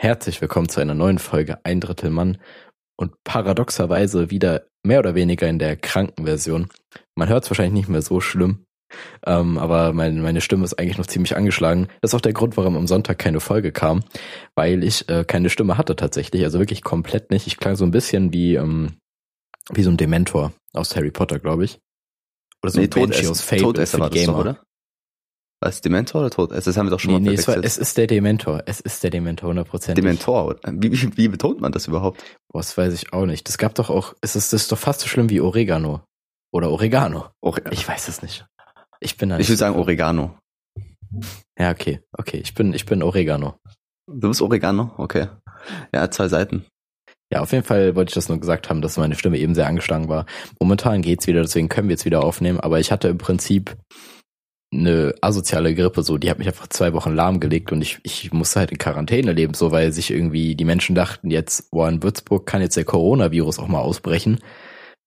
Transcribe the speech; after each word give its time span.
Herzlich 0.00 0.40
willkommen 0.40 0.68
zu 0.68 0.80
einer 0.80 0.94
neuen 0.94 1.18
Folge 1.18 1.58
Ein 1.64 1.80
Drittel 1.80 2.10
Mann 2.10 2.38
und 2.96 3.14
paradoxerweise 3.24 4.30
wieder 4.30 4.68
mehr 4.86 5.00
oder 5.00 5.16
weniger 5.16 5.48
in 5.48 5.58
der 5.58 5.74
kranken 5.74 6.24
Version. 6.24 6.68
Man 7.16 7.28
hört 7.28 7.42
es 7.42 7.50
wahrscheinlich 7.50 7.74
nicht 7.74 7.88
mehr 7.88 8.00
so 8.00 8.20
schlimm, 8.20 8.64
ähm, 9.26 9.58
aber 9.58 9.92
mein, 9.92 10.22
meine 10.22 10.40
Stimme 10.40 10.62
ist 10.62 10.74
eigentlich 10.74 10.98
noch 10.98 11.08
ziemlich 11.08 11.36
angeschlagen. 11.36 11.88
Das 12.00 12.12
ist 12.12 12.14
auch 12.14 12.20
der 12.20 12.32
Grund, 12.32 12.56
warum 12.56 12.76
am 12.76 12.86
Sonntag 12.86 13.18
keine 13.18 13.40
Folge 13.40 13.72
kam, 13.72 14.04
weil 14.54 14.84
ich 14.84 15.08
äh, 15.08 15.24
keine 15.24 15.50
Stimme 15.50 15.76
hatte 15.76 15.96
tatsächlich, 15.96 16.44
also 16.44 16.60
wirklich 16.60 16.84
komplett 16.84 17.32
nicht. 17.32 17.48
Ich 17.48 17.56
klang 17.56 17.74
so 17.74 17.84
ein 17.84 17.90
bisschen 17.90 18.32
wie, 18.32 18.54
ähm, 18.54 18.98
wie 19.72 19.82
so 19.82 19.90
ein 19.90 19.96
Dementor 19.96 20.52
aus 20.74 20.94
Harry 20.94 21.10
Potter, 21.10 21.40
glaube 21.40 21.64
ich. 21.64 21.80
Oder 22.62 22.70
so 22.70 22.78
nee, 22.78 22.86
ein 22.86 22.90
Banshee 22.90 23.26
aus 23.26 23.40
Fate 23.40 23.62
Todesser 23.62 23.98
war 23.98 24.10
das 24.10 24.24
doch, 24.26 24.38
oder? 24.38 24.62
Was, 25.60 25.80
Dementor 25.80 26.20
oder 26.20 26.30
Tod? 26.30 26.52
Das 26.52 26.76
haben 26.76 26.86
wir 26.86 26.90
doch 26.90 27.00
schon 27.00 27.14
nee, 27.14 27.20
mal 27.20 27.30
nee, 27.30 27.36
es, 27.36 27.48
war, 27.48 27.56
es 27.56 27.78
ist 27.78 27.96
der 27.98 28.06
Dementor. 28.06 28.62
Es 28.66 28.80
ist 28.80 29.02
der 29.02 29.10
Dementor, 29.10 29.52
100%. 29.52 29.94
Dementor? 29.94 30.56
Wie, 30.70 30.92
wie, 30.92 31.16
wie 31.16 31.28
betont 31.28 31.60
man 31.60 31.72
das 31.72 31.88
überhaupt? 31.88 32.22
Boah, 32.52 32.60
das 32.60 32.78
weiß 32.78 32.94
ich 32.94 33.12
auch 33.12 33.26
nicht. 33.26 33.48
Das 33.48 33.58
gab 33.58 33.74
doch 33.74 33.90
auch, 33.90 34.14
es 34.20 34.36
ist, 34.36 34.52
das 34.52 34.62
ist 34.62 34.72
doch 34.72 34.78
fast 34.78 35.00
so 35.00 35.08
schlimm 35.08 35.30
wie 35.30 35.40
Oregano. 35.40 36.02
Oder 36.52 36.70
Oregano. 36.70 37.30
Ore 37.40 37.62
ich 37.72 37.86
weiß 37.86 38.08
es 38.08 38.22
nicht. 38.22 38.46
Ich 39.00 39.16
bin 39.16 39.30
Ich 39.32 39.48
würde 39.48 39.56
sagen 39.56 39.76
Oregano. 39.76 40.38
Ja, 41.58 41.70
okay. 41.70 42.00
Okay, 42.12 42.38
ich 42.38 42.54
bin, 42.54 42.72
ich 42.72 42.86
bin 42.86 43.02
Oregano. 43.02 43.56
Du 44.06 44.28
bist 44.28 44.40
Oregano? 44.40 44.92
Okay. 44.96 45.26
Ja, 45.92 46.10
zwei 46.10 46.28
Seiten. 46.28 46.64
Ja, 47.32 47.40
auf 47.40 47.52
jeden 47.52 47.64
Fall 47.64 47.94
wollte 47.94 48.10
ich 48.10 48.14
das 48.14 48.28
nur 48.28 48.40
gesagt 48.40 48.70
haben, 48.70 48.80
dass 48.80 48.96
meine 48.96 49.14
Stimme 49.14 49.38
eben 49.38 49.54
sehr 49.54 49.66
angeschlagen 49.66 50.08
war. 50.08 50.24
Momentan 50.60 51.02
geht's 51.02 51.26
wieder, 51.26 51.42
deswegen 51.42 51.68
können 51.68 51.88
wir 51.88 51.94
jetzt 51.94 52.06
wieder 52.06 52.24
aufnehmen, 52.24 52.58
aber 52.60 52.80
ich 52.80 52.90
hatte 52.90 53.08
im 53.08 53.18
Prinzip 53.18 53.76
eine 54.70 55.14
asoziale 55.22 55.74
Grippe, 55.74 56.02
so, 56.02 56.18
die 56.18 56.30
hat 56.30 56.38
mich 56.38 56.46
einfach 56.46 56.68
zwei 56.68 56.92
Wochen 56.92 57.14
lahmgelegt 57.14 57.72
und 57.72 57.80
ich, 57.80 58.00
ich 58.02 58.32
musste 58.32 58.60
halt 58.60 58.70
in 58.70 58.78
Quarantäne 58.78 59.32
leben, 59.32 59.54
so, 59.54 59.72
weil 59.72 59.92
sich 59.92 60.10
irgendwie 60.10 60.54
die 60.56 60.64
Menschen 60.66 60.94
dachten, 60.94 61.30
jetzt, 61.30 61.70
boah, 61.70 61.88
in 61.88 62.02
Würzburg 62.02 62.46
kann 62.46 62.60
jetzt 62.60 62.76
der 62.76 62.84
Coronavirus 62.84 63.58
auch 63.58 63.68
mal 63.68 63.80
ausbrechen. 63.80 64.40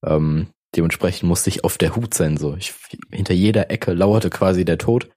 Ähm, 0.03 0.47
dementsprechend 0.75 1.29
musste 1.29 1.49
ich 1.49 1.63
auf 1.63 1.77
der 1.77 1.95
Hut 1.95 2.13
sein, 2.13 2.37
so. 2.37 2.55
Ich, 2.55 2.73
hinter 3.11 3.35
jeder 3.35 3.69
Ecke 3.69 3.93
lauerte 3.93 4.31
quasi 4.31 4.65
der 4.65 4.79
Tod. 4.79 5.09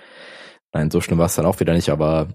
Nein, 0.75 0.91
so 0.91 1.01
schlimm 1.01 1.19
war 1.19 1.27
es 1.27 1.37
dann 1.37 1.47
auch 1.47 1.61
wieder 1.61 1.73
nicht, 1.73 1.89
aber 1.89 2.35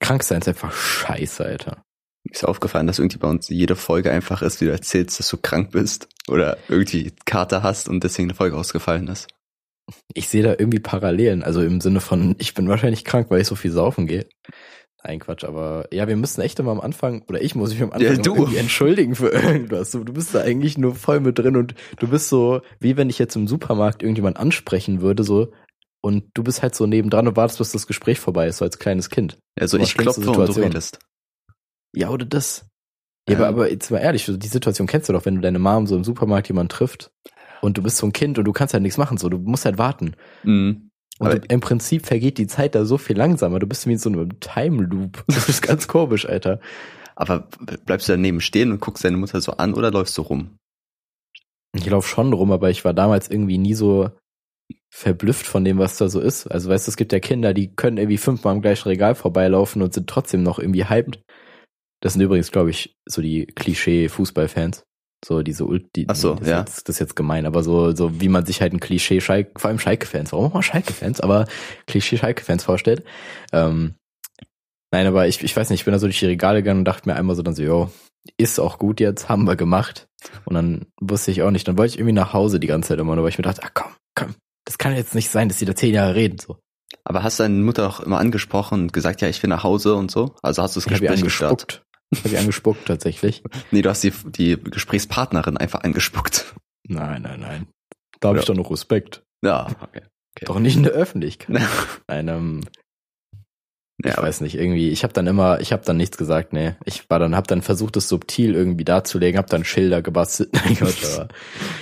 krank 0.00 0.22
sein 0.22 0.40
ist 0.40 0.48
einfach 0.48 0.72
scheiße, 0.72 1.44
Alter. 1.44 1.82
Ist 2.30 2.44
aufgefallen, 2.44 2.86
dass 2.86 2.98
irgendwie 2.98 3.18
bei 3.18 3.28
uns 3.28 3.48
jede 3.48 3.74
Folge 3.74 4.12
einfach 4.12 4.42
ist, 4.42 4.60
wie 4.60 4.66
du 4.66 4.70
erzählst, 4.70 5.18
dass 5.18 5.28
du 5.28 5.38
krank 5.38 5.72
bist 5.72 6.08
oder 6.28 6.58
irgendwie 6.68 7.12
Kater 7.24 7.62
hast 7.62 7.88
und 7.88 8.04
deswegen 8.04 8.28
eine 8.28 8.36
Folge 8.36 8.56
ausgefallen 8.56 9.08
ist 9.08 9.28
ich 10.14 10.28
sehe 10.28 10.42
da 10.42 10.50
irgendwie 10.50 10.80
Parallelen. 10.80 11.42
Also 11.42 11.62
im 11.62 11.80
Sinne 11.80 12.00
von, 12.00 12.36
ich 12.38 12.54
bin 12.54 12.68
wahrscheinlich 12.68 13.04
krank, 13.04 13.30
weil 13.30 13.40
ich 13.40 13.46
so 13.46 13.54
viel 13.54 13.70
saufen 13.70 14.06
gehe. 14.06 14.26
Nein, 15.04 15.20
Quatsch, 15.20 15.44
aber 15.44 15.86
ja, 15.92 16.08
wir 16.08 16.16
müssen 16.16 16.40
echt 16.40 16.58
immer 16.58 16.72
am 16.72 16.80
Anfang, 16.80 17.22
oder 17.28 17.40
ich 17.40 17.54
muss 17.54 17.72
mich 17.72 17.82
am 17.82 17.92
Anfang 17.92 18.16
ja, 18.16 18.20
du. 18.20 18.34
irgendwie 18.34 18.56
entschuldigen 18.56 19.14
für 19.14 19.28
irgendwas. 19.32 19.92
Du, 19.92 20.02
du 20.02 20.12
bist 20.12 20.34
da 20.34 20.40
eigentlich 20.40 20.76
nur 20.76 20.94
voll 20.94 21.20
mit 21.20 21.38
drin 21.38 21.56
und 21.56 21.74
du 21.98 22.08
bist 22.08 22.28
so, 22.28 22.62
wie 22.80 22.96
wenn 22.96 23.08
ich 23.08 23.18
jetzt 23.18 23.36
im 23.36 23.46
Supermarkt 23.46 24.02
irgendjemand 24.02 24.38
ansprechen 24.38 25.00
würde, 25.00 25.22
so, 25.22 25.52
und 26.00 26.24
du 26.34 26.42
bist 26.42 26.62
halt 26.62 26.74
so 26.74 26.86
nebendran 26.86 27.28
und 27.28 27.36
wartest, 27.36 27.58
bis 27.58 27.72
das 27.72 27.86
Gespräch 27.86 28.18
vorbei 28.18 28.48
ist, 28.48 28.58
so 28.58 28.64
als 28.64 28.78
kleines 28.78 29.08
Kind. 29.08 29.38
Also 29.58 29.78
ich 29.78 29.96
klopfe 29.96 30.20
und 30.20 30.48
du 30.48 30.60
redest. 30.60 30.98
Ja, 31.94 32.10
oder 32.10 32.26
das. 32.26 32.66
Ja, 33.28 33.36
aber, 33.36 33.48
aber 33.48 33.70
jetzt 33.70 33.90
mal 33.90 33.98
ehrlich, 33.98 34.26
die 34.26 34.48
Situation 34.48 34.86
kennst 34.86 35.08
du 35.08 35.12
doch, 35.12 35.26
wenn 35.26 35.36
du 35.36 35.40
deine 35.40 35.58
Mom 35.58 35.86
so 35.86 35.96
im 35.96 36.04
Supermarkt 36.04 36.48
jemand 36.48 36.72
trifft 36.72 37.10
und 37.60 37.78
du 37.78 37.82
bist 37.82 37.96
so 37.96 38.06
ein 38.06 38.12
Kind 38.12 38.38
und 38.38 38.44
du 38.44 38.52
kannst 38.52 38.74
halt 38.74 38.82
nichts 38.82 38.98
machen, 38.98 39.18
so 39.18 39.28
du 39.28 39.38
musst 39.38 39.64
halt 39.64 39.78
warten. 39.78 40.14
Mhm. 40.42 40.90
Und 41.18 41.32
du, 41.32 41.40
im 41.48 41.60
Prinzip 41.60 42.06
vergeht 42.06 42.38
die 42.38 42.46
Zeit 42.46 42.74
da 42.74 42.84
so 42.84 42.96
viel 42.96 43.16
langsamer. 43.16 43.58
Du 43.58 43.66
bist 43.66 43.86
wie 43.86 43.92
in 43.92 43.98
so 43.98 44.08
einem 44.08 44.40
Time 44.40 44.82
Loop. 44.82 45.24
Das 45.26 45.48
ist 45.48 45.62
ganz 45.62 45.88
komisch, 45.88 46.26
Alter. 46.26 46.60
Aber 47.16 47.48
bleibst 47.86 48.08
du 48.08 48.12
daneben 48.12 48.40
stehen 48.40 48.70
und 48.70 48.80
guckst 48.80 49.04
deine 49.04 49.16
Mutter 49.16 49.40
so 49.40 49.52
an 49.52 49.74
oder 49.74 49.90
läufst 49.90 50.16
du 50.18 50.22
rum? 50.22 50.56
Ich 51.74 51.86
laufe 51.86 52.08
schon 52.08 52.32
rum, 52.32 52.52
aber 52.52 52.70
ich 52.70 52.84
war 52.84 52.94
damals 52.94 53.28
irgendwie 53.28 53.58
nie 53.58 53.74
so 53.74 54.10
verblüfft 54.90 55.46
von 55.46 55.64
dem, 55.64 55.78
was 55.78 55.98
da 55.98 56.08
so 56.08 56.20
ist. 56.20 56.46
Also 56.46 56.70
weißt 56.70 56.86
du, 56.86 56.90
es 56.90 56.96
gibt 56.96 57.12
ja 57.12 57.20
Kinder, 57.20 57.54
die 57.54 57.74
können 57.74 57.98
irgendwie 57.98 58.18
fünfmal 58.18 58.54
am 58.54 58.62
gleichen 58.62 58.88
Regal 58.88 59.14
vorbeilaufen 59.14 59.82
und 59.82 59.92
sind 59.92 60.08
trotzdem 60.08 60.42
noch 60.42 60.58
irgendwie 60.58 60.86
hyped. 60.86 61.20
Das 62.00 62.12
sind 62.12 62.22
übrigens, 62.22 62.52
glaube 62.52 62.70
ich, 62.70 62.96
so 63.06 63.20
die 63.20 63.46
Klischee-Fußballfans. 63.46 64.84
So 65.24 65.42
diese 65.42 65.64
Ulti. 65.64 66.06
Ach 66.08 66.14
so, 66.14 66.34
das 66.34 66.48
ja. 66.48 66.60
Jetzt, 66.60 66.88
das 66.88 66.96
ist 66.96 67.00
jetzt 67.00 67.16
gemein, 67.16 67.46
aber 67.46 67.62
so, 67.62 67.94
so 67.94 68.20
wie 68.20 68.28
man 68.28 68.46
sich 68.46 68.60
halt 68.60 68.72
ein 68.72 68.80
Klischee 68.80 69.20
Schalke, 69.20 69.58
vor 69.58 69.68
allem 69.68 69.78
Schalke-Fans, 69.78 70.32
warum 70.32 70.46
auch 70.46 70.54
mal 70.54 70.62
Schalke-Fans, 70.62 71.20
aber 71.20 71.46
Klischee 71.86 72.16
Schalke-Fans 72.18 72.64
vorstellt. 72.64 73.04
Ähm, 73.52 73.94
nein, 74.92 75.06
aber 75.06 75.26
ich, 75.26 75.42
ich 75.42 75.56
weiß 75.56 75.70
nicht, 75.70 75.80
ich 75.80 75.84
bin 75.84 75.92
da 75.92 75.98
so 75.98 76.06
durch 76.06 76.20
die 76.20 76.26
Regale 76.26 76.62
gegangen 76.62 76.80
und 76.80 76.84
dachte 76.84 77.08
mir 77.08 77.16
einmal 77.16 77.34
so 77.34 77.42
dann 77.42 77.54
so, 77.54 77.62
yo, 77.62 77.90
ist 78.36 78.60
auch 78.60 78.78
gut 78.78 79.00
jetzt, 79.00 79.28
haben 79.28 79.44
wir 79.44 79.56
gemacht. 79.56 80.08
Und 80.44 80.54
dann 80.54 80.86
wusste 81.00 81.30
ich 81.30 81.42
auch 81.42 81.50
nicht, 81.50 81.66
dann 81.66 81.78
wollte 81.78 81.94
ich 81.94 81.98
irgendwie 81.98 82.14
nach 82.14 82.32
Hause 82.32 82.60
die 82.60 82.66
ganze 82.66 82.90
Zeit 82.90 82.98
immer, 82.98 83.14
nur 83.14 83.24
weil 83.24 83.30
ich 83.30 83.38
mir 83.38 83.42
dachte, 83.42 83.62
ah 83.64 83.70
komm, 83.74 83.92
komm, 84.14 84.34
das 84.64 84.78
kann 84.78 84.94
jetzt 84.94 85.14
nicht 85.14 85.30
sein, 85.30 85.48
dass 85.48 85.58
die 85.58 85.64
da 85.64 85.74
zehn 85.74 85.94
Jahre 85.94 86.14
reden, 86.14 86.38
so. 86.38 86.58
Aber 87.04 87.22
hast 87.22 87.40
deine 87.40 87.54
Mutter 87.54 87.88
auch 87.88 88.00
immer 88.00 88.18
angesprochen 88.18 88.82
und 88.82 88.92
gesagt, 88.92 89.20
ja, 89.20 89.28
ich 89.28 89.42
will 89.42 89.50
nach 89.50 89.64
Hause 89.64 89.94
und 89.94 90.10
so? 90.10 90.34
Also 90.42 90.62
hast 90.62 90.76
du 90.76 90.80
das 90.80 90.88
Gespräch 90.88 91.22
gestartet? 91.22 91.82
Habe 92.16 92.28
ich 92.28 92.38
angespuckt 92.38 92.86
tatsächlich. 92.86 93.42
Nee, 93.70 93.82
du 93.82 93.90
hast 93.90 94.02
die, 94.02 94.12
die 94.24 94.56
Gesprächspartnerin 94.56 95.56
einfach 95.56 95.82
angespuckt. 95.82 96.54
Nein, 96.86 97.22
nein, 97.22 97.40
nein. 97.40 97.66
Da 98.20 98.28
habe 98.28 98.38
ja. 98.38 98.42
ich 98.42 98.46
doch 98.46 98.54
noch 98.54 98.70
Respekt. 98.70 99.22
Ja, 99.44 99.66
okay. 99.82 100.02
okay. 100.34 100.44
Doch 100.46 100.58
nicht 100.58 100.76
in 100.76 100.84
der 100.84 100.92
Öffentlichkeit. 100.92 101.60
Nein, 102.08 102.28
ähm, 102.28 102.64
ich 104.04 104.14
ja. 104.14 104.22
weiß 104.22 104.42
nicht, 104.42 104.54
irgendwie, 104.54 104.90
ich 104.90 105.02
habe 105.02 105.12
dann 105.12 105.26
immer, 105.26 105.60
ich 105.60 105.72
habe 105.72 105.84
dann 105.84 105.96
nichts 105.96 106.16
gesagt, 106.16 106.52
nee. 106.52 106.74
Ich 106.84 107.10
war 107.10 107.18
dann, 107.18 107.34
habe 107.34 107.48
dann 107.48 107.62
versucht, 107.62 107.96
es 107.96 108.08
subtil 108.08 108.54
irgendwie 108.54 108.84
darzulegen, 108.84 109.36
habe 109.36 109.48
dann 109.48 109.64
Schilder 109.64 110.02
gebastelt. 110.02 110.52
Nein, 110.52 110.76
Gott, 110.78 110.94
aber 111.04 111.28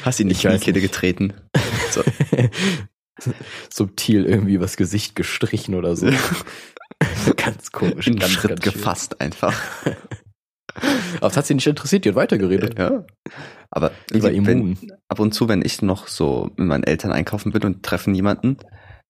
Hast 0.02 0.18
ihn 0.20 0.28
nicht 0.28 0.42
in 0.44 0.52
die 0.52 0.58
Kette 0.58 0.80
getreten. 0.80 1.34
So. 1.90 2.02
subtil 3.70 4.26
irgendwie 4.26 4.60
was 4.60 4.76
Gesicht 4.76 5.16
gestrichen 5.16 5.74
oder 5.74 5.96
so. 5.96 6.10
ganz 7.36 7.72
komisch. 7.72 8.06
Einen 8.06 8.18
ganz, 8.18 8.32
Schritt 8.32 8.62
ganz 8.62 8.62
gefasst 8.62 9.20
einfach. 9.20 9.54
Aber 10.74 11.28
das 11.28 11.36
hat 11.36 11.46
sie 11.46 11.54
nicht 11.54 11.66
interessiert, 11.66 12.04
die 12.04 12.10
hat 12.10 12.16
weitergeredet. 12.16 12.78
Ja. 12.78 13.04
Aber 13.70 13.92
Lieber 14.10 14.30
immun. 14.30 14.76
Wenn, 14.80 14.92
ab 15.08 15.20
und 15.20 15.32
zu, 15.32 15.48
wenn 15.48 15.62
ich 15.64 15.80
noch 15.82 16.06
so 16.06 16.50
mit 16.56 16.68
meinen 16.68 16.84
Eltern 16.84 17.12
einkaufen 17.12 17.52
bin 17.52 17.62
und 17.62 17.82
treffen 17.82 18.14
jemanden, 18.14 18.58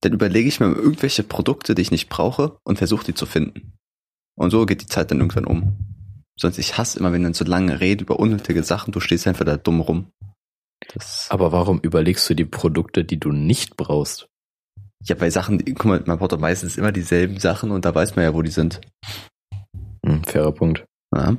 dann 0.00 0.12
überlege 0.12 0.48
ich 0.48 0.60
mir 0.60 0.66
irgendwelche 0.66 1.22
Produkte, 1.22 1.74
die 1.74 1.82
ich 1.82 1.90
nicht 1.90 2.08
brauche 2.08 2.58
und 2.64 2.78
versuche 2.78 3.04
die 3.04 3.14
zu 3.14 3.26
finden. 3.26 3.72
Und 4.36 4.50
so 4.50 4.66
geht 4.66 4.82
die 4.82 4.86
Zeit 4.86 5.10
dann 5.10 5.18
irgendwann 5.18 5.46
um. 5.46 5.76
Sonst 6.38 6.58
ich 6.58 6.76
hasse 6.76 6.98
immer, 6.98 7.12
wenn 7.12 7.22
dann 7.22 7.34
so 7.34 7.44
lange 7.44 7.80
redet 7.80 8.02
über 8.02 8.20
unnötige 8.20 8.62
Sachen, 8.62 8.92
du 8.92 9.00
stehst 9.00 9.26
einfach 9.26 9.46
da 9.46 9.56
dumm 9.56 9.80
rum. 9.80 10.12
Das 10.92 11.28
Aber 11.30 11.52
warum 11.52 11.80
überlegst 11.80 12.28
du 12.28 12.34
die 12.34 12.44
Produkte, 12.44 13.04
die 13.04 13.18
du 13.18 13.32
nicht 13.32 13.76
brauchst? 13.76 14.28
Ja, 15.06 15.14
bei 15.14 15.30
Sachen, 15.30 15.64
guck 15.64 15.84
mal, 15.84 16.02
man 16.06 16.18
braucht 16.18 16.32
doch 16.32 16.38
meistens 16.38 16.76
immer 16.76 16.92
dieselben 16.92 17.38
Sachen 17.38 17.70
und 17.70 17.84
da 17.84 17.94
weiß 17.94 18.16
man 18.16 18.24
ja, 18.24 18.34
wo 18.34 18.42
die 18.42 18.50
sind. 18.50 18.80
Hm, 20.04 20.24
fairer 20.24 20.52
Punkt. 20.52 20.84
Ja. 21.14 21.36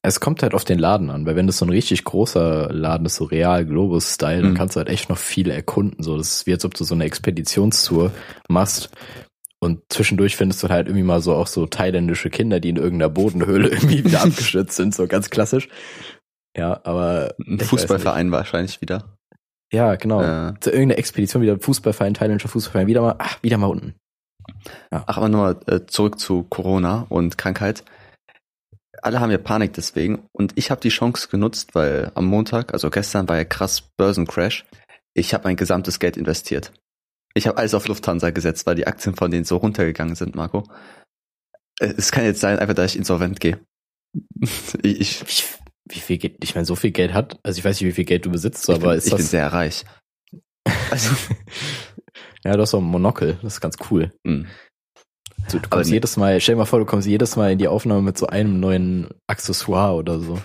Es 0.00 0.20
kommt 0.20 0.42
halt 0.42 0.54
auf 0.54 0.64
den 0.64 0.78
Laden 0.78 1.10
an, 1.10 1.26
weil 1.26 1.36
wenn 1.36 1.46
das 1.46 1.58
so 1.58 1.66
ein 1.66 1.70
richtig 1.70 2.04
großer 2.04 2.72
Laden 2.72 3.06
ist, 3.06 3.16
so 3.16 3.24
Real 3.24 3.66
Globus-Style, 3.66 4.38
mhm. 4.38 4.42
dann 4.42 4.54
kannst 4.54 4.76
du 4.76 4.78
halt 4.78 4.88
echt 4.88 5.10
noch 5.10 5.18
viel 5.18 5.50
erkunden. 5.50 6.02
So, 6.02 6.16
das 6.16 6.36
ist 6.36 6.46
wie 6.46 6.52
als 6.52 6.64
ob 6.64 6.74
du 6.74 6.84
so 6.84 6.94
eine 6.94 7.04
Expeditionstour 7.04 8.10
machst 8.48 8.90
und 9.62 9.80
zwischendurch 9.90 10.34
findest 10.34 10.60
du 10.64 10.68
halt 10.70 10.88
irgendwie 10.88 11.04
mal 11.04 11.20
so 11.20 11.36
auch 11.36 11.46
so 11.46 11.66
thailändische 11.66 12.30
Kinder, 12.30 12.58
die 12.58 12.70
in 12.70 12.76
irgendeiner 12.76 13.10
Bodenhöhle 13.10 13.68
irgendwie 13.70 14.04
wieder 14.04 14.22
abgestürzt 14.22 14.74
sind, 14.74 14.92
so 14.92 15.06
ganz 15.06 15.30
klassisch. 15.30 15.68
Ja, 16.56 16.80
aber. 16.82 17.36
Ein 17.46 17.60
Fußballverein 17.60 18.32
wahrscheinlich 18.32 18.80
wieder. 18.80 19.16
Ja, 19.72 19.96
genau. 19.96 20.22
Ja. 20.22 20.54
Zu 20.60 20.70
irgendeiner 20.70 20.98
Expedition 20.98 21.42
wieder 21.42 21.58
Fußballverein, 21.58 22.14
thailändischer 22.14 22.48
Fußballverein, 22.48 22.86
wieder 22.86 23.00
mal, 23.00 23.14
ach, 23.18 23.42
wieder 23.42 23.56
mal 23.56 23.68
unten. 23.68 23.94
Ja. 24.90 25.04
Ach, 25.06 25.16
aber 25.16 25.28
nochmal 25.28 25.60
äh, 25.66 25.86
zurück 25.86 26.18
zu 26.18 26.42
Corona 26.44 27.06
und 27.08 27.38
Krankheit. 27.38 27.84
Alle 29.00 29.20
haben 29.20 29.30
ja 29.30 29.38
Panik 29.38 29.72
deswegen 29.72 30.28
und 30.32 30.52
ich 30.56 30.70
habe 30.70 30.80
die 30.80 30.90
Chance 30.90 31.28
genutzt, 31.28 31.74
weil 31.74 32.12
am 32.14 32.26
Montag, 32.26 32.72
also 32.72 32.90
gestern 32.90 33.28
war 33.28 33.36
ja 33.36 33.44
krass 33.44 33.82
Börsencrash. 33.96 34.64
Ich 35.14 35.34
habe 35.34 35.44
mein 35.44 35.56
gesamtes 35.56 35.98
Geld 35.98 36.16
investiert. 36.16 36.72
Ich 37.34 37.46
habe 37.46 37.56
alles 37.56 37.74
auf 37.74 37.88
Lufthansa 37.88 38.30
gesetzt, 38.30 38.66
weil 38.66 38.74
die 38.74 38.86
Aktien 38.86 39.16
von 39.16 39.30
denen 39.30 39.44
so 39.44 39.56
runtergegangen 39.56 40.14
sind, 40.14 40.36
Marco. 40.36 40.64
Äh, 41.80 41.94
es 41.96 42.12
kann 42.12 42.24
jetzt 42.24 42.40
sein, 42.40 42.58
einfach, 42.58 42.74
dass 42.74 42.92
ich 42.92 42.98
insolvent 42.98 43.40
gehe. 43.40 43.58
ich, 44.82 45.22
ich, 45.22 45.58
wie 45.94 46.00
viel 46.00 46.18
Geld, 46.18 46.36
ich 46.42 46.54
meine, 46.54 46.64
so 46.64 46.74
viel 46.74 46.90
Geld 46.90 47.12
hat, 47.12 47.38
also 47.42 47.58
ich 47.58 47.64
weiß 47.64 47.80
nicht, 47.80 47.88
wie 47.88 47.94
viel 47.94 48.04
Geld 48.04 48.26
du 48.26 48.30
besitzt, 48.30 48.64
so, 48.64 48.74
aber 48.74 48.88
bin, 48.88 48.98
ist 48.98 49.06
ich 49.06 49.10
das... 49.10 49.18
bin 49.18 49.26
sehr 49.26 49.52
reich. 49.52 49.84
Also, 50.90 51.10
ja, 52.44 52.54
du 52.54 52.62
hast 52.62 52.70
so 52.70 52.78
ein 52.78 52.84
Monokel, 52.84 53.38
das 53.42 53.54
ist 53.54 53.60
ganz 53.60 53.76
cool. 53.90 54.12
Mhm. 54.24 54.46
Du, 55.50 55.58
du 55.58 55.68
kommst 55.68 55.90
jedes 55.90 56.16
Mal, 56.16 56.40
stell 56.40 56.54
dir 56.54 56.60
mal 56.60 56.66
vor, 56.66 56.78
du 56.78 56.84
kommst 56.84 57.08
jedes 57.08 57.36
Mal 57.36 57.52
in 57.52 57.58
die 57.58 57.68
Aufnahme 57.68 58.02
mit 58.02 58.16
so 58.16 58.26
einem 58.26 58.60
neuen 58.60 59.08
Accessoire 59.26 59.94
oder 59.94 60.20
so. 60.20 60.40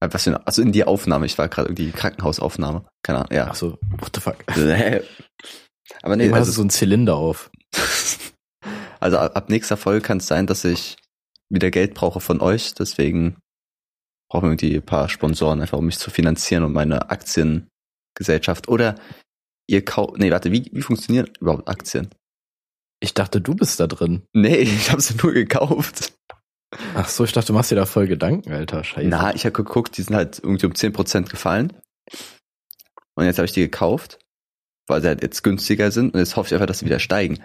Was 0.00 0.24
für 0.24 0.46
also 0.46 0.62
in 0.62 0.72
die 0.72 0.84
Aufnahme, 0.84 1.26
ich 1.26 1.38
war 1.38 1.48
gerade 1.48 1.68
irgendwie 1.68 1.92
Krankenhausaufnahme. 1.92 2.84
Keine 3.04 3.18
Ahnung, 3.20 3.32
ja. 3.32 3.48
Ach 3.50 3.54
so, 3.54 3.78
what 3.98 4.10
the 4.14 4.20
fuck. 4.20 4.36
aber 6.02 6.16
nee, 6.16 6.26
Immer 6.26 6.36
also, 6.36 6.40
hast 6.40 6.48
du 6.48 6.52
so 6.52 6.60
einen 6.62 6.70
Zylinder 6.70 7.16
auf. 7.16 7.50
Also 9.00 9.18
ab, 9.18 9.36
ab 9.36 9.50
nächster 9.50 9.76
Folge 9.76 10.00
kann 10.00 10.18
es 10.18 10.28
sein, 10.28 10.46
dass 10.46 10.64
ich 10.64 10.94
wieder 11.50 11.72
Geld 11.72 11.94
brauche 11.94 12.20
von 12.20 12.40
euch. 12.40 12.72
Deswegen 12.74 13.36
brauchen 14.32 14.44
wir 14.44 14.52
irgendwie 14.52 14.76
ein 14.76 14.82
paar 14.82 15.10
Sponsoren, 15.10 15.60
einfach 15.60 15.76
um 15.76 15.84
mich 15.84 15.98
zu 15.98 16.10
finanzieren 16.10 16.64
und 16.64 16.72
meine 16.72 17.10
Aktiengesellschaft. 17.10 18.66
Oder 18.66 18.94
ihr 19.66 19.84
kauft. 19.84 20.16
Nee, 20.16 20.30
warte, 20.30 20.50
wie, 20.50 20.70
wie 20.72 20.80
funktionieren 20.80 21.28
überhaupt 21.38 21.68
Aktien? 21.68 22.08
Ich 23.00 23.12
dachte, 23.12 23.42
du 23.42 23.54
bist 23.54 23.78
da 23.78 23.86
drin. 23.86 24.22
Nee, 24.32 24.56
ich 24.60 24.90
habe 24.90 25.02
sie 25.02 25.16
nur 25.22 25.34
gekauft. 25.34 26.14
Ach 26.94 27.10
so, 27.10 27.24
ich 27.24 27.32
dachte, 27.32 27.48
du 27.48 27.52
machst 27.52 27.72
dir 27.72 27.76
da 27.76 27.84
voll 27.84 28.06
Gedanken, 28.06 28.50
Alter. 28.50 28.82
Scheiße. 28.82 29.06
Na, 29.06 29.34
ich 29.34 29.44
habe 29.44 29.52
geguckt, 29.52 29.98
die 29.98 30.02
sind 30.02 30.16
halt 30.16 30.40
irgendwie 30.42 30.64
um 30.64 30.72
10% 30.72 31.28
gefallen. 31.28 31.74
Und 33.14 33.26
jetzt 33.26 33.36
habe 33.36 33.44
ich 33.44 33.52
die 33.52 33.60
gekauft, 33.60 34.18
weil 34.86 35.02
sie 35.02 35.08
halt 35.08 35.22
jetzt 35.22 35.42
günstiger 35.42 35.90
sind. 35.90 36.14
Und 36.14 36.20
jetzt 36.20 36.36
hoffe 36.36 36.46
ich 36.46 36.54
einfach, 36.54 36.66
dass 36.66 36.78
sie 36.78 36.86
wieder 36.86 37.00
steigen. 37.00 37.42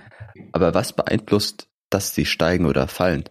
Aber 0.53 0.73
was 0.73 0.93
beeinflusst, 0.93 1.67
dass 1.89 2.15
sie 2.15 2.25
steigen 2.25 2.65
oder 2.65 2.87
fallen? 2.87 3.25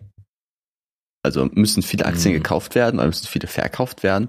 Also 1.27 1.49
müssen 1.53 1.83
viele 1.83 2.07
Aktien 2.07 2.33
Hm. 2.35 2.43
gekauft 2.43 2.75
werden 2.77 2.99
oder 3.01 3.07
müssen 3.09 3.27
viele 3.27 3.49
verkauft 3.49 4.03
werden? 4.05 4.29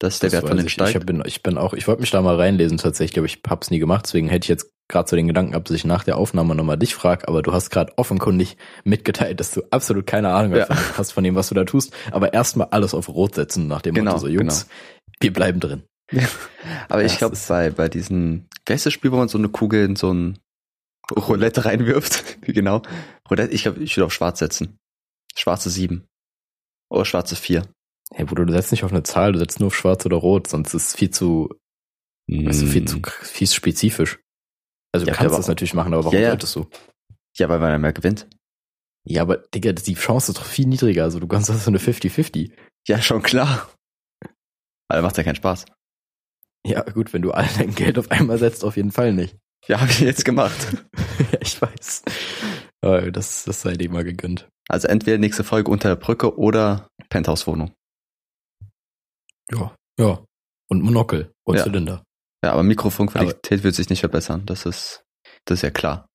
Dass 0.00 0.18
der 0.20 0.28
Das 0.30 0.32
Wert 0.34 0.48
von 0.48 0.56
denen 0.56 0.66
ich, 0.66 0.72
steigt? 0.72 0.96
ich 0.98 1.04
bin, 1.06 1.22
ich 1.26 1.42
bin 1.42 1.58
auch, 1.58 1.74
ich 1.74 1.86
wollte 1.88 2.00
mich 2.00 2.10
da 2.10 2.22
mal 2.22 2.36
reinlesen 2.36 2.78
tatsächlich, 2.78 3.18
aber 3.18 3.26
ich 3.26 3.40
hab's 3.48 3.70
nie 3.70 3.78
gemacht, 3.80 4.06
deswegen 4.06 4.28
hätte 4.28 4.44
ich 4.44 4.48
jetzt 4.48 4.70
gerade 4.88 5.08
so 5.10 5.16
den 5.16 5.26
Gedanken, 5.26 5.54
ob 5.56 5.68
ich 5.70 5.84
nach 5.84 6.04
der 6.04 6.16
Aufnahme 6.16 6.54
nochmal 6.54 6.78
dich 6.78 6.94
frag, 6.94 7.28
aber 7.28 7.42
du 7.42 7.52
hast 7.52 7.68
gerade 7.70 7.92
offenkundig 7.98 8.56
mitgeteilt, 8.84 9.38
dass 9.40 9.50
du 9.50 9.62
absolut 9.70 10.06
keine 10.06 10.30
Ahnung 10.30 10.56
Ja. 10.56 10.66
hast 10.96 11.12
von 11.12 11.24
dem, 11.24 11.34
was 11.34 11.48
du 11.48 11.54
da 11.54 11.64
tust, 11.64 11.92
aber 12.12 12.32
erstmal 12.32 12.68
alles 12.70 12.94
auf 12.94 13.08
Rot 13.08 13.34
setzen 13.34 13.66
nach 13.68 13.82
dem 13.82 13.94
Genau, 13.94 14.12
Motto, 14.12 14.22
so 14.22 14.28
Jungs, 14.28 14.66
wir 15.20 15.32
bleiben 15.32 15.60
drin. 15.60 15.82
Aber 16.88 17.02
ich 17.04 17.12
Das 17.12 17.18
glaube, 17.18 17.36
bei, 17.48 17.70
bei 17.70 17.88
diesen, 17.88 18.48
wer 18.66 18.76
ist 18.76 18.86
das 18.86 18.92
Spiel, 18.94 19.12
wo 19.12 19.16
man 19.16 19.28
so 19.28 19.36
eine 19.36 19.48
Kugel 19.48 19.84
in 19.84 19.96
so 19.96 20.12
ein 20.12 20.38
Roulette 21.14 21.64
reinwirft? 21.64 22.38
Genau? 22.46 22.80
Roulette, 23.28 23.52
ich 23.52 23.62
glaube, 23.64 23.80
ich 23.82 23.94
würde 23.96 24.06
auf 24.06 24.12
schwarz 24.14 24.38
setzen. 24.38 24.78
Schwarze 25.36 25.70
sieben. 25.70 26.06
Oder 26.90 27.04
schwarze 27.04 27.36
vier. 27.36 27.66
Hey 28.14 28.24
Bruder, 28.24 28.46
du 28.46 28.52
setzt 28.52 28.70
nicht 28.72 28.84
auf 28.84 28.92
eine 28.92 29.02
Zahl, 29.02 29.32
du 29.32 29.38
setzt 29.38 29.60
nur 29.60 29.66
auf 29.68 29.76
schwarz 29.76 30.06
oder 30.06 30.16
rot, 30.16 30.46
sonst 30.48 30.72
ist 30.74 30.88
es 30.88 30.94
viel 30.96 31.10
zu, 31.10 31.54
weißt 32.30 32.62
du, 32.62 32.66
viel 32.66 32.86
zu 32.86 33.02
viel 33.22 33.46
spezifisch. 33.46 34.18
Also 34.94 35.04
du 35.04 35.12
Ja, 35.12 35.16
kannst 35.16 35.36
das 35.38 35.48
natürlich 35.48 35.74
machen, 35.74 35.92
aber 35.92 36.04
warum 36.04 36.14
Ja, 36.14 36.20
ja. 36.22 36.28
solltest 36.30 36.56
du? 36.56 36.66
Ja, 37.36 37.48
weil 37.50 37.58
man 37.60 37.70
dann 37.72 37.80
mehr 37.82 37.92
gewinnt. 37.92 38.26
Ja, 39.04 39.22
aber 39.22 39.38
Digga, 39.38 39.72
die 39.72 39.94
Chance 39.94 40.32
ist 40.32 40.38
doch 40.38 40.46
viel 40.46 40.66
niedriger, 40.66 41.04
also 41.04 41.20
du 41.20 41.26
kannst 41.28 41.50
das 41.50 41.64
so 41.64 41.70
eine 41.70 41.78
50-50. 41.78 42.52
Ja, 42.86 43.00
schon 43.02 43.22
klar. 43.22 43.70
Aber 44.90 45.02
macht 45.02 45.18
ja 45.18 45.22
keinen 45.24 45.36
Spaß. 45.36 45.66
Ja, 46.66 46.82
gut, 46.82 47.12
wenn 47.12 47.22
du 47.22 47.30
all 47.32 47.48
dein 47.58 47.74
Geld 47.74 47.98
auf 47.98 48.10
einmal 48.10 48.38
setzt, 48.38 48.64
auf 48.64 48.76
jeden 48.76 48.90
Fall 48.92 49.12
nicht. 49.12 49.36
Ja, 49.66 49.80
habe 49.80 49.90
ich 49.90 50.00
jetzt 50.00 50.24
gemacht. 50.24 50.56
ja, 51.32 51.38
ich 51.40 51.60
weiß. 51.60 52.02
Aber 52.80 53.10
das, 53.12 53.44
das 53.44 53.60
sei 53.60 53.74
dir 53.74 53.90
mal 53.90 54.04
gegönnt. 54.04 54.48
Also 54.68 54.88
entweder 54.88 55.18
nächste 55.18 55.44
Folge 55.44 55.70
unter 55.70 55.88
der 55.88 55.96
Brücke 55.96 56.36
oder 56.38 56.88
Penthouse-Wohnung. 57.08 57.72
Ja. 59.50 59.74
Ja. 59.98 60.22
Und 60.68 60.82
Monokel 60.82 61.32
und 61.44 61.56
Ja. 61.56 61.64
Zylinder. 61.64 62.02
Ja, 62.44 62.52
aber 62.52 62.62
Mikrofonqualität 62.62 63.64
wird 63.64 63.74
sich 63.74 63.88
nicht 63.88 64.00
verbessern. 64.00 64.44
Das 64.46 64.66
ist, 64.66 65.02
das 65.46 65.58
ist 65.58 65.62
ja 65.62 65.70
klar. 65.70 66.06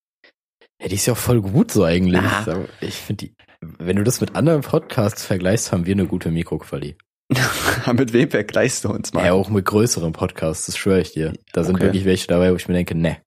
Ja, 0.79 0.87
die 0.87 0.95
ist 0.95 1.05
ja 1.05 1.13
auch 1.13 1.17
voll 1.17 1.41
gut 1.41 1.71
so 1.71 1.83
eigentlich. 1.83 2.21
Ah. 2.21 2.43
Aber 2.47 2.65
Ich 2.81 2.95
finde 2.95 3.25
die, 3.27 3.35
wenn 3.61 3.95
du 3.97 4.03
das 4.03 4.21
mit 4.21 4.35
anderen 4.35 4.61
Podcasts 4.61 5.25
vergleichst, 5.25 5.71
haben 5.71 5.85
wir 5.85 5.93
eine 5.95 6.05
gute 6.07 6.29
Mikroqualität. 6.31 6.99
Mit 7.93 8.13
wem 8.13 8.29
vergleichst 8.29 8.83
du 8.83 8.89
uns 8.89 9.13
mal? 9.13 9.25
Ja, 9.25 9.33
auch 9.33 9.49
mit 9.49 9.65
größeren 9.65 10.11
Podcasts, 10.11 10.67
das 10.67 10.77
schwöre 10.77 10.99
ich 11.01 11.13
dir. 11.13 11.33
Da 11.53 11.63
sind 11.63 11.75
Okay. 11.75 11.85
wirklich 11.85 12.05
welche 12.05 12.27
dabei, 12.27 12.51
wo 12.51 12.57
ich 12.57 12.67
mir 12.67 12.75
denke, 12.75 12.95
ne, 12.95 13.17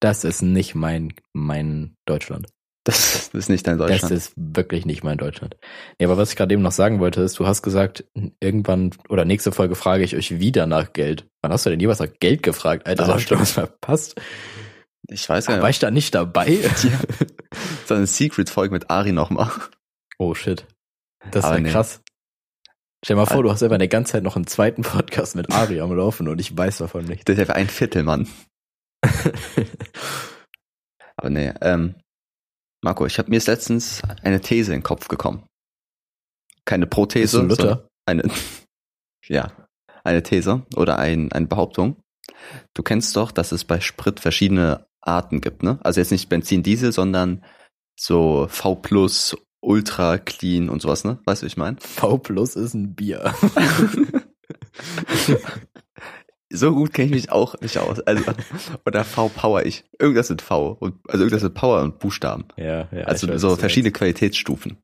das 0.00 0.24
ist 0.24 0.42
nicht 0.42 0.74
mein, 0.74 1.12
mein 1.34 1.94
Deutschland. 2.08 2.48
Das, 2.84 3.30
das 3.30 3.34
ist 3.34 3.48
nicht 3.48 3.66
dein 3.66 3.78
Das 3.78 3.88
Deutschland. 3.88 4.12
ist 4.14 4.32
wirklich 4.36 4.84
nicht 4.84 5.02
mein 5.02 5.16
Deutschland. 5.16 5.56
Ja, 5.98 6.06
aber 6.06 6.18
was 6.18 6.30
ich 6.30 6.36
gerade 6.36 6.52
eben 6.52 6.62
noch 6.62 6.72
sagen 6.72 7.00
wollte, 7.00 7.22
ist, 7.22 7.38
du 7.38 7.46
hast 7.46 7.62
gesagt, 7.62 8.04
irgendwann 8.40 8.90
oder 9.08 9.24
nächste 9.24 9.52
Folge 9.52 9.74
frage 9.74 10.04
ich 10.04 10.14
euch 10.14 10.38
wieder 10.38 10.66
nach 10.66 10.92
Geld. 10.92 11.26
Wann 11.40 11.50
hast 11.50 11.64
du 11.64 11.70
denn 11.70 11.80
jeweils 11.80 12.00
nach 12.00 12.12
Geld 12.20 12.42
gefragt? 12.42 12.86
Alter, 12.86 13.06
das 13.06 13.14
hast 13.14 13.30
du 13.30 13.40
was 13.40 13.52
verpasst. 13.52 14.20
ich 15.08 15.26
weiß 15.26 15.48
War 15.48 15.56
gar 15.56 15.66
nicht. 15.66 15.76
ich 15.76 15.78
da 15.80 15.90
nicht 15.90 16.14
dabei? 16.14 16.58
Ja. 16.82 16.98
So 17.86 17.94
eine 17.94 18.06
Secret-Folge 18.06 18.74
mit 18.74 18.90
Ari 18.90 19.12
nochmal. 19.12 19.50
Oh 20.18 20.34
shit. 20.34 20.66
Das 21.30 21.44
wäre 21.44 21.60
nee. 21.60 21.70
krass. 21.70 22.02
Stell 23.04 23.16
dir 23.16 23.20
mal 23.20 23.26
vor, 23.26 23.42
du 23.42 23.50
hast 23.50 23.62
einfach 23.62 23.74
eine 23.74 23.88
ganze 23.88 24.12
Zeit 24.12 24.22
noch 24.24 24.36
einen 24.36 24.46
zweiten 24.46 24.82
Podcast 24.82 25.36
mit 25.36 25.52
Ari 25.52 25.80
am 25.80 25.94
Laufen 25.94 26.26
und 26.26 26.40
ich 26.40 26.56
weiß 26.56 26.78
davon 26.78 27.04
nichts. 27.04 27.24
Das 27.26 27.38
ist 27.38 27.48
ja 27.48 27.54
ein 27.54 27.68
Viertel, 27.68 28.02
Mann. 28.02 28.26
Aber 31.16 31.30
nee, 31.30 31.52
ähm, 31.60 31.94
Marco, 32.84 33.06
ich 33.06 33.18
habe 33.18 33.30
mir 33.30 33.38
ist 33.38 33.46
letztens 33.46 34.02
eine 34.22 34.42
These 34.42 34.70
in 34.70 34.80
den 34.80 34.82
Kopf 34.82 35.08
gekommen. 35.08 35.46
Keine 36.66 36.86
Prothese, 36.86 37.40
ein 37.40 37.48
sondern 37.48 37.80
eine, 38.04 38.30
ja, 39.26 39.50
eine 40.04 40.22
These 40.22 40.66
oder 40.76 40.98
ein, 40.98 41.32
eine 41.32 41.46
Behauptung. 41.46 41.96
Du 42.74 42.82
kennst 42.82 43.16
doch, 43.16 43.32
dass 43.32 43.52
es 43.52 43.64
bei 43.64 43.80
Sprit 43.80 44.20
verschiedene 44.20 44.86
Arten 45.00 45.40
gibt, 45.40 45.62
ne? 45.62 45.78
Also 45.82 45.98
jetzt 45.98 46.10
nicht 46.10 46.28
Benzin, 46.28 46.62
Diesel, 46.62 46.92
sondern 46.92 47.42
so 47.98 48.48
V 48.50 48.74
plus, 48.74 49.34
Ultra 49.62 50.18
Clean 50.18 50.68
und 50.68 50.82
sowas, 50.82 51.04
ne? 51.04 51.18
Weißt 51.24 51.40
du, 51.40 51.44
wie 51.44 51.48
ich 51.48 51.56
meine? 51.56 51.78
V 51.80 52.18
plus 52.18 52.54
ist 52.54 52.74
ein 52.74 52.94
Bier. 52.94 53.34
so 56.54 56.72
gut 56.72 56.92
kenne 56.92 57.06
ich 57.06 57.12
mich 57.12 57.32
auch 57.32 57.60
nicht 57.60 57.78
aus. 57.78 58.00
Also, 58.00 58.24
oder 58.86 59.04
V-Power, 59.04 59.64
ich. 59.64 59.84
Irgendwas 59.98 60.30
mit 60.30 60.42
V. 60.42 60.72
Und, 60.72 60.98
also 61.08 61.24
irgendwas 61.24 61.42
mit 61.42 61.54
Power 61.54 61.82
und 61.82 61.98
Buchstaben. 61.98 62.46
Ja, 62.56 62.88
ja. 62.92 63.04
also 63.04 63.28
weiß, 63.28 63.40
so 63.40 63.56
verschiedene 63.56 63.92
Qualitätsstufen. 63.92 64.78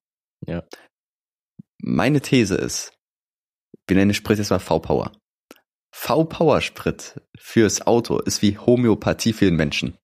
Ja. 0.47 0.65
Meine 1.83 2.21
These 2.21 2.57
ist, 2.57 2.93
wir 3.87 3.97
nennen 3.97 4.11
den 4.11 4.15
Sprit 4.15 4.39
jetzt 4.39 4.51
mal 4.51 4.59
V-Power. 4.59 5.13
V-Power-Sprit 5.93 7.21
fürs 7.39 7.87
Auto 7.87 8.19
ist 8.19 8.43
wie 8.43 8.59
Homöopathie 8.59 9.33
für 9.33 9.47
den 9.47 9.57
Menschen. 9.57 9.97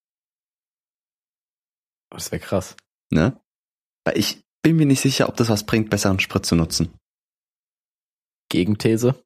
Das 2.10 2.32
wäre 2.32 2.40
krass. 2.40 2.76
Ne? 3.10 3.40
Weil 4.04 4.18
ich 4.18 4.42
bin 4.62 4.76
mir 4.76 4.86
nicht 4.86 5.00
sicher, 5.00 5.28
ob 5.28 5.36
das 5.36 5.48
was 5.48 5.64
bringt, 5.64 5.90
besseren 5.90 6.20
Sprit 6.20 6.44
zu 6.44 6.54
nutzen. 6.56 6.94
Gegenthese. 8.48 9.22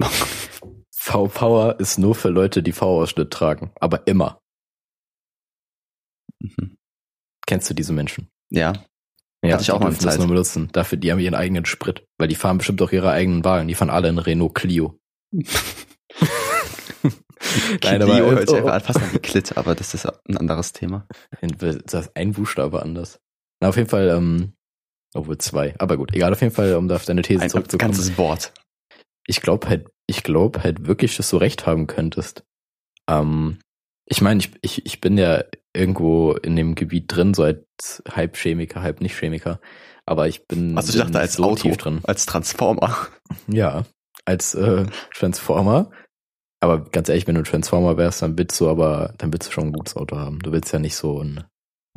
V-Power 1.08 1.80
ist 1.80 1.98
nur 1.98 2.14
für 2.14 2.28
Leute, 2.28 2.62
die 2.62 2.72
V-Ausschnitt 2.72 3.30
tragen. 3.30 3.72
Aber 3.80 4.06
immer. 4.06 4.40
Mhm. 6.40 6.76
Kennst 7.46 7.70
du 7.70 7.74
diese 7.74 7.92
Menschen? 7.94 8.28
Ja. 8.50 8.74
Ja, 9.42 9.52
Hatte 9.54 9.62
ich 9.62 9.70
auch 9.70 9.80
mal 9.80 9.94
das 9.94 10.18
nur 10.18 10.26
benutzen. 10.28 10.68
Dafür, 10.72 10.98
die 10.98 11.10
haben 11.10 11.18
ihren 11.20 11.34
eigenen 11.34 11.64
Sprit. 11.64 12.04
Weil 12.18 12.28
die 12.28 12.34
fahren 12.34 12.58
bestimmt 12.58 12.82
auch 12.82 12.92
ihre 12.92 13.10
eigenen 13.10 13.44
Wagen. 13.44 13.68
Die 13.68 13.74
fahren 13.74 13.88
alle 13.90 14.08
in 14.08 14.18
Renault 14.18 14.54
Clio. 14.54 14.98
Nein, 17.82 18.02
aber- 18.02 18.12
Clio 18.12 18.30
hört 18.30 18.48
sich 18.48 18.58
oh, 18.58 18.66
einfach 18.66 18.74
an, 18.74 18.80
fast 18.80 19.00
an 19.02 19.12
wie 19.14 19.18
Klit, 19.20 19.56
aber 19.56 19.74
das 19.74 19.94
ist 19.94 20.04
ein 20.06 20.36
anderes 20.36 20.72
Thema. 20.72 21.06
Ist 21.40 21.94
das 21.94 22.14
ein 22.16 22.32
Buchstabe 22.32 22.82
anders? 22.82 23.20
Na, 23.60 23.68
auf 23.68 23.76
jeden 23.76 23.88
Fall, 23.88 24.08
ähm, 24.08 24.52
obwohl 25.14 25.38
zwei. 25.38 25.74
Aber 25.78 25.96
gut, 25.96 26.12
egal, 26.12 26.32
auf 26.32 26.42
jeden 26.42 26.54
Fall, 26.54 26.74
um 26.74 26.88
da 26.88 26.96
auf 26.96 27.04
deine 27.06 27.22
These 27.22 27.42
Ein 27.44 27.50
zurückzukommen. 27.50 27.92
ganzes 27.92 28.18
Wort. 28.18 28.52
Ich 29.26 29.40
glaube 29.40 29.68
halt, 29.68 29.88
ich 30.08 30.22
glaube 30.24 30.62
halt 30.64 30.86
wirklich, 30.88 31.16
dass 31.16 31.30
du 31.30 31.36
recht 31.36 31.66
haben 31.66 31.86
könntest. 31.86 32.42
Ähm, 33.08 33.58
ich 34.06 34.20
meine, 34.22 34.40
ich, 34.40 34.50
ich, 34.62 34.86
ich 34.86 35.00
bin 35.00 35.16
ja 35.18 35.44
irgendwo 35.74 36.32
in 36.32 36.56
dem 36.56 36.74
Gebiet 36.74 37.04
drin, 37.14 37.34
so 37.34 37.42
als 37.44 38.02
halb 38.10 38.36
Chemiker, 38.36 38.82
halb 38.82 39.00
nicht 39.00 39.16
Chemiker. 39.16 39.60
Aber 40.06 40.26
ich 40.26 40.46
bin 40.48 40.76
Also 40.76 40.92
ich 40.92 40.98
dachte 40.98 41.18
als 41.20 41.34
so 41.34 41.44
Auto, 41.44 41.70
drin. 41.76 42.00
als 42.04 42.24
Transformer. 42.26 42.96
Ja, 43.46 43.84
als 44.24 44.54
äh, 44.54 44.86
Transformer. 45.14 45.90
Aber 46.60 46.84
ganz 46.90 47.08
ehrlich, 47.10 47.26
wenn 47.26 47.34
du 47.34 47.42
Transformer 47.42 47.96
wärst, 47.98 48.22
dann 48.22 48.36
willst 48.38 48.58
du 48.60 48.68
aber, 48.68 49.12
dann 49.18 49.32
willst 49.32 49.48
du 49.48 49.52
schon 49.52 49.66
ein 49.66 49.72
gutes 49.72 49.94
Auto 49.96 50.16
haben. 50.16 50.38
Du 50.40 50.50
willst 50.52 50.72
ja 50.72 50.78
nicht 50.78 50.96
so 50.96 51.22
ein, 51.22 51.44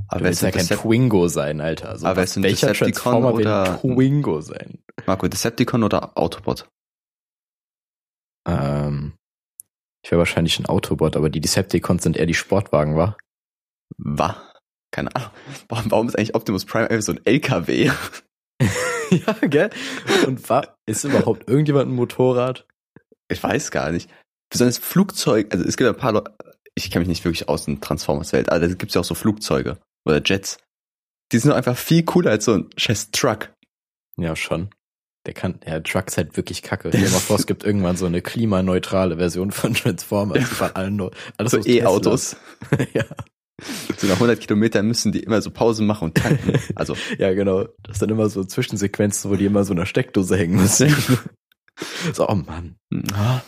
Aber 0.10 0.20
du 0.20 0.25
willst 0.25 0.41
ja 0.41 0.51
kein 0.51 0.65
Decep- 0.65 0.82
Twingo 0.82 1.30
sein, 1.30 1.62
Alter. 1.62 1.89
Also 1.89 2.06
Aber 2.06 2.18
welcher 2.18 2.41
Decepticon 2.41 2.91
Transformer 2.91 3.38
will 3.38 3.46
oder- 3.48 3.72
ein 3.82 3.96
Twingo 3.96 4.41
sein? 4.41 4.80
Marco, 5.08 5.27
Decepticon 5.30 5.84
oder 5.84 6.18
Autobot? 6.18 6.70
Ähm, 8.48 9.13
ich 10.03 10.12
wäre 10.12 10.19
wahrscheinlich 10.19 10.60
ein 10.60 10.65
Autobot, 10.65 11.15
aber 11.15 11.29
die 11.29 11.41
Decepticons 11.41 12.03
sind 12.03 12.17
eher 12.17 12.25
die 12.25 12.33
Sportwagen, 12.33 12.95
wa? 12.95 13.17
Wa? 13.98 14.41
Keine 14.91 15.15
Ahnung. 15.15 15.29
Warum, 15.69 15.91
warum 15.91 16.07
ist 16.07 16.17
eigentlich 16.17 16.36
Optimus 16.36 16.65
Prime 16.65 16.89
einfach 16.89 17.03
so 17.03 17.13
ein 17.13 17.25
LKW? 17.25 17.91
ja, 19.10 19.33
gell? 19.41 19.69
Und 20.25 20.50
war, 20.50 20.75
ist 20.86 21.03
überhaupt 21.03 21.48
irgendjemand 21.48 21.89
ein 21.89 21.95
Motorrad? 21.95 22.65
Ich 23.29 23.41
weiß 23.41 23.71
gar 23.71 23.91
nicht. 23.91 24.10
Besonders 24.50 24.79
Flugzeug, 24.79 25.53
also 25.53 25.63
es 25.65 25.77
gibt 25.77 25.89
ein 25.89 25.95
paar 25.95 26.12
Leute, 26.12 26.36
ich 26.75 26.89
kenne 26.89 27.01
mich 27.01 27.10
nicht 27.10 27.25
wirklich 27.25 27.48
aus 27.48 27.67
in 27.67 27.79
Transformers-Welt, 27.79 28.50
aber 28.50 28.60
da 28.60 28.67
gibt 28.67 28.89
es 28.89 28.95
ja 28.95 29.01
auch 29.01 29.05
so 29.05 29.15
Flugzeuge 29.15 29.77
oder 30.05 30.21
Jets. 30.24 30.57
Die 31.31 31.38
sind 31.38 31.51
doch 31.51 31.57
einfach 31.57 31.77
viel 31.77 32.03
cooler 32.03 32.31
als 32.31 32.45
so 32.45 32.53
ein 32.53 32.69
scheiß 32.75 33.12
Truck. 33.12 33.53
Ja, 34.17 34.36
schon. 34.36 34.69
Der 35.28 35.34
kann, 35.36 35.60
der 35.60 35.84
Truck 35.84 36.08
ist 36.08 36.18
halt 36.18 36.36
wirklich 36.36 36.63
kacke. 36.63 36.90
Stell 36.90 37.01
dir 37.01 37.10
mal 37.12 37.20
vor, 37.20 37.36
es 37.38 37.46
gibt 37.46 37.63
irgendwann 37.63 37.96
so 37.96 38.08
eine 38.08 38.22
klimaneutrale 38.22 39.18
Version 39.18 39.51
von 39.51 39.74
Transformers. 39.75 40.40
Die 40.40 40.46
fahren 40.46 40.72
alle 40.74 40.92
nur, 40.92 41.12
alles 41.38 41.51
So 41.51 41.60
E-Autos. 41.66 42.36
Ja. 42.94 43.06
So 43.98 44.08
nach 44.08 44.16
100 44.16 44.40
Kilometern 44.40 44.88
müssen 44.88 45.12
die 45.12 45.20
immer 45.20 45.40
so 45.42 45.51
Pause 45.51 45.84
machen 45.84 46.06
und 46.06 46.16
tanken. 46.18 46.54
Also, 46.75 46.96
Ja, 47.20 47.32
genau. 47.34 47.68
Das 47.84 48.00
sind 48.00 48.10
immer 48.10 48.28
so 48.30 48.44
Zwischensequenzen, 48.44 49.30
wo 49.30 49.36
die 49.36 49.46
immer 49.46 49.63
so 49.63 49.74
in 49.74 49.80
einer 49.80 49.86
Steckdose 49.86 50.36
hängen 50.36 50.56
müssen. 50.60 50.90
so, 52.13 52.28
oh 52.28 52.34
Mann. 52.34 52.78
ah. 53.13 53.42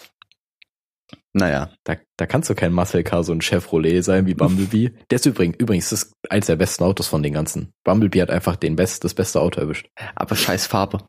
naja. 1.34 1.72
Da, 1.84 1.96
da 2.18 2.27
kannst 2.27 2.51
du 2.51 2.53
kein 2.53 2.74
Muscle 2.74 3.03
Car, 3.03 3.24
so 3.24 3.34
ein 3.34 3.42
Chevrolet 3.42 4.03
sein 4.03 4.27
wie 4.27 4.36
Bumblebee. 4.36 4.92
Der 5.10 5.15
ist 5.15 5.25
übrigens, 5.25 5.58
übrigens 5.58 5.89
das 5.89 6.03
ist 6.03 6.13
eins 6.30 6.46
der 6.46 6.58
besten 6.58 6.84
Autos 6.84 7.08
von 7.08 7.24
den 7.24 7.34
ganzen. 7.34 7.74
Bumblebee 7.84 8.22
hat 8.22 8.30
einfach 8.30 8.56
den 8.56 8.75
best, 8.75 9.03
das 9.03 9.15
beste 9.15 9.42
Auto 9.42 9.60
erwischt. 9.60 9.89
Aber 10.13 10.36
scheiß 10.36 10.68
Farbe. 10.68 11.00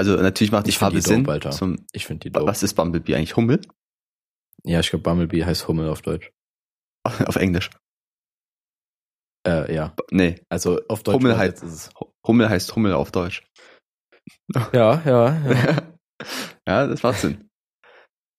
Also 0.00 0.16
natürlich 0.16 0.50
macht 0.50 0.66
die 0.66 0.70
Ich 0.70 0.78
Farbe 0.78 0.96
die 0.96 1.02
Sinn. 1.02 1.24
dope. 1.24 1.50
Zum, 1.50 1.84
Ich 1.92 2.06
finde 2.06 2.20
die 2.24 2.30
dope. 2.32 2.46
was 2.46 2.62
ist 2.62 2.74
Bumblebee 2.74 3.14
eigentlich? 3.14 3.36
Hummel? 3.36 3.60
Ja, 4.64 4.80
ich 4.80 4.88
glaube, 4.90 5.02
Bumblebee 5.02 5.44
heißt 5.44 5.68
Hummel 5.68 5.88
auf 5.88 6.00
Deutsch. 6.02 6.32
Auf 7.26 7.36
Englisch. 7.36 7.70
Äh, 9.46 9.74
ja. 9.74 9.94
Nee, 10.10 10.40
Also 10.50 10.80
auf 10.88 11.02
Deutsch 11.02 11.14
Hummel 11.16 11.34
heißt- 11.36 11.64
es. 11.64 11.90
Hummel 12.26 12.48
heißt 12.50 12.74
Hummel 12.76 12.92
auf 12.92 13.10
Deutsch. 13.10 13.42
Ja, 14.72 15.00
ja, 15.04 15.36
ja. 15.50 15.82
ja, 16.68 16.86
das 16.86 17.02
macht 17.02 17.20
Sinn. 17.20 17.48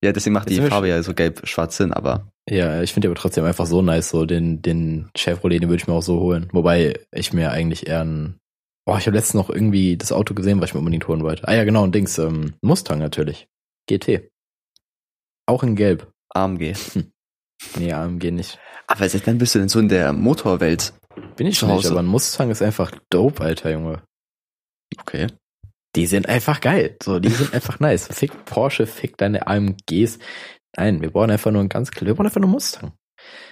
Ja, 0.04 0.12
deswegen 0.12 0.34
macht 0.34 0.50
Jetzt 0.50 0.64
die 0.64 0.68
Farbe 0.70 0.88
ja 0.90 1.02
so 1.04 1.14
gelb-schwarz 1.14 1.78
Sinn, 1.78 1.92
aber 1.94 2.32
Ja, 2.50 2.82
ich 2.82 2.94
finde 2.94 3.08
die 3.08 3.10
aber 3.12 3.20
trotzdem 3.20 3.46
einfach 3.46 3.66
so 3.66 3.82
nice, 3.82 4.10
so 4.10 4.26
den, 4.26 4.62
den 4.62 5.10
Chevrolet, 5.18 5.60
den 5.60 5.70
würde 5.70 5.82
ich 5.82 5.88
mir 5.88 5.94
auch 5.94 6.02
so 6.04 6.20
holen. 6.20 6.50
Wobei 6.54 7.00
ich 7.12 7.34
mir 7.34 7.52
eigentlich 7.52 7.88
eher 7.88 8.02
ein, 8.02 8.40
oh, 8.86 8.98
ich 8.98 9.06
habe 9.08 9.16
letztens 9.16 9.36
noch 9.36 9.50
irgendwie 9.50 9.98
das 9.98 10.12
Auto 10.12 10.34
gesehen, 10.34 10.60
was 10.62 10.70
ich 10.70 10.74
mir 10.74 10.80
unbedingt 10.80 11.08
holen 11.08 11.24
wollte. 11.24 11.48
Ah 11.48 11.54
ja, 11.54 11.64
genau, 11.64 11.84
ein 11.84 11.92
Dings, 11.92 12.18
ähm, 12.18 12.54
Mustang 12.62 13.00
natürlich. 13.00 13.48
GT. 13.88 14.30
Auch 15.46 15.64
in 15.64 15.76
Gelb. 15.76 16.12
AMG. 16.30 16.76
Nee, 17.78 17.94
AMG 17.94 18.32
nicht. 18.32 18.60
Aber 18.88 19.08
seit 19.08 19.28
wann 19.28 19.38
bist 19.38 19.54
du 19.54 19.60
denn 19.60 19.70
so 19.70 19.80
in 19.80 19.90
der 19.90 20.14
Motorwelt? 20.14 20.94
Bin 21.36 21.48
ich 21.48 21.60
Zu 21.60 21.68
nicht, 21.68 21.86
aber 21.86 22.00
ein 22.00 22.08
Mustang 22.08 22.50
ist 22.50 22.62
einfach 22.62 22.92
dope, 23.10 23.44
Alter, 23.44 23.72
Junge. 23.72 24.02
Okay. 25.00 25.28
Die 25.96 26.08
sind 26.08 26.28
einfach 26.28 26.62
geil. 26.62 26.98
So, 27.04 27.20
die 27.20 27.30
sind 27.30 27.54
einfach 27.54 27.80
nice. 27.80 28.08
Fick 28.08 28.46
Porsche, 28.46 28.88
fick 28.88 29.18
deine 29.18 29.48
AMGs. 29.48 30.20
Nein, 30.78 31.02
wir 31.02 31.12
brauchen 31.12 31.32
einfach 31.32 31.52
nur 31.52 31.62
ein 31.62 31.70
ganz, 31.70 31.92
wir 32.00 32.14
brauchen 32.14 32.26
einfach 32.26 32.42
nur 32.42 32.50
Mustang. 32.50 32.94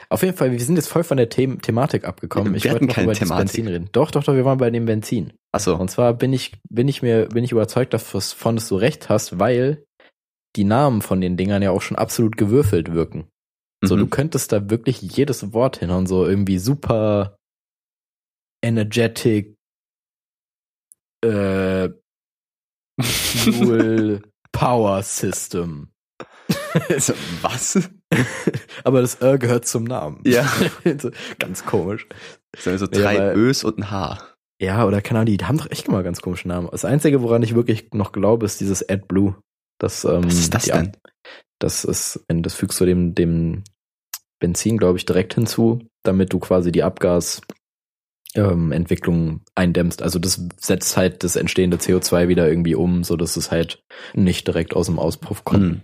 Auf 0.10 0.24
jeden 0.24 0.36
Fall, 0.36 0.52
wir 0.52 0.60
sind 0.60 0.76
jetzt 0.76 0.88
voll 0.88 1.04
von 1.04 1.18
der 1.18 1.30
The 1.32 1.58
Thematik 1.58 2.04
abgekommen. 2.06 2.54
Wir 2.54 2.58
Ich 2.58 2.72
wollte 2.72 2.86
noch 2.86 2.98
über 2.98 3.08
das 3.08 3.20
Thematik. 3.20 3.46
Benzin 3.48 3.68
reden. 3.68 3.90
Doch, 3.92 4.10
doch, 4.10 4.24
doch, 4.24 4.34
wir 4.34 4.44
waren 4.46 4.58
bei 4.58 4.72
dem 4.72 4.86
Benzin. 4.86 5.34
Achso. 5.52 5.76
Und 5.76 5.92
zwar 5.92 6.14
bin 6.16 6.34
ich, 6.34 6.60
bin 6.70 6.88
ich 6.88 7.02
mir, 7.04 7.28
bin 7.28 7.44
ich 7.44 7.52
überzeugt 7.52 7.94
davon, 7.94 8.56
dass 8.56 8.68
du 8.68 8.76
recht 8.76 9.10
hast, 9.10 9.38
weil 9.40 9.84
die 10.56 10.64
Namen 10.64 11.02
von 11.04 11.22
den 11.22 11.38
Dingern 11.38 11.62
ja 11.62 11.70
auch 11.72 11.82
schon 11.82 11.98
absolut 11.98 12.38
gewürfelt 12.38 12.92
wirken. 12.94 13.28
So, 13.84 13.96
du 13.96 14.06
Mhm. 14.06 14.10
könntest 14.10 14.52
da 14.52 14.70
wirklich 14.70 15.00
jedes 15.02 15.54
Wort 15.54 15.78
hinhauen, 15.78 16.08
so 16.08 16.26
irgendwie 16.26 16.58
super 16.58 17.38
energetic, 18.64 19.56
äh, 21.24 21.90
Fuel 23.02 24.22
Power 24.52 25.04
System. 25.04 25.90
So, 26.98 27.14
was? 27.42 27.80
Aber 28.84 29.02
das 29.02 29.22
Ö 29.22 29.38
gehört 29.38 29.66
zum 29.66 29.84
Namen. 29.84 30.22
Ja. 30.26 30.48
So, 31.00 31.12
Ganz 31.40 31.66
komisch. 31.66 32.08
Das 32.52 32.64
sind 32.64 32.78
so 32.80 32.86
Ja, 32.86 33.02
drei 33.02 33.18
weil- 33.20 33.38
Ös 33.38 33.64
und 33.64 33.78
ein 33.80 33.92
H. 33.92 34.20
Ja, 34.62 34.86
oder 34.86 35.02
keine 35.02 35.20
Ahnung, 35.22 35.38
die 35.38 35.46
haben 35.46 35.58
doch 35.58 35.72
echt 35.72 35.88
immer 35.88 36.04
ganz 36.04 36.22
komische 36.22 36.48
Namen. 36.48 36.68
Das 36.72 36.84
Einzige, 36.86 37.22
woran 37.22 37.44
ich 37.44 37.56
wirklich 37.56 37.94
noch 37.94 38.12
glaube, 38.12 38.46
ist 38.46 38.60
dieses 38.60 38.88
AdBlue. 38.88 39.36
Das, 39.80 40.04
ähm, 40.04 40.26
Was 40.26 40.34
ist 40.34 40.54
das 40.54 40.64
die 40.66 40.72
denn? 40.72 40.92
Das 41.60 41.86
ist, 41.86 42.26
das 42.28 42.54
fügst 42.56 42.80
du 42.82 42.86
dem, 42.86 43.16
dem 43.16 43.64
Benzin, 44.40 44.78
glaube 44.78 44.98
ich, 44.98 45.06
direkt 45.06 45.34
hinzu, 45.36 45.88
damit 46.04 46.34
du 46.34 46.40
quasi 46.40 46.72
die 46.74 46.84
Abgas 46.84 47.42
ähm, 48.36 48.72
Entwicklung 48.74 49.42
eindämmst. 49.56 50.02
Also 50.02 50.20
das 50.20 50.46
setzt 50.58 50.98
halt 50.98 51.24
das 51.24 51.36
entstehende 51.38 51.78
CO2 51.78 52.28
wieder 52.28 52.48
irgendwie 52.48 52.76
um, 52.76 53.04
so 53.04 53.16
dass 53.16 53.38
es 53.38 53.52
halt 53.52 53.82
nicht 54.14 54.46
direkt 54.48 54.76
aus 54.76 54.88
dem 54.88 55.00
Auspuff 55.00 55.46
kommt. 55.46 55.64
Hm. 55.64 55.82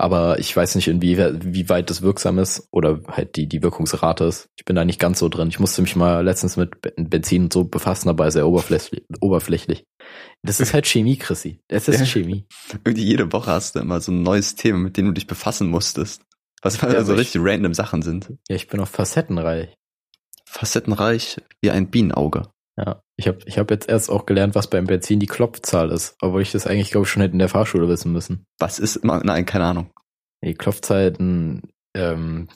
Aber 0.00 0.38
ich 0.38 0.56
weiß 0.56 0.76
nicht, 0.76 0.86
inwieweit 0.86 1.44
wie 1.44 1.68
weit 1.68 1.90
das 1.90 2.02
wirksam 2.02 2.38
ist 2.38 2.68
oder 2.70 3.00
halt 3.08 3.34
die, 3.34 3.48
die 3.48 3.62
Wirkungsrate 3.64 4.24
ist. 4.24 4.48
Ich 4.56 4.64
bin 4.64 4.76
da 4.76 4.84
nicht 4.84 5.00
ganz 5.00 5.18
so 5.18 5.28
drin. 5.28 5.48
Ich 5.48 5.58
musste 5.58 5.82
mich 5.82 5.96
mal 5.96 6.24
letztens 6.24 6.56
mit 6.56 6.80
Be- 6.80 6.94
Benzin 6.96 7.44
und 7.44 7.52
so 7.52 7.64
befassen, 7.64 8.08
aber 8.08 8.30
sehr 8.30 8.46
oberflächlich. 8.46 9.02
oberflächlich. 9.20 9.84
Das 10.44 10.60
ist 10.60 10.72
halt 10.72 10.86
Chemie, 10.86 11.16
Chrissy. 11.16 11.58
Das 11.66 11.88
ist 11.88 11.98
Ja. 11.98 12.06
Chemie. 12.06 12.46
Irgendwie 12.84 13.04
jede 13.04 13.32
Woche 13.32 13.50
hast 13.50 13.74
du 13.74 13.80
immer 13.80 14.00
so 14.00 14.12
ein 14.12 14.22
neues 14.22 14.54
Thema, 14.54 14.78
mit 14.78 14.96
dem 14.96 15.06
du 15.06 15.12
dich 15.12 15.26
befassen 15.26 15.68
musstest. 15.68 16.22
Was 16.62 16.80
mal 16.80 16.92
Ja, 16.92 17.04
so 17.04 17.12
aber 17.12 17.20
ich- 17.20 17.26
richtig 17.34 17.42
random 17.44 17.74
Sachen 17.74 18.02
sind. 18.02 18.32
Ja, 18.48 18.54
ich 18.54 18.68
bin 18.68 18.78
auch 18.78 18.86
facettenreich. 18.88 19.74
Facettenreich 20.46 21.38
wie 21.60 21.70
ein 21.70 21.90
Bienenauge. 21.90 22.48
Ja, 22.76 23.02
ich 23.18 23.26
habe 23.26 23.38
ich 23.46 23.58
hab 23.58 23.70
jetzt 23.70 23.88
erst 23.88 24.10
auch 24.10 24.26
gelernt, 24.26 24.54
was 24.54 24.70
beim 24.70 24.86
Benzin 24.86 25.18
die 25.18 25.26
Klopfzahl 25.26 25.90
ist, 25.90 26.16
obwohl 26.22 26.40
ich 26.40 26.52
das 26.52 26.66
eigentlich, 26.68 26.92
glaube 26.92 27.04
ich, 27.04 27.10
schon 27.10 27.20
hätte 27.20 27.32
in 27.32 27.40
der 27.40 27.48
Fahrschule 27.48 27.88
wissen 27.88 28.12
müssen. 28.12 28.44
Was 28.58 28.78
ist 28.78 28.96
immer, 28.96 29.20
nein, 29.24 29.44
keine 29.44 29.64
Ahnung. 29.64 29.90
Die 30.44 30.54
Klopfzeiten, 30.54 31.62
ähm, 31.96 32.48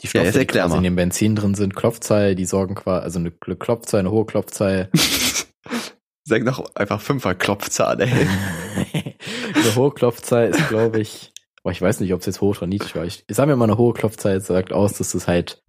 die 0.00 0.06
Ja, 0.06 0.10
Stoffe, 0.10 0.24
jetzt 0.26 0.34
die 0.36 0.38
erklär 0.38 0.62
quasi 0.62 0.74
mal. 0.74 0.78
in 0.78 0.84
dem 0.84 0.96
Benzin 0.96 1.34
drin 1.34 1.54
sind, 1.56 1.74
Klopfzahl, 1.74 2.36
die 2.36 2.44
sorgen 2.44 2.76
quasi, 2.76 3.02
also 3.02 3.18
eine 3.18 3.32
Klopfzahl, 3.32 4.00
eine 4.00 4.12
hohe 4.12 4.24
Klopfzahl. 4.24 4.88
Sag 6.24 6.44
doch 6.44 6.74
einfach 6.76 7.00
Fünfer 7.00 7.34
Klopfzahl, 7.34 8.00
ey. 8.00 8.08
eine 9.54 9.74
hohe 9.74 9.92
Klopfzahl 9.92 10.48
ist, 10.50 10.68
glaube 10.68 11.00
ich, 11.00 11.32
aber 11.64 11.72
ich 11.72 11.82
weiß 11.82 11.98
nicht, 12.00 12.14
ob 12.14 12.20
es 12.20 12.26
jetzt 12.26 12.40
hoch 12.40 12.56
oder 12.58 12.68
niedrig 12.68 12.94
war. 12.94 13.04
Ich, 13.04 13.24
ich 13.26 13.36
sage 13.36 13.50
mir 13.50 13.56
mal, 13.56 13.64
eine 13.64 13.78
hohe 13.78 13.94
Klopfzahl 13.94 14.40
sagt 14.40 14.72
aus, 14.72 14.92
dass 14.92 15.14
es 15.14 15.26
halt 15.26 15.60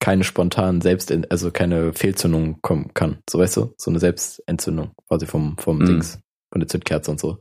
keine 0.00 0.24
spontanen 0.24 0.80
Selbst, 0.80 1.12
also 1.30 1.50
keine 1.50 1.92
Fehlzündung 1.92 2.60
kommen 2.62 2.92
kann. 2.94 3.18
So 3.28 3.38
weißt 3.38 3.56
du, 3.58 3.74
so 3.76 3.90
eine 3.90 4.00
Selbstentzündung 4.00 4.92
quasi 5.08 5.26
vom, 5.26 5.56
vom 5.58 5.78
Mhm. 5.78 5.86
Dings, 5.86 6.18
von 6.50 6.60
der 6.60 6.68
Zündkerze 6.68 7.10
und 7.10 7.20
so. 7.20 7.38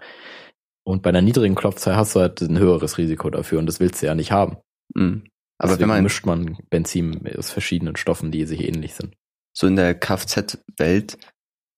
Und 0.83 1.01
bei 1.03 1.09
einer 1.09 1.21
niedrigen 1.21 1.55
Klopfzahl 1.55 1.95
hast 1.95 2.15
du 2.15 2.19
halt 2.19 2.41
ein 2.41 2.57
höheres 2.59 2.97
Risiko 2.97 3.29
dafür 3.29 3.59
und 3.59 3.65
das 3.65 3.79
willst 3.79 4.01
du 4.01 4.05
ja 4.07 4.15
nicht 4.15 4.31
haben. 4.31 4.57
Mhm. 4.93 5.23
Aber 5.57 5.69
Deswegen 5.73 5.81
wenn 5.81 5.87
man 5.95 6.03
mischt 6.03 6.25
man 6.25 6.57
Benzin 6.69 7.21
aus 7.37 7.49
verschiedenen 7.49 7.95
Stoffen, 7.95 8.31
die 8.31 8.45
sich 8.45 8.63
ähnlich 8.67 8.93
sind. 8.93 9.15
so 9.53 9.67
in 9.67 9.75
der 9.75 9.93
Kfz-Welt, 9.93 11.17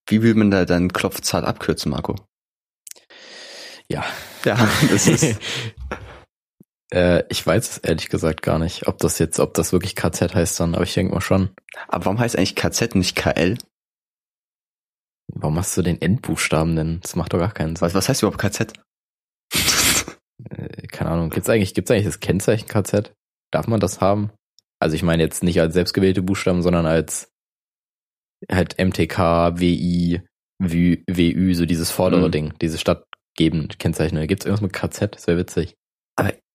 wie 0.08 0.22
will 0.22 0.36
man 0.36 0.52
da 0.52 0.66
dann 0.66 0.94
Klopfzahl 0.94 1.46
abkürzen, 1.46 1.92
Marco? 1.92 2.16
Ja. 3.90 4.04
Ja, 4.46 4.58
das 4.90 5.08
ist, 5.08 5.36
Äh, 6.94 7.24
ich 7.30 7.46
weiß 7.46 7.70
es 7.70 7.78
ehrlich 7.80 8.10
gesagt 8.10 8.42
gar 8.42 8.60
nicht, 8.60 8.88
ob 8.88 8.98
das 8.98 9.18
jetzt, 9.20 9.40
ob 9.40 9.54
das 9.54 9.72
wirklich 9.72 9.96
KZ 9.96 10.34
heißt 10.36 10.60
dann, 10.60 10.76
aber 10.76 10.84
ich 10.84 10.94
denke 10.94 11.14
mal 11.14 11.22
schon. 11.22 11.50
aber 11.88 12.06
warum 12.06 12.20
heißt 12.20 12.38
eigentlich 12.38 12.56
KZ 12.56 12.96
nicht 12.96 13.16
KL? 13.16 13.58
Warum 15.34 15.58
hast 15.58 15.78
du 15.78 15.82
den 15.82 16.02
Endbuchstaben 16.02 16.76
denn? 16.76 17.00
Das 17.02 17.16
macht 17.16 17.32
doch 17.34 17.40
gar 17.40 17.54
keinen 17.54 17.76
Sinn. 17.76 17.82
Was, 17.86 17.94
was 17.94 18.10
heißt 18.10 18.22
überhaupt 18.24 18.40
KZ? 18.42 18.74
Äh, 20.50 20.88
keine 20.88 21.12
Ahnung. 21.12 21.30
Gibt's 21.30 21.50
eigentlich, 21.50 21.76
gibt's 21.76 21.92
eigentlich 21.92 22.06
das 22.08 22.20
Kennzeichen 22.20 22.68
KZ? 22.68 23.14
Darf 23.52 23.68
man 23.68 23.80
das 23.80 24.02
haben? 24.02 24.32
Also 24.80 24.96
ich 24.96 25.04
meine 25.04 25.22
jetzt 25.22 25.44
nicht 25.44 25.62
als 25.62 25.76
selbstgewählte 25.76 26.24
Buchstaben, 26.24 26.64
sondern 26.64 26.88
als 26.88 27.32
halt 28.52 28.80
MTK, 28.80 29.60
WI, 29.60 30.22
WÜ, 30.58 30.98
WÜ 31.08 31.54
so 31.54 31.68
dieses 31.68 31.92
vordere 31.92 32.28
Mhm. 32.30 32.32
Ding, 32.32 32.54
diese 32.60 32.80
stadtgebende 32.80 33.78
Kennzeichen. 33.78 34.26
Gibt's 34.26 34.46
irgendwas 34.48 34.64
mit 34.64 34.74
KZ? 34.74 35.14
Das 35.16 35.28
wäre 35.28 35.38
witzig. 35.38 35.76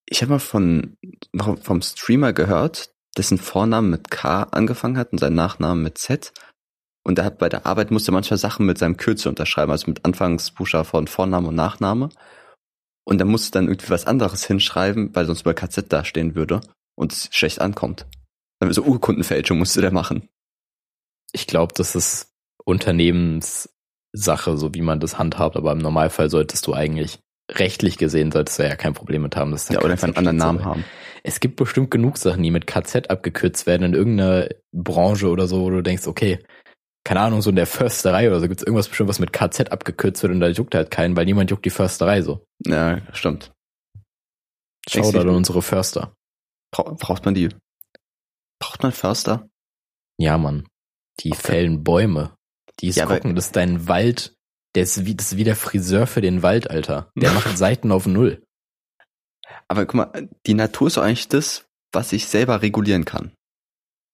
Ich 0.09 0.23
habe 0.23 0.33
mal 0.33 0.39
von, 0.39 0.97
vom 1.35 1.83
Streamer 1.83 2.33
gehört, 2.33 2.95
dessen 3.17 3.39
Vornamen 3.39 3.91
mit 3.91 4.11
K 4.11 4.45
angefangen 4.45 4.99
hat 4.99 5.13
und 5.13 5.19
sein 5.19 5.35
Nachnamen 5.35 5.83
mit 5.83 5.99
Z. 5.99 6.33
Und 7.05 7.19
er 7.19 7.25
hat 7.25 7.39
bei 7.39 7.49
der 7.49 7.67
Arbeit 7.67 7.91
musste 7.91 8.13
manchmal 8.13 8.39
Sachen 8.39 8.67
mit 8.67 8.79
seinem 8.79 8.97
Kürzel 8.97 9.29
unterschreiben, 9.29 9.71
also 9.71 9.89
mit 9.89 10.05
Anfangsbuchstaben 10.05 10.89
von 10.89 11.07
Vorname 11.07 11.49
und 11.49 11.55
Nachname. 11.55 12.09
Und 13.05 13.21
er 13.21 13.27
musste 13.27 13.53
dann 13.53 13.69
irgendwie 13.69 13.91
was 13.91 14.07
anderes 14.07 14.45
hinschreiben, 14.45 15.15
weil 15.15 15.27
sonst 15.27 15.45
bei 15.45 15.55
KZ 15.55 15.93
dastehen 15.93 16.35
würde 16.35 16.61
und 16.97 17.13
es 17.13 17.29
schlecht 17.31 17.61
ankommt. 17.61 18.07
Dann 18.59 18.73
so 18.73 18.83
Urkundenfälschung 18.83 19.59
musste 19.59 19.81
der 19.81 19.93
machen. 19.93 20.29
Ich 21.33 21.47
glaube, 21.47 21.75
das 21.77 21.95
ist 21.95 22.33
Unternehmenssache, 22.65 24.57
so 24.57 24.75
wie 24.75 24.83
man 24.83 24.99
das 24.99 25.19
handhabt, 25.19 25.57
aber 25.57 25.73
im 25.73 25.79
Normalfall 25.79 26.31
solltest 26.31 26.67
du 26.67 26.75
eigentlich 26.75 27.21
rechtlich 27.51 27.99
gesehen 27.99 28.33
solltest 28.33 28.59
du 28.59 28.65
ja 28.69 28.77
kein 28.77 28.95
Problem 28.95 29.23
mit 29.23 29.37
haben. 29.37 29.53
dass 29.53 29.67
da 29.67 29.75
Ja, 29.75 29.81
oder 29.81 29.93
einfach 29.93 30.09
einen 30.09 30.17
anderen 30.17 30.37
Namen 30.37 30.65
haben. 30.65 30.85
Es 31.23 31.41
gibt 31.41 31.57
bestimmt 31.57 31.91
genug 31.91 32.19
Sachen, 32.19 32.43
die 32.43 32.51
mit 32.51 32.67
KZ 32.67 33.11
abgekürzt 33.11 33.67
werden 33.67 33.83
in 33.83 33.95
irgendeiner 33.95 34.49
Branche 34.73 35.29
oder 35.29 35.47
so, 35.49 35.63
wo 35.63 35.71
du 35.71 35.83
denkst, 35.83 36.07
okay, 36.07 36.39
keine 37.05 37.21
Ahnung, 37.21 37.43
so 37.43 37.51
in 37.51 37.57
der 37.57 37.67
Försterei 37.67 38.29
oder 38.29 38.41
so 38.41 38.49
gibt's 38.49 38.63
irgendwas 38.65 38.89
bestimmt, 38.89 39.09
was 39.09 39.21
mit 39.21 39.33
KZ 39.33 39.71
abgekürzt 39.71 40.23
wird 40.23 40.33
und 40.33 40.41
da 40.41 40.49
juckt 40.49 40.75
halt 40.75 40.91
keinen, 40.91 41.17
weil 41.17 41.25
niemand 41.25 41.51
juckt 41.51 41.65
die 41.65 41.71
Försterei 41.71 42.23
so. 42.23 42.45
Ja, 42.65 43.01
stimmt. 43.13 43.53
Schau 44.89 45.11
da 45.13 45.23
unsere 45.23 45.63
Förster. 45.63 46.15
Bra 46.73 46.95
braucht 46.99 47.25
man 47.25 47.35
die? 47.35 47.49
Braucht 48.61 48.83
man 48.83 48.93
Förster? 48.93 49.49
Ja, 50.19 50.39
Mann. 50.39 50.67
Die 51.21 51.33
Okay. 51.33 51.41
fällen 51.43 51.85
Bäume. 51.85 52.35
Die 52.81 52.89
ist 52.89 52.97
Ja, 52.97 53.07
gucken, 53.07 53.35
das 53.35 53.47
ist 53.47 53.57
dein 53.57 53.89
Wald, 53.89 54.36
der 54.77 54.83
ist 54.83 55.07
wie, 55.07 55.15
das 55.15 55.33
ist 55.33 55.39
wie 55.39 55.45
der 55.45 55.57
Friseur 55.57 56.07
für 56.07 56.21
den 56.21 56.43
Wald, 56.43 56.71
Alter. 56.71 57.11
Der 57.17 57.33
macht 57.33 57.57
Seiten 57.59 57.91
auf 57.91 58.07
Null. 58.07 58.45
Aber 59.69 59.87
guck 59.87 59.95
mal, 59.95 60.29
die 60.47 60.55
Natur 60.55 60.89
ist 60.89 60.99
doch 60.99 61.03
eigentlich 61.03 61.29
das, 61.29 61.67
was 61.93 62.13
ich 62.13 62.27
selber 62.27 62.63
regulieren 62.63 63.05
kann. 63.05 63.33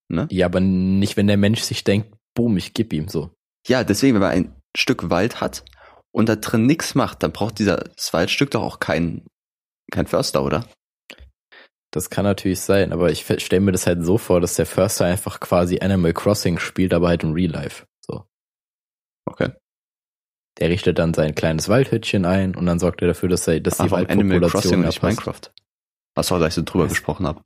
ne? 0.08 0.28
Ja, 0.30 0.46
aber 0.46 0.60
nicht, 0.60 1.16
wenn 1.16 1.26
der 1.26 1.36
Mensch 1.36 1.62
sich 1.62 1.84
denkt, 1.84 2.14
boom, 2.34 2.56
ich 2.56 2.74
geb 2.74 2.92
ihm 2.92 3.08
so. 3.08 3.34
Ja, 3.66 3.82
deswegen, 3.82 4.14
wenn 4.14 4.22
man 4.22 4.30
ein 4.30 4.56
Stück 4.76 5.10
Wald 5.10 5.40
hat 5.40 5.64
und 6.12 6.28
da 6.28 6.36
drin 6.36 6.66
nichts 6.66 6.94
macht, 6.94 7.22
dann 7.22 7.32
braucht 7.32 7.58
dieses 7.58 8.12
Waldstück 8.12 8.52
doch 8.52 8.62
auch 8.62 8.80
kein, 8.80 9.26
kein 9.90 10.06
Förster, 10.06 10.44
oder? 10.44 10.66
Das 11.92 12.08
kann 12.08 12.24
natürlich 12.24 12.60
sein, 12.60 12.92
aber 12.92 13.10
ich 13.10 13.26
stelle 13.42 13.60
mir 13.60 13.72
das 13.72 13.86
halt 13.86 14.04
so 14.04 14.16
vor, 14.16 14.40
dass 14.40 14.54
der 14.54 14.64
Förster 14.64 15.04
einfach 15.04 15.40
quasi 15.40 15.80
Animal 15.80 16.14
Crossing 16.14 16.58
spielt, 16.58 16.94
aber 16.94 17.08
halt 17.08 17.22
im 17.22 17.32
Real 17.32 17.50
Life. 17.50 17.84
So. 18.00 18.24
Okay. 19.26 19.52
Der 20.58 20.68
richtet 20.68 20.98
dann 20.98 21.14
sein 21.14 21.34
kleines 21.34 21.68
Waldhütchen 21.68 22.24
ein 22.24 22.54
und 22.54 22.66
dann 22.66 22.78
sorgt 22.78 23.00
er 23.00 23.08
dafür, 23.08 23.28
dass, 23.28 23.48
er, 23.48 23.60
dass 23.60 23.78
die 23.78 23.90
Waldpopulation 23.90 24.82
nicht. 24.82 25.02
Minecraft. 25.02 25.40
Was 26.14 26.30
war, 26.30 26.40
als 26.40 26.52
ich 26.52 26.54
so 26.56 26.62
drüber 26.62 26.84
Was? 26.84 26.90
gesprochen 26.90 27.26
habe. 27.26 27.42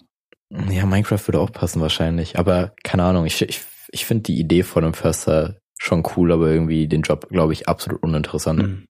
Ja, 0.51 0.87
Minecraft 0.87 1.27
würde 1.27 1.41
auch 1.41 1.53
passen 1.53 1.81
wahrscheinlich, 1.81 2.39
aber 2.39 2.75
keine 2.85 3.05
Ahnung, 3.05 3.27
ich, 3.27 3.43
ich, 3.43 3.63
ich 3.91 4.07
finde 4.07 4.25
die 4.25 4.39
Idee 4.39 4.63
von 4.63 4.85
einem 4.85 4.95
Förster 4.95 5.61
schon 5.79 6.05
cool, 6.17 6.33
aber 6.33 6.49
irgendwie 6.49 6.89
den 6.89 7.03
Job, 7.03 7.29
glaube 7.29 7.53
ich, 7.53 7.69
absolut 7.69 8.03
uninteressant. 8.03 8.63
Mhm. 8.63 8.87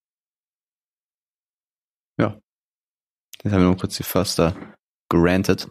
Ja. 2.18 2.38
Jetzt 3.42 3.52
haben 3.52 3.60
wir 3.60 3.66
nur 3.66 3.76
kurz 3.76 3.96
die 3.96 4.02
Förster 4.02 4.56
gerantet. 5.08 5.68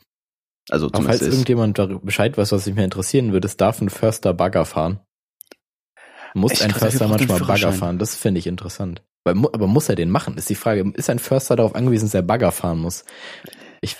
Also 0.69 0.87
Aber 0.87 1.03
falls 1.03 1.19
zumindest 1.19 1.21
ist, 1.21 1.33
irgendjemand 1.33 2.05
Bescheid 2.05 2.37
weiß, 2.37 2.51
was 2.51 2.65
mich 2.65 2.75
mehr 2.75 2.85
interessieren 2.85 3.31
würde, 3.33 3.47
es 3.47 3.57
darf 3.57 3.81
ein 3.81 3.89
Förster 3.89 4.33
Bagger 4.33 4.65
fahren. 4.65 4.99
Muss 6.35 6.51
Echt 6.51 6.63
ein 6.63 6.71
Förster 6.71 7.05
er 7.05 7.07
manchmal 7.07 7.39
Bagger 7.39 7.71
fahren? 7.73 7.97
Das 7.97 8.15
finde 8.15 8.39
ich 8.39 8.47
interessant. 8.47 9.01
Mu- 9.33 9.49
aber 9.51 9.67
muss 9.67 9.89
er 9.89 9.95
den 9.95 10.09
machen? 10.11 10.37
Ist 10.37 10.49
die 10.49 10.55
Frage. 10.55 10.91
Ist 10.95 11.09
ein 11.09 11.17
Förster 11.19 11.55
darauf 11.55 11.73
angewiesen, 11.75 12.05
dass 12.05 12.13
er 12.13 12.21
Bagger 12.21 12.51
fahren 12.51 12.79
muss? 12.79 13.05
Ich, 13.81 13.95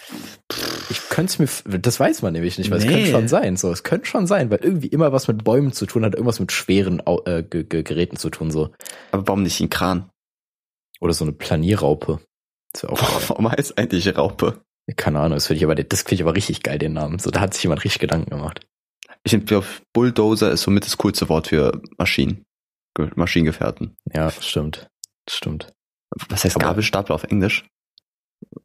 ich 0.90 1.10
könnte 1.10 1.44
es 1.44 1.64
mir, 1.66 1.80
das 1.80 2.00
weiß 2.00 2.22
man 2.24 2.34
nämlich 2.34 2.58
nicht, 2.58 2.70
weil 2.72 2.80
es 2.80 2.86
Nee. 2.86 2.92
könnte 2.92 3.10
schon 3.12 3.28
sein. 3.28 3.56
So, 3.58 3.72
es 3.72 3.84
könnte 3.84 4.06
schon 4.08 4.28
sein, 4.28 4.50
weil 4.52 4.60
irgendwie 4.62 4.88
immer 4.88 5.12
was 5.14 5.28
mit 5.28 5.44
Bäumen 5.44 5.72
zu 5.72 5.86
tun 5.86 6.04
hat, 6.04 6.14
irgendwas 6.14 6.40
mit 6.40 6.52
schweren 6.52 7.02
äh, 7.26 7.44
Ge- 7.44 7.64
Ge- 7.64 7.84
Geräten 7.84 8.18
zu 8.18 8.30
tun 8.30 8.52
so. 8.52 8.72
aber 9.12 9.28
warum 9.28 9.44
nicht 9.44 9.60
ein 9.62 9.70
Kran? 9.70 10.10
Oder 11.02 11.14
so 11.14 11.24
eine 11.26 11.34
Planierraupe. 11.34 12.20
Warum 12.82 13.50
heißt 13.52 13.78
eigentlich 13.78 14.18
Raupe? 14.18 14.62
Keine 14.98 15.20
Ahnung, 15.20 15.36
das 15.38 15.48
finde 15.48 15.58
ich 15.60 15.64
aber, 15.64 15.76
das 15.76 16.02
finde 16.02 16.16
ich 16.16 16.22
aber 16.24 16.36
richtig 16.36 16.62
geil, 16.64 16.78
den 16.78 16.94
Namen. 16.94 17.20
So, 17.20 17.32
da 17.32 17.40
hat 17.40 17.54
sich 17.54 17.64
jemand 17.64 17.84
richtig 17.84 18.00
Gedanken 18.00 18.30
gemacht. 18.32 18.66
Ich 19.28 19.46
glaube, 19.46 19.66
Bulldozer 19.94 20.52
ist 20.52 20.62
somit 20.62 20.86
das 20.86 20.98
coolste 20.98 21.28
Wort 21.30 21.48
für 21.48 21.82
Maschinen. 21.98 22.46
Ge- 22.96 23.12
Maschinengefährten. 23.16 23.96
Ja, 24.14 24.30
stimmt. 24.32 24.88
Stimmt. 25.30 25.74
Was 26.30 26.44
heißt 26.46 26.56
Aber- 26.58 26.66
Gabelstapler 26.68 27.16
auf 27.16 27.24
Englisch? 27.24 27.68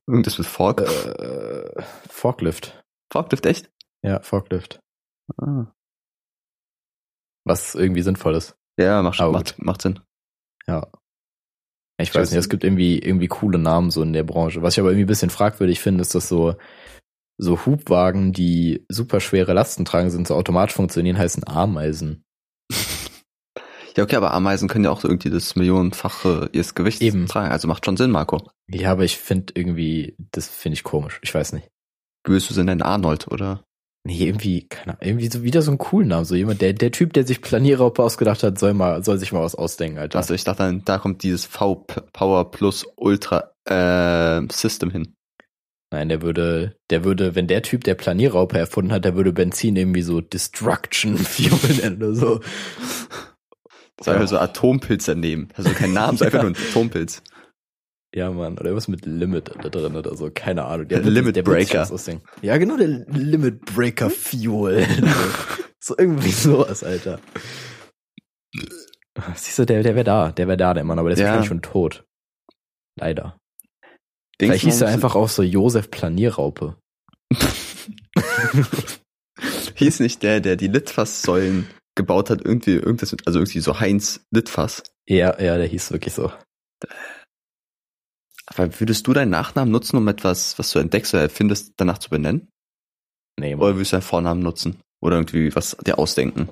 Irgendwas 0.07 0.37
mit 0.39 0.47
Fork? 0.47 0.81
Äh, 0.83 1.83
Forklift. 2.09 2.83
Forklift, 3.13 3.47
echt? 3.47 3.71
Ja, 4.03 4.21
Forklift. 4.21 4.79
Ah. 5.39 5.73
Was 7.47 7.75
irgendwie 7.75 8.03
sinnvoll 8.03 8.35
ist. 8.35 8.55
Ja, 8.79 9.03
macht, 9.03 9.21
Aber 9.21 9.33
macht, 9.33 9.59
macht 9.59 9.83
Sinn. 9.83 10.01
Ja. 10.67 10.87
Ich 11.99 12.15
weiß 12.15 12.31
nicht, 12.31 12.39
es 12.39 12.49
gibt 12.49 12.65
irgendwie, 12.65 12.99
irgendwie 12.99 13.29
coole 13.29 13.59
Namen 13.59 13.91
so 13.91 14.03
in 14.03 14.13
der 14.13 14.23
Branche. 14.25 14.63
Was 14.63 14.75
ich 14.75 14.81
aber 14.81 14.91
irgendwie 14.91 15.05
ein 15.05 15.09
bisschen 15.09 15.31
fragwürdig 15.31 15.81
finde, 15.81 16.03
ist, 16.03 16.15
dass 16.15 16.29
so, 16.29 16.55
so 17.41 17.65
Hubwagen, 17.65 18.33
die 18.33 18.85
super 18.89 19.21
schwere 19.21 19.53
Lasten 19.53 19.85
tragen, 19.85 20.11
sind 20.11 20.29
so 20.29 20.35
automatisch 20.35 20.75
funktionieren, 20.75 21.19
heißen 21.19 21.47
Ameisen. 21.47 22.25
Ja, 23.97 24.05
okay, 24.05 24.15
aber 24.15 24.33
Ameisen 24.33 24.69
können 24.69 24.85
ja 24.85 24.93
auch 24.93 25.01
so 25.01 25.09
irgendwie 25.09 25.31
das 25.31 25.57
Millionenfache 25.57 26.49
ihres 26.53 26.77
Gewichts 26.77 27.01
Eben. 27.01 27.27
tragen. 27.27 27.51
Also 27.51 27.67
macht 27.67 27.85
schon 27.85 27.97
Sinn, 27.97 28.13
Marco. 28.13 28.49
Ja, 28.69 28.93
aber 28.93 29.03
ich 29.03 29.19
finde 29.19 29.53
irgendwie, 29.57 30.15
das 30.31 30.49
finde 30.49 30.75
ich 30.75 30.85
komisch. 30.85 31.19
Ich 31.23 31.35
weiß 31.35 31.53
nicht. 31.55 31.69
Gewöhnst 32.23 32.49
du 32.49 32.55
sind 32.55 32.69
ein 32.69 32.83
Arnold, 32.83 33.27
oder? 33.29 33.65
Nee, 34.07 34.27
irgendwie, 34.27 34.67
keine 34.69 34.93
Ahnung, 34.93 35.09
irgendwie 35.09 35.29
so 35.29 35.43
wieder 35.43 35.61
so 35.61 35.73
ein 35.73 35.79
coolen 35.79 36.09
Namen. 36.09 36.25
So 36.25 36.35
jemand, 36.35 36.63
der, 36.63 36.73
der 36.73 36.93
Typ, 36.93 37.13
der 37.13 37.27
sich 37.27 37.43
Planierraupe 37.43 38.03
ausgedacht 38.03 38.43
hat, 38.43 38.59
soll 38.59 38.75
mal, 38.75 39.05
soll 39.05 39.19
sich 39.19 39.33
mal 39.33 39.43
was 39.43 39.57
ausdenken, 39.57 39.99
Alter. 39.99 40.19
Also 40.19 40.35
ich 40.35 40.45
dachte, 40.45 40.63
dann, 40.63 40.85
da 40.85 40.99
kommt 40.99 41.23
dieses 41.23 41.45
V 41.45 41.85
Power 42.13 42.51
Plus 42.51 42.87
Ultra 42.97 43.51
äh, 43.65 44.41
System 44.53 44.91
hin. 44.91 45.17
Nein, 45.93 46.09
der 46.09 46.23
würde, 46.23 46.77
der 46.91 47.03
würde, 47.05 47.35
wenn 47.35 47.49
der 47.49 47.63
Typ, 47.63 47.83
der 47.85 47.95
Planierraupe 47.97 48.57
erfunden 48.57 48.93
hat, 48.93 49.05
der 49.05 49.17
würde 49.17 49.33
Benzin 49.33 49.75
irgendwie 49.75 50.03
so 50.03 50.21
Destruction 50.21 51.17
Fuel 51.19 51.77
nennen 51.77 51.97
oder 51.97 52.15
so. 52.15 52.41
Soll 54.01 54.15
ja. 54.15 54.27
so 54.27 54.39
Atompilze 54.39 55.15
nehmen. 55.17 55.49
Also 55.57 55.71
kein 55.71 55.93
Name, 55.93 56.15
ist 56.15 56.23
einfach 56.23 56.43
nur 56.43 56.53
ein 56.53 56.57
Atompilz. 56.57 57.23
Ja, 58.15 58.31
Mann, 58.31 58.59
oder 58.59 58.75
was 58.75 58.89
mit 58.89 59.05
Limit 59.07 59.51
da 59.63 59.69
drin 59.69 59.95
oder 59.95 60.17
so, 60.17 60.31
keine 60.33 60.65
Ahnung. 60.65 60.89
Der 60.89 61.05
wird- 61.05 61.15
Limit 61.15 61.37
der 61.37 61.43
Breaker. 61.43 61.89
Ja, 62.43 62.57
genau, 62.57 62.77
der 62.77 62.89
Limit 62.89 63.65
Breaker 63.67 64.11
Fuel. 64.11 64.87
so 65.81 65.95
irgendwie 65.99 66.31
sowas, 66.33 66.83
Alter. 66.83 67.21
Siehst 69.35 69.59
du, 69.59 69.65
der, 69.67 69.83
der 69.83 69.95
wäre 69.95 70.05
da, 70.05 70.33
der 70.33 70.47
wäre 70.49 70.57
da, 70.57 70.75
der 70.75 70.85
Mann, 70.85 70.99
aber 70.99 71.09
der 71.09 71.15
ist 71.15 71.21
Ja. 71.21 71.27
wahrscheinlich 71.27 71.49
schon 71.49 71.63
tot. 71.63 72.05
Leider. 72.99 73.40
Denkst 74.41 74.61
Vielleicht 74.61 74.65
hieß 74.65 74.81
er 74.81 74.89
einfach 74.89 75.15
auch 75.15 75.29
so 75.29 75.43
Josef 75.43 75.91
Planierraupe. 75.91 76.77
Hieß 79.75 80.01
nicht 80.01 80.23
der, 80.23 80.41
der 80.41 80.57
die 80.57 80.69
Litfaßsäulen 80.69 81.67
gebaut 81.95 82.31
hat, 82.31 82.43
irgendwie 82.45 82.75
irgendwas, 82.75 83.15
also 83.27 83.39
irgendwie 83.39 83.61
so 83.61 83.81
Heinz 83.81 84.21
Litfaß. 84.31 84.83
Ja, 85.07 85.41
ja, 85.41 85.57
der 85.57 85.67
hieß 85.67 85.93
wirklich 85.93 86.15
so. 86.15 86.33
Aber 88.47 88.81
würdest 88.81 89.07
du 89.07 89.13
deinen 89.13 89.31
Nachnamen 89.31 89.71
nutzen, 89.71 89.97
um 89.97 90.09
etwas, 90.09 90.59
was 90.59 90.73
du 90.73 90.79
entdeckst 90.79 91.15
oder 91.15 91.25
erfindest, 91.25 91.75
danach 91.77 91.99
zu 91.99 92.11
benennen? 92.11 92.49
Nee, 93.39 93.55
Mann. 93.55 93.65
Oder 93.65 93.77
würdest 93.77 93.93
du 93.93 93.97
deinen 93.97 94.03
Vornamen 94.03 94.43
nutzen? 94.43 94.81
Oder 95.03 95.17
irgendwie 95.17 95.55
was 95.55 95.77
dir 95.85 95.99
ausdenken? 95.99 96.49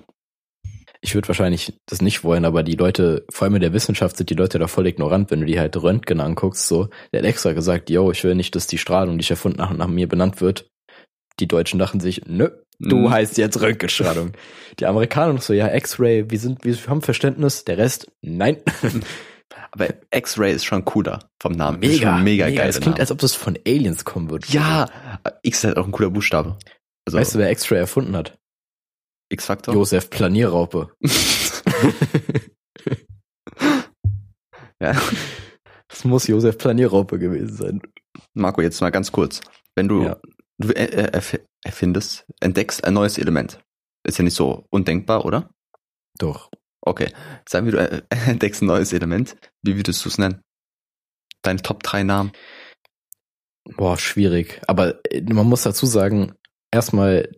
Ich 1.01 1.15
würde 1.15 1.29
wahrscheinlich 1.29 1.75
das 1.87 2.03
nicht 2.03 2.25
wollen, 2.25 2.45
aber 2.45 2.63
die 2.63 2.75
Leute, 2.75 3.25
vor 3.31 3.45
allem 3.47 3.55
in 3.57 3.61
der 3.61 3.73
Wissenschaft, 3.73 4.17
sind 4.17 4.31
die 4.31 4.35
Leute 4.35 4.59
da 4.59 4.67
voll 4.67 4.87
ignorant, 4.87 5.31
wenn 5.31 5.41
du 5.41 5.47
die 5.47 5.59
halt 5.61 5.77
Röntgen 5.81 6.21
anguckst. 6.21 6.67
So, 6.67 6.89
der 7.13 7.21
hat 7.21 7.27
extra 7.27 7.53
gesagt, 7.53 7.89
yo, 7.91 8.11
ich 8.11 8.25
will 8.25 8.35
nicht, 8.35 8.55
dass 8.57 8.67
die 8.67 8.79
Strahlung, 8.79 9.17
die 9.19 9.23
ich 9.23 9.31
erfunden 9.31 9.63
habe, 9.63 9.77
nach 9.77 9.87
mir 9.87 10.09
benannt 10.09 10.41
wird. 10.41 10.69
Die 11.39 11.47
Deutschen 11.47 11.79
dachten 11.79 12.01
sich, 12.01 12.23
nö, 12.27 12.51
du 12.81 12.97
Hm. 13.05 13.11
heißt 13.11 13.39
jetzt 13.39 13.61
Röntgenstrahlung. 13.61 14.33
die 14.81 14.87
Amerikaner 14.87 15.35
noch 15.35 15.43
so, 15.43 15.53
ja, 15.53 15.73
X-Ray, 15.73 16.31
wir 16.31 16.39
sind, 16.39 16.65
wir 16.65 16.77
haben 16.89 17.03
Verständnis. 17.03 17.65
Der 17.65 17.79
Rest, 17.79 18.11
nein. 18.23 18.57
Aber 19.71 19.89
X-Ray 20.13 20.53
ist 20.55 20.65
schon 20.65 20.85
cooler 20.85 21.21
vom 21.41 21.53
Namen. 21.53 21.83
Ist 21.83 22.01
schon 22.03 22.25
mega, 22.25 22.51
geil. 22.51 22.69
Es 22.69 22.81
klingt, 22.81 22.99
als 23.01 23.11
ob 23.13 23.19
das 23.19 23.35
von 23.35 23.57
Aliens 23.67 24.05
kommen 24.05 24.31
würde. 24.31 24.47
ja, 24.51 24.89
X 25.43 25.59
ist 25.59 25.65
halt 25.65 25.77
auch 25.77 25.87
ein 25.87 25.93
cooler 25.93 26.11
Buchstabe. 26.11 26.57
Also 27.07 27.19
Weißt 27.19 27.35
du, 27.35 27.39
wer 27.39 27.51
X-Ray 27.53 27.79
erfunden 27.79 28.17
hat? 28.17 28.37
X-Faktor. 29.31 29.75
Josef 29.75 30.11
Planierraupe. 30.11 30.93
ja. 34.81 35.01
Das 35.89 36.05
muss 36.05 36.27
Josef 36.27 36.59
Planierraupe 36.59 37.19
gewesen 37.19 37.57
sein. 37.57 37.83
Marco, 38.35 38.61
jetzt 38.63 38.81
mal 38.81 38.91
ganz 38.91 39.13
kurz. 39.13 39.41
Wenn 39.75 39.89
du, 39.89 40.05
Ja. 40.05 40.17
du 40.59 40.69
er, 40.71 41.15
erf- 41.15 41.41
erfindest, 41.65 42.27
entdeckst 42.41 42.85
ein 42.85 42.95
neues 42.95 43.19
Element. 43.19 43.61
Ist 44.07 44.19
ja 44.19 44.25
nicht 44.25 44.35
so 44.35 44.67
undenkbar, 44.71 45.25
oder? 45.25 45.51
Doch. 46.19 46.51
Okay. 46.81 47.13
Sagen 47.49 47.67
wir, 47.67 47.73
du 47.73 47.79
äh, 47.79 48.03
entdeckst 48.27 48.63
ein 48.63 48.67
neues 48.67 48.93
Element. 48.93 49.37
Wie 49.63 49.77
würdest 49.77 50.05
du 50.05 50.09
es 50.09 50.19
nennen? 50.19 50.41
Deine 51.43 51.63
Top 51.63 51.83
3 51.83 52.03
Namen. 52.05 52.33
Boah, 53.77 53.99
schwierig. 53.99 54.61
Aber 54.67 55.01
äh, 55.11 55.21
man 55.23 55.47
muss 55.47 55.63
dazu 55.63 55.87
sagen, 55.87 56.35
erstmal, 56.73 57.35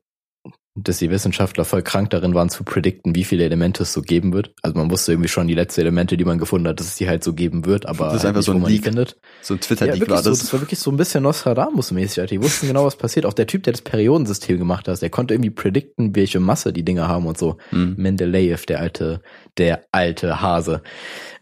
dass 0.82 0.98
die 0.98 1.10
Wissenschaftler 1.10 1.64
voll 1.64 1.82
krank 1.82 2.10
darin 2.10 2.34
waren 2.34 2.48
zu 2.50 2.64
predikten, 2.64 3.14
wie 3.14 3.24
viele 3.24 3.44
Elemente 3.44 3.82
es 3.82 3.92
so 3.92 4.02
geben 4.02 4.32
wird. 4.32 4.52
Also 4.62 4.76
man 4.78 4.90
wusste 4.90 5.12
irgendwie 5.12 5.28
schon 5.28 5.46
die 5.48 5.54
letzten 5.54 5.80
Elemente, 5.82 6.16
die 6.16 6.24
man 6.24 6.38
gefunden 6.38 6.68
hat, 6.68 6.80
dass 6.80 6.86
es 6.88 6.96
die 6.96 7.08
halt 7.08 7.22
so 7.24 7.32
geben 7.34 7.64
wird, 7.66 7.86
aber 7.86 8.06
Das 8.06 8.16
ist 8.16 8.24
halt 8.24 8.36
einfach 8.36 8.42
so 8.42 8.52
ein 8.52 8.64
Leak. 8.64 8.84
findet. 8.84 9.16
So 9.42 9.54
ein 9.54 9.58
Ja, 9.58 9.66
Twitter-Leak 9.66 9.94
wirklich 10.00 10.10
war 10.10 10.22
so, 10.22 10.30
das. 10.30 10.38
das 10.40 10.52
war 10.52 10.60
wirklich 10.60 10.78
so 10.80 10.90
ein 10.90 10.96
bisschen 10.96 11.22
Nostradamus-mäßig. 11.24 12.26
Die 12.26 12.42
wussten 12.42 12.66
genau, 12.68 12.84
was 12.84 12.96
passiert. 12.96 13.26
Auch 13.26 13.32
der 13.32 13.46
Typ, 13.46 13.62
der 13.64 13.72
das 13.72 13.82
Periodensystem 13.82 14.58
gemacht 14.58 14.88
hat, 14.88 15.00
der 15.02 15.10
konnte 15.10 15.34
irgendwie 15.34 15.50
predikten, 15.50 16.14
welche 16.16 16.40
Masse 16.40 16.72
die 16.72 16.84
Dinger 16.84 17.08
haben 17.08 17.26
und 17.26 17.38
so. 17.38 17.56
Hm. 17.70 17.94
Mendeleev, 17.96 18.66
der 18.66 18.80
alte, 18.80 19.22
der 19.58 19.84
alte 19.92 20.40
Hase. 20.40 20.82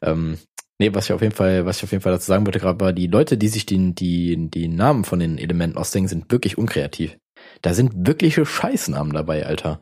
Ähm, 0.03 0.39
nee, 0.79 0.95
was 0.95 1.07
ich 1.07 1.13
auf 1.13 1.23
jeden 1.23 1.35
Fall, 1.35 1.67
was 1.67 1.79
ich 1.79 1.85
auf 1.85 1.93
jeden 1.93 2.03
Fall 2.03 2.13
dazu 2.13 2.27
sagen 2.27 2.47
wollte 2.47 2.59
gerade 2.61 2.81
war, 2.81 2.93
die 2.93 3.07
Leute, 3.07 3.37
die 3.37 3.49
sich 3.49 3.67
die, 3.67 3.95
die, 3.95 4.49
die 4.51 4.69
Namen 4.69 5.05
von 5.05 5.19
den 5.19 5.39
Elementen 5.39 5.77
ausdenken, 5.77 6.09
sind 6.09 6.31
wirklich 6.33 6.59
unkreativ. 6.59 7.17
Da 7.63 7.75
sind 7.75 8.07
wirkliche 8.07 8.45
Scheißnamen 8.47 9.13
dabei, 9.13 9.47
Alter. 9.47 9.81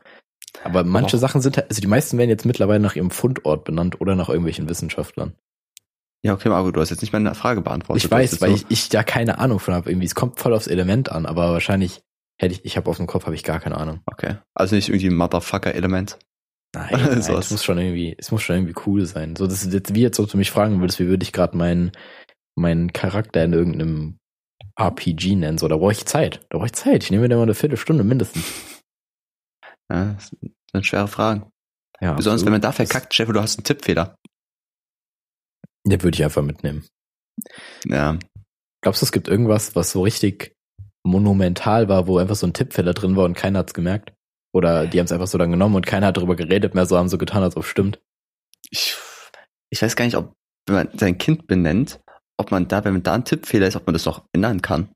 Aber 0.63 0.83
manche 0.83 1.17
Och. 1.17 1.21
Sachen 1.21 1.41
sind, 1.41 1.57
halt- 1.57 1.69
also 1.69 1.81
die 1.81 1.87
meisten 1.87 2.17
werden 2.17 2.29
jetzt 2.29 2.45
mittlerweile 2.45 2.79
nach 2.79 2.95
ihrem 2.95 3.11
Fundort 3.11 3.63
benannt 3.65 4.01
oder 4.01 4.15
nach 4.15 4.29
irgendwelchen 4.29 4.67
Wissenschaftlern. 4.69 5.33
Ja, 6.23 6.33
okay, 6.33 6.49
Marco, 6.49 6.71
du 6.71 6.81
hast 6.81 6.89
jetzt 6.89 7.01
nicht 7.01 7.13
meine 7.13 7.35
Frage 7.35 7.61
beantwortet. 7.61 8.03
Ich 8.03 8.09
weiß, 8.11 8.41
weil 8.41 8.49
so- 8.49 8.55
ich, 8.55 8.65
ich 8.69 8.89
da 8.89 9.03
keine 9.03 9.37
Ahnung 9.39 9.59
von 9.59 9.73
habe. 9.73 9.89
Irgendwie, 9.91 10.07
es 10.07 10.15
kommt 10.15 10.39
voll 10.39 10.53
aufs 10.53 10.67
Element 10.67 11.11
an, 11.11 11.25
aber 11.25 11.51
wahrscheinlich 11.53 12.01
hätte 12.39 12.53
ich, 12.55 12.65
ich 12.65 12.75
habe 12.77 12.89
auf 12.89 12.97
dem 12.97 13.07
Kopf 13.07 13.25
habe 13.25 13.35
ich 13.35 13.43
gar 13.43 13.59
keine 13.59 13.77
Ahnung. 13.77 14.01
Okay. 14.07 14.37
Also 14.55 14.75
nicht 14.75 14.89
irgendwie 14.89 15.09
Motherfucker-Element. 15.11 16.17
Nein, 16.75 16.87
nein 16.91 17.21
Sowas. 17.21 17.45
es 17.45 17.51
muss 17.51 17.63
schon 17.63 17.77
irgendwie, 17.77 18.15
es 18.17 18.31
muss 18.31 18.41
schon 18.41 18.55
irgendwie 18.57 18.75
cool 18.87 19.05
sein. 19.05 19.35
So, 19.35 19.45
das 19.47 19.63
ist 19.63 19.73
jetzt 19.73 19.93
wie 19.95 20.01
jetzt, 20.01 20.19
ob 20.19 20.29
du 20.29 20.37
mich 20.37 20.51
fragen 20.51 20.79
würdest, 20.81 20.99
wie 20.99 21.07
würde 21.07 21.23
ich 21.23 21.33
gerade 21.33 21.55
meinen 21.55 21.91
meinen 22.55 22.91
Charakter 22.91 23.43
in 23.43 23.53
irgendeinem 23.53 24.17
RPG 24.77 25.35
nennen? 25.35 25.57
So, 25.57 25.67
da 25.67 25.77
brauche 25.77 25.91
ich 25.91 26.05
Zeit. 26.05 26.45
Da 26.49 26.57
brauche 26.57 26.67
ich 26.67 26.73
Zeit. 26.73 27.03
Ich 27.03 27.11
nehme 27.11 27.23
mir 27.23 27.29
da 27.29 27.35
mal 27.35 27.43
eine 27.43 27.55
Viertelstunde 27.55 28.03
mindestens. 28.03 28.45
Ja, 29.91 30.13
das 30.13 30.35
sind 30.71 30.85
schwere 30.85 31.07
Fragen. 31.07 31.49
Ja, 32.01 32.13
Besonders 32.13 32.45
wenn 32.45 32.51
man 32.51 32.61
da 32.61 32.71
verkackt, 32.71 33.13
Chef, 33.13 33.29
du 33.31 33.41
hast 33.41 33.57
einen 33.57 33.63
Tippfehler. 33.63 34.15
Den 35.85 36.03
würde 36.03 36.15
ich 36.15 36.23
einfach 36.23 36.43
mitnehmen. 36.43 36.85
Ja. 37.85 38.19
Glaubst 38.81 39.01
du, 39.01 39.05
es 39.05 39.11
gibt 39.11 39.27
irgendwas, 39.27 39.75
was 39.75 39.91
so 39.91 40.03
richtig 40.03 40.55
monumental 41.03 41.87
war, 41.87 42.07
wo 42.07 42.17
einfach 42.17 42.35
so 42.35 42.45
ein 42.45 42.53
Tippfehler 42.53 42.93
drin 42.93 43.15
war 43.15 43.25
und 43.25 43.35
keiner 43.35 43.59
hat's 43.59 43.73
gemerkt? 43.73 44.13
Oder 44.53 44.87
die 44.87 44.99
haben 44.99 45.05
es 45.05 45.11
einfach 45.11 45.27
so 45.27 45.37
dann 45.37 45.51
genommen 45.51 45.75
und 45.75 45.85
keiner 45.87 46.07
hat 46.07 46.17
darüber 46.17 46.35
geredet 46.35 46.75
mehr, 46.75 46.85
so 46.85 46.97
haben 46.97 47.09
so 47.09 47.17
getan, 47.17 47.43
als 47.43 47.55
ob 47.55 47.63
es 47.63 47.69
stimmt. 47.69 48.01
Ich, 48.69 48.95
ich 49.69 49.81
weiß 49.81 49.95
gar 49.95 50.05
nicht, 50.05 50.17
ob, 50.17 50.33
wenn 50.65 50.75
man 50.75 50.97
sein 50.97 51.17
Kind 51.17 51.47
benennt, 51.47 51.99
ob 52.37 52.51
man 52.51 52.67
da, 52.67 52.83
wenn 52.83 53.01
da 53.03 53.15
ein 53.15 53.25
Tippfehler 53.25 53.67
ist, 53.67 53.75
ob 53.75 53.85
man 53.85 53.93
das 53.93 54.05
noch 54.05 54.23
ändern 54.31 54.61
kann. 54.61 54.89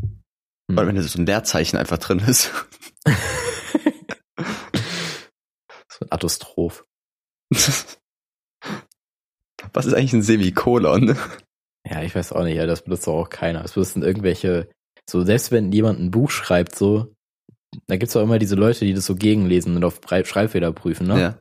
Hm. 0.00 0.78
Oder 0.78 0.86
wenn 0.86 0.96
da 0.96 1.02
so 1.02 1.18
ein 1.18 1.26
Leerzeichen 1.26 1.76
einfach 1.76 1.98
drin 1.98 2.20
ist. 2.20 2.52
so 5.88 6.04
ein 6.04 6.10
Atostroph. 6.10 6.84
Was 9.72 9.86
ist 9.86 9.94
eigentlich 9.94 10.12
ein 10.12 10.22
Semikolon? 10.22 11.16
Ja, 11.88 12.02
ich 12.02 12.14
weiß 12.14 12.32
auch 12.32 12.44
nicht, 12.44 12.56
ja, 12.56 12.66
das 12.66 12.82
benutzt 12.82 13.06
doch 13.06 13.14
auch 13.14 13.30
keiner. 13.30 13.64
Es 13.64 13.76
müssen 13.76 14.02
irgendwelche, 14.02 14.68
so 15.08 15.24
selbst 15.24 15.52
wenn 15.52 15.72
jemand 15.72 16.00
ein 16.00 16.10
Buch 16.10 16.30
schreibt, 16.30 16.74
so, 16.74 17.14
da 17.86 17.96
gibt's 17.96 18.16
auch 18.16 18.22
immer 18.22 18.38
diese 18.38 18.56
Leute, 18.56 18.84
die 18.84 18.94
das 18.94 19.06
so 19.06 19.14
gegenlesen 19.14 19.76
und 19.76 19.84
auf 19.84 20.00
Schreibfehler 20.06 20.72
prüfen, 20.72 21.06
ne? 21.06 21.20
Ja. 21.20 21.38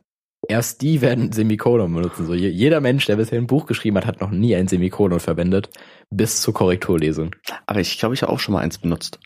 Erst 0.48 0.82
die 0.82 1.02
werden 1.02 1.32
Semikolon 1.32 1.94
benutzen. 1.94 2.26
So, 2.26 2.34
je- 2.34 2.50
jeder 2.50 2.82
Mensch, 2.82 3.06
der 3.06 3.16
bisher 3.16 3.40
ein 3.40 3.48
Buch 3.48 3.66
geschrieben 3.66 3.98
hat, 3.98 4.06
hat 4.06 4.22
noch 4.22 4.32
nie 4.32 4.56
ein 4.56 4.68
Semikolon 4.68 5.20
verwendet, 5.20 5.70
bis 6.10 6.42
zur 6.42 6.54
Korrekturlesung. 6.54 7.36
Aber 7.66 7.80
ich 7.80 7.98
glaube, 7.98 8.14
ich 8.16 8.22
habe 8.22 8.32
auch 8.32 8.40
schon 8.40 8.54
mal 8.54 8.62
eins 8.62 8.78
benutzt. 8.78 9.20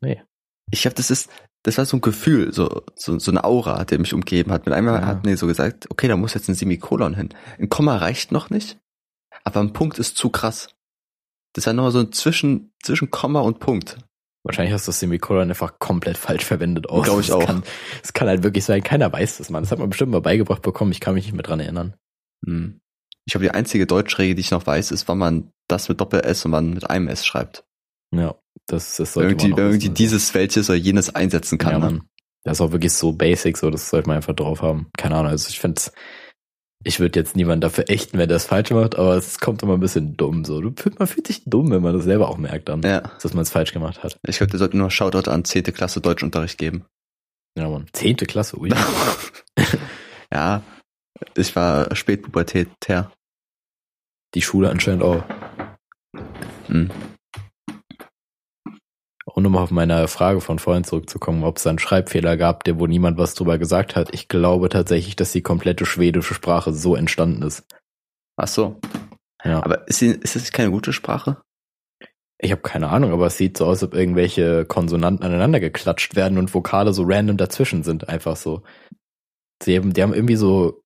Nee. 0.00 0.22
Ich 0.70 0.82
glaube, 0.82 0.94
das 0.96 1.10
ist, 1.10 1.30
das 1.64 1.76
war 1.78 1.84
so 1.84 1.96
ein 1.96 2.00
Gefühl, 2.00 2.52
so, 2.52 2.82
so, 2.94 3.18
so 3.18 3.30
eine 3.30 3.44
Aura, 3.44 3.84
der 3.84 3.98
mich 3.98 4.14
umgeben 4.14 4.52
hat. 4.52 4.64
Mit 4.66 4.74
einmal 4.74 5.00
Ja. 5.00 5.06
hat 5.06 5.24
mir 5.24 5.36
so 5.36 5.46
gesagt, 5.46 5.90
okay, 5.90 6.08
da 6.08 6.16
muss 6.16 6.34
jetzt 6.34 6.48
ein 6.48 6.54
Semikolon 6.54 7.14
hin. 7.14 7.30
Ein 7.58 7.68
Komma 7.68 7.96
reicht 7.96 8.32
noch 8.32 8.50
nicht, 8.50 8.78
aber 9.44 9.60
ein 9.60 9.72
Punkt 9.72 9.98
ist 9.98 10.16
zu 10.16 10.30
krass. 10.30 10.68
Das 11.54 11.62
ist 11.62 11.66
ja 11.66 11.72
nur 11.72 11.90
so 11.90 12.00
ein 12.00 12.12
zwischen, 12.12 12.72
zwischen 12.82 13.10
Komma 13.10 13.40
und 13.40 13.58
Punkt. 13.60 13.98
Wahrscheinlich 14.48 14.72
hast 14.72 14.86
du 14.86 14.92
das 14.92 15.00
Semikolon 15.00 15.50
einfach 15.50 15.78
komplett 15.78 16.16
falsch 16.16 16.46
verwendet 16.46 16.88
auch. 16.88 17.04
Glaub 17.04 17.20
ich 17.20 17.26
Das 17.26 17.36
auch. 17.36 17.44
Kann, 17.44 17.62
das 18.00 18.14
kann 18.14 18.28
halt 18.28 18.42
wirklich 18.42 18.64
sein. 18.64 18.82
Keiner 18.82 19.12
weiß 19.12 19.36
das, 19.36 19.50
Mann. 19.50 19.62
Das 19.62 19.70
hat 19.70 19.78
man 19.78 19.90
bestimmt 19.90 20.10
mal 20.10 20.22
beigebracht 20.22 20.62
bekommen. 20.62 20.90
Ich 20.90 21.00
kann 21.00 21.12
mich 21.12 21.26
nicht 21.26 21.34
mehr 21.34 21.42
dran 21.42 21.60
erinnern. 21.60 21.94
Hm. 22.46 22.80
Ich 23.26 23.32
glaube, 23.32 23.44
die 23.44 23.50
einzige 23.50 23.86
Deutschregel, 23.86 24.34
die 24.34 24.40
ich 24.40 24.50
noch 24.50 24.66
weiß, 24.66 24.90
ist, 24.90 25.06
wann 25.06 25.18
man 25.18 25.52
das 25.68 25.90
mit 25.90 26.00
Doppel-S 26.00 26.46
und 26.46 26.52
wann 26.52 26.70
mit 26.70 26.88
einem 26.88 27.08
S 27.08 27.26
schreibt. 27.26 27.66
Ja, 28.10 28.36
das, 28.66 28.96
das 28.96 29.12
sollte 29.12 29.32
irgendwie, 29.32 29.48
man 29.48 29.58
wenn 29.58 29.66
irgendwie 29.66 29.90
dieses 29.90 30.32
welches 30.32 30.70
oder 30.70 30.78
jenes 30.78 31.14
einsetzen 31.14 31.58
kann. 31.58 31.72
ja, 31.72 31.78
ne? 31.78 31.84
Mann. 31.84 32.02
Das 32.44 32.56
ist 32.56 32.60
auch 32.62 32.72
wirklich 32.72 32.94
so 32.94 33.12
basic, 33.12 33.58
so 33.58 33.68
das 33.68 33.90
sollte 33.90 34.08
man 34.08 34.16
einfach 34.16 34.34
drauf 34.34 34.62
haben. 34.62 34.88
Keine 34.96 35.16
Ahnung, 35.16 35.32
also 35.32 35.50
ich 35.50 35.60
finde 35.60 35.82
ich 36.84 37.00
würde 37.00 37.18
jetzt 37.18 37.36
niemanden 37.36 37.60
dafür 37.60 37.88
ächten, 37.90 38.18
wenn 38.18 38.28
der 38.28 38.36
das 38.36 38.46
falsch 38.46 38.70
macht, 38.70 38.96
aber 38.96 39.16
es 39.16 39.40
kommt 39.40 39.62
immer 39.62 39.74
ein 39.74 39.80
bisschen 39.80 40.16
dumm. 40.16 40.44
So, 40.44 40.60
du, 40.60 40.72
man 40.98 41.08
fühlt 41.08 41.26
sich 41.26 41.42
dumm, 41.44 41.70
wenn 41.70 41.82
man 41.82 41.94
das 41.94 42.04
selber 42.04 42.28
auch 42.28 42.38
merkt 42.38 42.68
dann, 42.68 42.82
Ja. 42.82 43.00
dass 43.20 43.34
man 43.34 43.42
es 43.42 43.50
falsch 43.50 43.72
gemacht 43.72 44.02
hat. 44.02 44.18
Ich 44.26 44.38
glaube, 44.38 44.52
wir 44.52 44.58
sollten 44.58 44.78
nur 44.78 44.90
Shoutout 44.90 45.30
an 45.30 45.44
10. 45.44 45.64
Klasse 45.64 46.00
Deutschunterricht 46.00 46.58
geben. 46.58 46.84
Ja, 47.56 47.68
Mann. 47.68 47.86
Zehnte 47.92 48.26
Klasse, 48.26 48.58
ui. 48.58 48.70
ja, 50.32 50.62
ich 51.36 51.56
war 51.56 51.94
spätpubertär. 51.96 53.10
Die 54.34 54.42
Schule 54.42 54.70
anscheinend 54.70 55.02
auch. 55.02 55.24
Hm. 56.66 56.90
Und 59.38 59.46
um 59.46 59.56
auf 59.56 59.70
meine 59.70 60.08
Frage 60.08 60.40
von 60.40 60.58
vorhin 60.58 60.82
zurückzukommen, 60.82 61.44
ob 61.44 61.58
es 61.58 61.62
da 61.62 61.70
einen 61.70 61.78
Schreibfehler 61.78 62.36
gab, 62.36 62.64
der 62.64 62.80
wo 62.80 62.88
niemand 62.88 63.18
was 63.18 63.34
drüber 63.34 63.56
gesagt 63.56 63.94
hat. 63.94 64.12
Ich 64.12 64.26
glaube 64.26 64.68
tatsächlich, 64.68 65.14
dass 65.14 65.30
die 65.30 65.42
komplette 65.42 65.86
schwedische 65.86 66.34
Sprache 66.34 66.72
so 66.72 66.96
entstanden 66.96 67.42
ist. 67.42 67.64
Ach 68.36 68.48
so. 68.48 68.80
Ja. 69.44 69.62
Aber 69.62 69.86
ist, 69.86 70.02
ist 70.02 70.34
es 70.34 70.50
keine 70.50 70.72
gute 70.72 70.92
Sprache? 70.92 71.40
Ich 72.40 72.50
habe 72.50 72.62
keine 72.62 72.88
Ahnung, 72.88 73.12
aber 73.12 73.26
es 73.26 73.36
sieht 73.36 73.56
so 73.56 73.66
aus, 73.66 73.80
als 73.80 73.84
ob 73.84 73.94
irgendwelche 73.94 74.64
Konsonanten 74.64 75.24
aneinander 75.24 75.60
geklatscht 75.60 76.16
werden 76.16 76.36
und 76.36 76.52
Vokale 76.52 76.92
so 76.92 77.04
random 77.06 77.36
dazwischen 77.36 77.84
sind, 77.84 78.08
einfach 78.08 78.34
so. 78.34 78.64
Sie 79.62 79.76
haben, 79.76 79.92
die 79.92 80.02
haben 80.02 80.14
irgendwie 80.14 80.34
so 80.34 80.82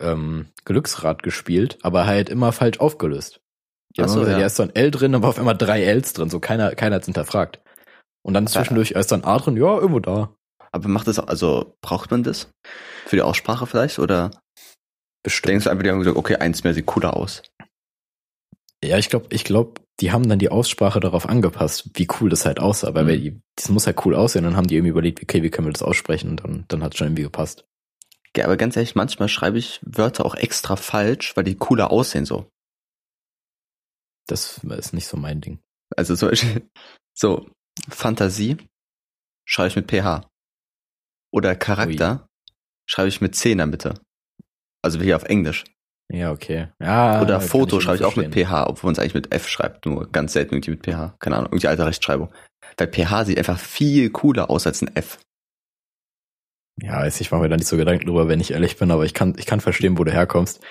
ähm, 0.00 0.46
Glücksrad 0.64 1.22
gespielt, 1.22 1.76
aber 1.82 2.06
halt 2.06 2.30
immer 2.30 2.52
falsch 2.52 2.80
aufgelöst. 2.80 3.42
Die 3.94 4.00
haben 4.00 4.08
Ach 4.08 4.14
so, 4.14 4.20
gesagt, 4.20 4.36
ja. 4.36 4.40
ja, 4.40 4.46
ist 4.46 4.56
so 4.56 4.62
ein 4.62 4.74
L 4.74 4.90
drin, 4.90 5.14
aber 5.14 5.28
auf 5.28 5.38
einmal 5.38 5.58
drei 5.58 5.82
Ls 5.82 6.14
drin, 6.14 6.30
so 6.30 6.40
keiner, 6.40 6.74
keiner 6.74 6.96
hat's 6.96 7.04
hinterfragt. 7.04 7.60
Und 8.26 8.34
dann 8.34 8.48
zwischendurch 8.48 8.90
ist 8.90 9.12
dann 9.12 9.22
A 9.22 9.38
drin, 9.38 9.56
ja, 9.56 9.76
irgendwo 9.78 10.00
da. 10.00 10.34
Aber 10.72 10.88
macht 10.88 11.06
das, 11.06 11.20
also 11.20 11.76
braucht 11.80 12.10
man 12.10 12.24
das? 12.24 12.50
Für 13.06 13.14
die 13.14 13.22
Aussprache 13.22 13.66
vielleicht? 13.66 14.00
Oder 14.00 14.32
Bestimmt. 15.22 15.50
denkst 15.50 15.64
du 15.64 15.70
einfach, 15.70 15.84
die 15.84 15.90
haben 15.90 16.00
gesagt, 16.00 16.16
okay, 16.16 16.34
eins 16.36 16.64
mehr 16.64 16.74
sieht 16.74 16.86
cooler 16.86 17.16
aus? 17.16 17.42
Ja, 18.82 18.98
ich 18.98 19.10
glaube, 19.10 19.28
ich 19.30 19.44
glaube, 19.44 19.80
die 20.00 20.10
haben 20.10 20.28
dann 20.28 20.40
die 20.40 20.48
Aussprache 20.48 20.98
darauf 20.98 21.28
angepasst, 21.28 21.90
wie 21.94 22.08
cool 22.20 22.28
das 22.28 22.44
halt 22.44 22.58
aussah, 22.58 22.94
weil 22.94 23.04
Mhm. 23.04 23.08
wir 23.08 23.18
die, 23.18 23.40
das 23.54 23.68
muss 23.68 23.86
halt 23.86 24.04
cool 24.04 24.16
aussehen. 24.16 24.42
Dann 24.42 24.56
haben 24.56 24.66
die 24.66 24.74
irgendwie 24.74 24.90
überlegt, 24.90 25.22
okay, 25.22 25.44
wie 25.44 25.50
können 25.50 25.68
wir 25.68 25.72
das 25.72 25.82
aussprechen? 25.82 26.30
Und 26.30 26.42
dann, 26.42 26.64
dann 26.66 26.82
hat 26.82 26.94
es 26.94 26.98
schon 26.98 27.06
irgendwie 27.06 27.22
gepasst. 27.22 27.64
Ja, 28.36 28.44
aber 28.44 28.56
ganz 28.56 28.76
ehrlich, 28.76 28.96
manchmal 28.96 29.28
schreibe 29.28 29.58
ich 29.58 29.80
Wörter 29.82 30.26
auch 30.26 30.34
extra 30.34 30.74
falsch, 30.74 31.36
weil 31.36 31.44
die 31.44 31.54
cooler 31.54 31.92
aussehen 31.92 32.26
so. 32.26 32.50
Das 34.26 34.58
ist 34.64 34.92
nicht 34.92 35.06
so 35.06 35.16
mein 35.16 35.40
Ding. 35.40 35.60
Also 35.96 36.16
zum 36.16 36.30
Beispiel, 36.30 36.68
so, 37.14 37.48
Fantasie 37.88 38.56
schreibe 39.46 39.68
ich 39.68 39.76
mit 39.76 39.90
PH. 39.90 40.28
Oder 41.32 41.54
Charakter 41.54 42.28
schreibe 42.88 43.08
ich 43.08 43.20
mit 43.20 43.34
C 43.34 43.52
in 43.52 43.58
der 43.58 43.66
Mitte. 43.66 43.94
Also 44.82 45.00
hier 45.00 45.16
auf 45.16 45.24
Englisch. 45.24 45.64
Ja, 46.08 46.30
okay. 46.30 46.68
Ja, 46.80 47.20
Oder 47.20 47.36
Ah, 47.36 47.38
kann 47.40 47.48
Foto 47.48 47.80
schreibe 47.80 47.98
ich 47.98 48.04
auch 48.04 48.16
mit. 48.16 48.32
PH, 48.32 48.68
obwohl 48.68 48.88
man 48.88 48.92
es 48.92 48.98
eigentlich 49.00 49.14
mit 49.14 49.34
F 49.34 49.48
schreibt, 49.48 49.86
nur 49.86 50.10
ganz 50.10 50.32
selten 50.32 50.54
irgendwie 50.54 50.70
mit 50.70 50.86
PH. 50.86 51.16
Keine 51.18 51.36
Ahnung, 51.36 51.48
irgendwie 51.50 51.66
alte 51.66 51.84
Rechtschreibung. 51.84 52.32
Weil 52.76 52.88
PH 52.88 53.24
sieht 53.24 53.38
einfach 53.38 53.58
viel 53.58 54.10
cooler 54.10 54.48
aus 54.48 54.66
als 54.66 54.82
ein 54.82 54.94
F. 54.94 55.18
Ja, 56.80 57.00
weiß 57.00 57.20
ich 57.20 57.30
mache 57.30 57.40
mir 57.40 57.48
da 57.48 57.56
nicht 57.56 57.66
so 57.66 57.76
Gedanken 57.76 58.06
drüber, 58.06 58.28
wenn 58.28 58.40
ich 58.40 58.52
ehrlich 58.52 58.76
bin, 58.76 58.90
aber 58.90 59.04
ich 59.04 59.14
kann, 59.14 59.34
ich 59.38 59.46
kann 59.46 59.60
verstehen, 59.60 59.98
wo 59.98 60.04
du 60.04 60.12
herkommst. 60.12 60.62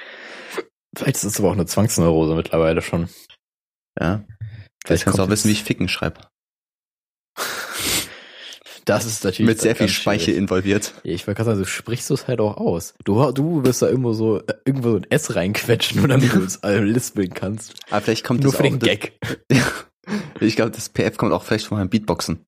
Vielleicht 0.96 1.18
ist 1.18 1.24
es 1.26 1.40
aber 1.40 1.50
auch 1.50 1.54
eine 1.54 1.66
Zwangsneurose 1.66 2.36
mittlerweile 2.36 2.82
schon. 2.82 3.10
Ja. 4.00 4.24
Vielleicht 4.24 4.86
Vielleicht 4.86 5.04
kannst 5.04 5.20
du 5.20 5.24
auch 5.24 5.30
wissen, 5.30 5.50
wie 5.50 5.54
ich 5.54 5.64
Ficken 5.64 5.90
schreibe. 5.90 6.22
Das 8.86 9.06
ist 9.06 9.24
natürlich 9.24 9.48
Mit 9.50 9.60
sehr 9.62 9.76
viel 9.76 9.88
schwierig. 9.88 10.02
Speichel 10.24 10.36
involviert. 10.36 10.94
Ja, 11.04 11.14
ich 11.14 11.26
wollte 11.26 11.38
gerade 11.40 11.50
sagen, 11.52 11.60
du 11.60 11.66
sprichst 11.66 12.12
es 12.12 12.28
halt 12.28 12.40
auch 12.40 12.58
aus. 12.58 12.94
Du, 13.04 13.32
du 13.32 13.64
wirst 13.66 13.82
da 13.82 13.88
irgendwo 13.90 14.14
so, 14.14 14.40
äh, 14.40 14.54
irgendwo 14.64 14.92
so 14.92 14.98
ein 14.98 15.08
S 15.10 15.36
reinquetschen, 15.36 16.00
nur 16.00 16.08
damit 16.08 16.34
du 16.34 16.40
es 16.44 16.60
lispeln 16.64 17.34
kannst. 17.34 17.74
Aber 17.90 18.02
vielleicht 18.02 18.24
kommt 18.24 18.44
Nur 18.44 18.52
das 18.52 18.62
für 18.62 18.68
auch, 18.68 18.70
den 18.70 18.80
Gag. 18.80 19.20
Ich 20.40 20.56
glaube, 20.56 20.70
das 20.70 20.90
PF 20.90 21.18
kommt 21.18 21.34
auch 21.34 21.42
vielleicht 21.44 21.66
von 21.66 21.80
meinem 21.80 21.90
Beatboxen. 21.90 22.46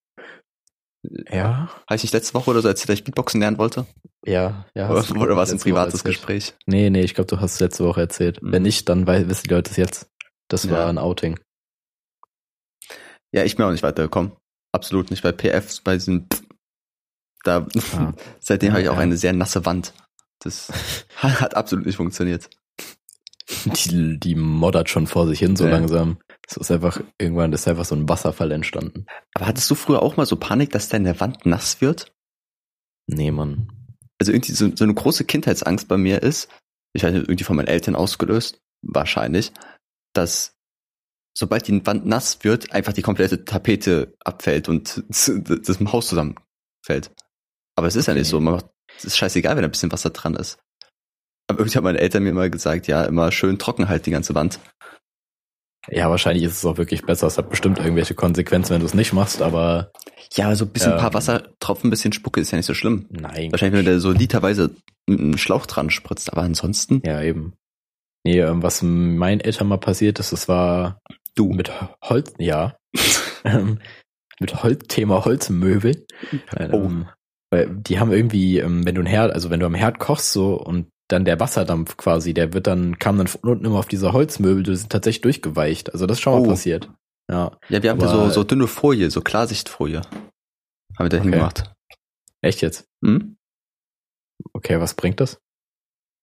Ja, 1.32 1.70
Habe 1.88 1.96
ich 1.96 2.04
nicht 2.04 2.14
letzte 2.14 2.36
Woche 2.36 2.52
oder 2.52 2.62
so 2.62 2.68
erzählt, 2.68 2.90
dass 2.90 2.96
ich 3.00 3.04
Beatboxen 3.04 3.40
lernen 3.40 3.58
wollte? 3.58 3.88
ja, 4.26 4.66
ja. 4.76 4.92
Oder, 4.92 5.04
oder 5.20 5.36
war 5.36 5.42
es 5.44 5.52
ein 5.52 5.58
privates. 5.60 6.04
Gespräch? 6.04 6.54
Nee, 6.68 6.92
nee, 6.92 7.02
ich 7.02 7.16
glaube, 7.16 7.28
du 7.30 7.40
hast 7.40 7.56
es 7.56 7.60
letzte 7.60 7.84
Woche 7.86 8.02
erzählt. 8.02 8.44
Mhm. 8.44 8.52
Wenn 8.52 8.62
nicht, 8.62 8.88
dann 8.90 9.08
wissen 9.08 9.44
die 9.48 9.54
Leute 9.54 9.72
es 9.72 9.78
jetzt. 9.78 10.12
Das 10.50 10.70
war 10.70 10.82
Ja. 10.82 10.88
ein 10.90 11.00
Outing. 11.00 11.40
Ja, 13.34 13.44
ich 13.44 13.56
bin 13.56 13.66
auch 13.66 13.72
nicht 13.72 13.84
weitergekommen. 13.84 14.34
Absolut 14.78 15.10
nicht. 15.10 15.24
Bei 15.24 15.32
PF, 15.32 15.82
bei 15.84 15.96
diesem, 15.96 16.28
da, 17.44 17.66
Ah. 17.94 18.14
seitdem 18.40 18.74
habe 18.74 18.84
ich 18.84 18.90
auch 18.90 18.94
Ja. 18.96 19.00
eine 19.02 19.18
sehr 19.18 19.34
nasse 19.34 19.66
Wand. 19.66 19.94
Das 20.40 20.72
hat 21.18 21.56
absolut 21.56 21.88
nicht 21.88 21.96
funktioniert. 21.96 22.48
Die, 23.66 24.20
die 24.20 24.36
moddert 24.36 24.90
schon 24.90 25.08
vor 25.08 25.26
sich 25.28 25.40
hin 25.40 25.56
so 25.56 25.66
Ja. 25.66 25.72
langsam. 25.72 26.20
Es 26.48 26.58
ist 26.58 26.70
einfach, 26.72 27.02
irgendwann 27.18 27.54
ist 27.54 27.68
einfach 27.68 27.86
so 27.86 27.96
ein 27.96 28.08
Wasserfall 28.08 28.52
entstanden. 28.52 29.06
Aber 29.34 29.48
hattest 29.48 29.70
du 29.72 29.76
früher 29.76 30.02
auch 30.04 30.16
mal 30.16 30.26
so 30.26 30.36
Panik, 30.36 30.72
dass 30.72 30.90
deine 30.90 31.20
Wand 31.20 31.46
nass 31.46 31.82
wird? 31.82 32.14
Nee, 33.08 33.32
Mann. 33.32 33.70
Also 34.20 34.32
irgendwie 34.32 34.52
so, 34.54 34.70
so 34.76 34.84
eine 34.84 34.94
große 34.94 35.26
Kindheitsangst 35.26 35.88
bei 35.88 35.98
mir 35.98 36.22
ist, 36.24 36.50
ich 36.94 37.04
nicht, 37.04 37.16
irgendwie 37.16 37.44
von 37.44 37.56
meinen 37.56 37.68
Eltern 37.68 37.96
ausgelöst, 37.96 38.60
wahrscheinlich, 38.82 39.52
dass 40.14 40.57
sobald 41.38 41.68
die 41.68 41.86
Wand 41.86 42.06
nass 42.06 42.44
wird, 42.44 42.72
einfach 42.72 42.94
die 42.94 43.04
komplette 43.04 43.46
Tapete 43.46 44.16
abfällt 44.24 44.70
und 44.70 45.04
das 45.10 45.80
Haus 45.92 46.08
zusammenfällt. 46.08 47.12
Aber 47.76 47.88
es 47.88 47.96
ist 47.96 48.08
ja 48.08 48.14
Okay. 48.14 48.22
nicht 48.22 48.30
so. 48.30 48.40
Man 48.40 48.56
macht, 48.56 48.66
es 48.98 49.06
ist 49.06 49.18
scheißegal, 49.18 49.56
wenn 49.56 49.62
da 49.62 49.68
ein 49.68 49.72
bisschen 49.72 49.92
Wasser 49.92 50.10
dran 50.10 50.36
ist. 50.36 50.58
Aber 51.50 51.60
irgendwie 51.60 51.78
haben 51.78 51.84
meine 51.84 52.00
Eltern 52.00 52.24
mir 52.24 52.30
immer 52.30 52.50
gesagt, 52.50 52.88
ja, 52.88 53.04
immer 53.06 53.32
schön 53.32 53.60
trocken 53.60 53.88
halt 53.88 54.06
die 54.08 54.12
ganze 54.12 54.34
Wand. 54.36 54.60
Ja, 55.90 56.10
wahrscheinlich 56.10 56.44
ist 56.44 56.58
es 56.58 56.66
auch 56.66 56.78
wirklich 56.78 57.04
besser. 57.04 57.28
Es 57.28 57.38
hat 57.38 57.50
bestimmt 57.50 57.78
irgendwelche 57.80 58.14
Konsequenzen, 58.16 58.72
wenn 58.74 58.82
du 58.82 58.86
es 58.88 58.94
nicht 58.94 59.14
machst, 59.14 59.42
aber 59.42 59.92
Ja, 60.34 60.54
so 60.56 60.66
ein 60.66 60.72
bisschen 60.72 60.92
ein 60.94 60.98
paar 61.00 61.12
Ähm. 61.12 61.14
Wassertropfen, 61.14 61.88
ein 61.88 61.92
bisschen 61.92 62.12
Spucke 62.12 62.42
ist 62.42 62.52
ja 62.52 62.58
nicht 62.58 62.66
so 62.66 62.74
schlimm. 62.74 63.06
nein. 63.10 63.52
Wahrscheinlich, 63.52 63.78
wenn 63.86 63.94
da 63.94 64.00
so 64.00 64.12
literweise 64.12 64.76
mit 65.08 65.20
einem 65.20 65.38
Schlauch 65.38 65.66
dran 65.66 65.90
spritzt, 65.90 66.32
aber 66.34 66.42
ansonsten, 66.42 67.02
Ja, 67.06 67.22
eben. 67.22 67.54
Nee, 68.26 68.42
ähm, 68.42 68.62
was 68.62 68.82
meinen 68.82 69.40
Eltern 69.40 69.68
mal 69.68 69.78
passiert 69.78 70.20
ist, 70.20 70.34
das 70.34 70.50
war 70.50 71.00
du. 71.40 71.52
mit 71.54 71.72
Holz, 72.02 72.34
ja, 72.40 72.78
ähm, 73.44 73.80
mit 74.40 74.64
Holz, 74.64 74.88
Thema 74.88 75.26
Holzmöbel. 75.26 76.06
Oh. 76.52 76.56
Ähm, 76.58 77.08
Weil 77.50 77.70
die 77.76 78.00
haben 78.00 78.12
irgendwie, 78.12 78.60
ähm, 78.60 78.86
wenn 78.86 78.96
du 78.96 79.02
ein 79.02 79.08
Herd, 79.08 79.34
also 79.34 79.50
wenn 79.50 79.60
du 79.60 79.66
am 79.66 79.74
Herd 79.76 80.00
kochst 80.00 80.32
so 80.34 80.56
und 80.56 80.90
dann 81.10 81.24
der 81.24 81.40
Wasserdampf 81.40 81.96
quasi, 81.96 82.34
der 82.34 82.54
wird 82.54 82.68
dann, 82.68 83.00
kam 83.00 83.18
dann 83.18 83.28
von 83.28 83.40
unten 83.50 83.66
immer 83.66 83.80
auf 83.80 83.88
diese 83.88 84.12
Holzmöbel, 84.12 84.64
die 84.64 84.76
sind 84.76 84.92
tatsächlich 84.92 85.22
durchgeweicht. 85.22 85.94
Also 85.94 86.06
das 86.06 86.18
ist 86.18 86.22
schon 86.22 86.34
mal 86.34 86.46
Oh. 86.46 86.50
passiert. 86.50 86.90
Ja. 87.32 87.58
Ja, 87.70 87.82
wir 87.84 87.90
haben 87.92 88.00
da 88.00 88.10
so, 88.10 88.30
so 88.30 88.44
dünne 88.44 88.68
Folie, 88.68 89.10
so 89.10 89.22
Klarsichtfolie. 89.22 90.02
Haben 90.02 91.06
wir 91.06 91.10
da 91.10 91.18
Okay. 91.18 91.24
hingemacht. 91.30 91.74
Echt 92.42 92.62
jetzt? 92.62 92.86
Hm? 93.04 93.38
Okay, 94.54 94.80
was 94.80 94.94
bringt 94.96 95.20
das? 95.20 95.40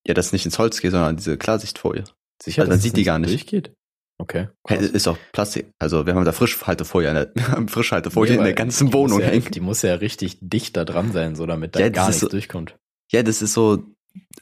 Ja, 0.07 0.13
dass 0.15 0.27
es 0.27 0.33
nicht 0.33 0.45
ins 0.45 0.59
Holz 0.59 0.81
geht, 0.81 0.91
sondern 0.91 1.17
diese 1.17 1.39
Klarsichtfolie. 1.39 2.05
Sicher, 2.43 2.63
Also 2.63 2.71
man 2.71 2.77
dass 2.77 2.83
sieht 2.83 2.93
es 2.93 2.97
die 2.99 3.05
gar 3.05 3.19
nicht. 3.19 3.31
Durchgeht? 3.33 3.73
Okay. 4.19 4.49
Krass. 4.67 4.81
ist 4.83 5.09
auch 5.09 5.19
Plastik. 5.33 5.67
Also 5.79 6.07
wir 6.07 6.15
haben 6.15 6.25
da 6.25 6.33
Frischhaltefolie, 6.33 7.11
an 7.11 7.15
der, 7.17 7.69
Frischhaltefolie 7.69 8.33
Nee, 8.33 8.39
in 8.39 8.45
der 8.45 8.53
ganzen 8.65 8.93
Wohnung 8.93 9.21
ja, 9.21 9.27
hängen. 9.27 9.51
Die 9.51 9.61
muss 9.61 9.83
ja 9.83 9.95
richtig 9.95 10.39
dicht 10.41 10.77
da 10.77 10.85
dran 10.85 11.13
sein, 11.13 11.35
so 11.35 11.47
damit 11.47 11.75
da 11.75 11.81
Ja, 11.81 11.89
gar 11.89 12.07
nichts 12.07 12.21
so- 12.21 12.29
durchkommt. 12.29 12.77
Ja, 13.13 13.23
das 13.23 13.43
ist 13.43 13.53
so, 13.55 13.83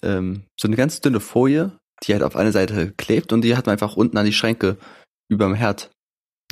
ähm, 0.03 0.45
so 0.61 0.69
eine 0.69 0.77
ganz 0.77 1.01
dünne 1.01 1.21
Folie, 1.21 1.73
die 2.05 2.13
halt 2.13 2.23
auf 2.23 2.37
eine 2.37 2.53
Seite 2.53 2.93
klebt 2.97 3.33
und 3.33 3.43
die 3.43 3.57
hat 3.57 3.67
man 3.67 3.73
einfach 3.73 3.97
unten 3.97 4.17
an 4.19 4.27
die 4.27 4.33
Schränke 4.33 4.77
überm 5.31 5.55
Herd. 5.55 5.91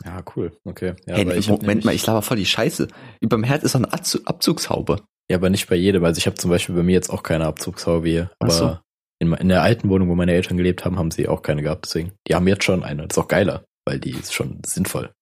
Ja, 0.05 0.23
cool. 0.35 0.57
Okay. 0.65 0.95
Ja, 1.07 1.17
hey, 1.17 1.25
Moment 1.27 1.63
nämlich- 1.63 1.85
mal, 1.85 1.95
ich 1.95 2.07
laber 2.07 2.23
voll 2.23 2.39
die 2.39 2.47
Scheiße. 2.47 2.89
Überm 3.21 3.45
Herd 3.45 3.63
ist 3.65 3.73
so 3.73 3.79
eine 3.79 3.93
Abzu 3.93 4.19
Abzugshaube. 4.25 5.03
Ja, 5.31 5.37
aber 5.37 5.51
nicht 5.51 5.69
bei 5.69 5.77
jedem. 5.77 6.05
Also 6.05 6.19
ich 6.19 6.27
habe 6.27 6.37
zum 6.37 6.51
Beispiel 6.51 6.75
bei 6.75 6.83
mir 6.83 6.93
jetzt 6.95 7.11
auch 7.11 7.23
keine 7.23 7.45
Abzugshaube 7.47 8.09
hier. 8.09 8.31
Ach 8.39 8.47
Aber 8.47 8.51
so. 8.53 8.79
In, 9.21 9.33
in 9.35 9.49
der 9.49 9.63
alten 9.63 9.89
Wohnung, 9.89 10.09
wo 10.09 10.15
meine 10.17 10.33
Eltern 10.33 10.57
gelebt 10.57 10.85
haben, 10.85 10.99
haben 10.99 11.11
sie 11.11 11.29
auch 11.29 11.43
keine 11.43 11.63
gehabt. 11.63 11.85
Deswegen, 11.85 12.13
die 12.27 12.35
haben 12.35 12.49
jetzt 12.49 12.65
schon 12.65 12.83
eine. 12.83 13.07
Das 13.07 13.17
ist 13.17 13.23
auch 13.23 13.29
geiler, 13.29 13.65
weil 13.85 14.01
die 14.01 14.11
ist 14.11 14.35
schon 14.35 14.61
sinnvoll. 14.67 15.13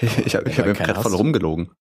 Ich 0.00 0.36
habe 0.36 0.44
wenn 0.44 0.52
ich 0.52 0.58
du 0.58 0.64
hab 0.64 0.76
keine 0.76 0.92
gerade 0.92 1.02
voll 1.02 1.14
rumgelogen. 1.14 1.72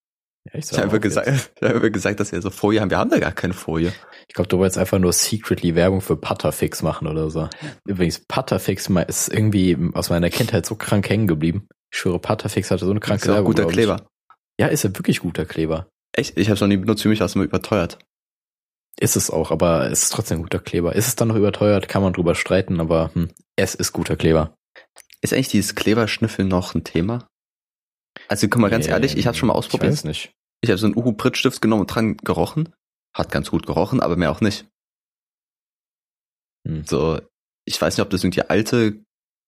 Ja, 0.46 0.60
ich 0.60 0.72
Ich 0.72 0.78
habe 0.80 1.00
gesagt, 1.00 1.28
ich 1.56 1.62
habe 1.62 1.76
einfach 1.76 1.92
gesagt, 1.92 2.20
dass 2.20 2.32
wir 2.32 2.42
so 2.42 2.50
Folie 2.50 2.82
haben. 2.82 2.90
Wir 2.90 2.98
haben 2.98 3.12
da 3.12 3.20
gar 3.20 3.32
keine 3.34 3.54
Folie. 3.54 3.94
Ich 4.28 4.34
glaube, 4.34 4.48
du 4.48 4.58
wolltest 4.58 4.78
einfach 4.78 4.98
nur 4.98 5.14
secretly 5.14 5.76
Werbung 5.76 6.02
für 6.02 6.16
Putterfix 6.16 6.82
machen 6.82 7.08
oder 7.08 7.30
so. 7.30 7.48
Übrigens, 7.86 8.26
Putterfix 8.28 8.90
ist 9.08 9.28
irgendwie 9.32 9.78
aus 9.94 10.10
meiner 10.10 10.30
Kindheit 10.30 10.66
so 10.66 10.76
krank 10.76 11.10
hängen 11.10 11.28
geblieben. 11.28 11.68
Ich 11.92 12.00
schwöre, 12.00 12.20
Putterfix 12.20 12.72
hatte 12.72 12.86
so 12.86 12.92
eine 12.92 13.00
kranke 13.00 13.26
ist 13.26 13.28
Werbung. 13.28 13.54
guter. 13.54 13.68
Kleber. 13.68 14.08
Ja, 14.60 14.68
ist 14.68 14.84
ja 14.84 14.90
wirklich 14.98 15.20
guter 15.20 15.46
Kleber. 15.46 15.88
Echt? 16.14 16.38
Ich 16.38 16.48
habe 16.48 16.56
es 16.56 16.62
noch 16.62 16.68
nie 16.68 16.78
benutzt. 16.78 17.04
Für 17.04 17.10
mich 17.10 17.20
war 17.20 17.26
es 17.26 17.36
immer 17.36 17.44
überteuert. 17.44 18.00
Ist 19.00 19.16
es 19.16 19.30
auch, 19.30 19.52
aber 19.52 19.92
es 19.92 20.04
ist 20.04 20.14
trotzdem 20.14 20.42
guter 20.42 20.60
Kleber. 20.60 20.96
Ist 20.96 21.08
es 21.08 21.16
dann 21.16 21.28
noch 21.28 21.36
überteuert, 21.36 21.88
kann 21.88 22.02
man 22.02 22.14
drüber 22.14 22.34
streiten, 22.36 22.80
aber 22.80 23.12
hm, 23.14 23.30
es 23.56 23.76
ist 23.76 23.94
guter 23.94 24.16
Kleber. 24.16 24.56
Ist 25.22 25.34
eigentlich 25.34 25.50
dieses 25.50 25.76
Kleberschnüffeln 25.76 26.48
noch 26.48 26.74
ein 26.74 26.84
Thema? 26.84 27.28
Also 28.28 28.48
guck 28.48 28.62
mal 28.62 28.70
ganz 28.70 28.88
Ähm, 28.88 28.94
ehrlich, 28.94 29.16
ich 29.18 29.28
habe 29.28 29.38
schon 29.38 29.48
mal 29.48 29.54
Ich 29.54 29.60
ausprobiert. 29.60 29.92
weiß 29.92 30.04
nicht. 30.06 30.32
Ich 30.62 30.70
habe 30.72 30.80
so 30.80 30.88
einen 30.88 30.98
Uhu 30.98 31.14
Prittstift 31.14 31.62
genommen 31.62 31.82
und 31.82 31.88
dran 31.94 32.18
gerochen. 32.18 32.74
Hat 33.16 33.32
ganz 33.32 33.52
gut 33.52 33.68
gerochen, 33.68 34.00
aber 34.02 34.16
mehr 34.16 34.32
auch 34.32 34.42
nicht. 34.42 34.66
Hm. 36.68 36.84
So, 36.86 37.20
ich 37.66 37.80
weiß 37.80 37.98
nicht, 37.98 38.04
ob 38.04 38.10
das 38.10 38.24
irgendwie 38.24 38.42
alte 38.44 39.00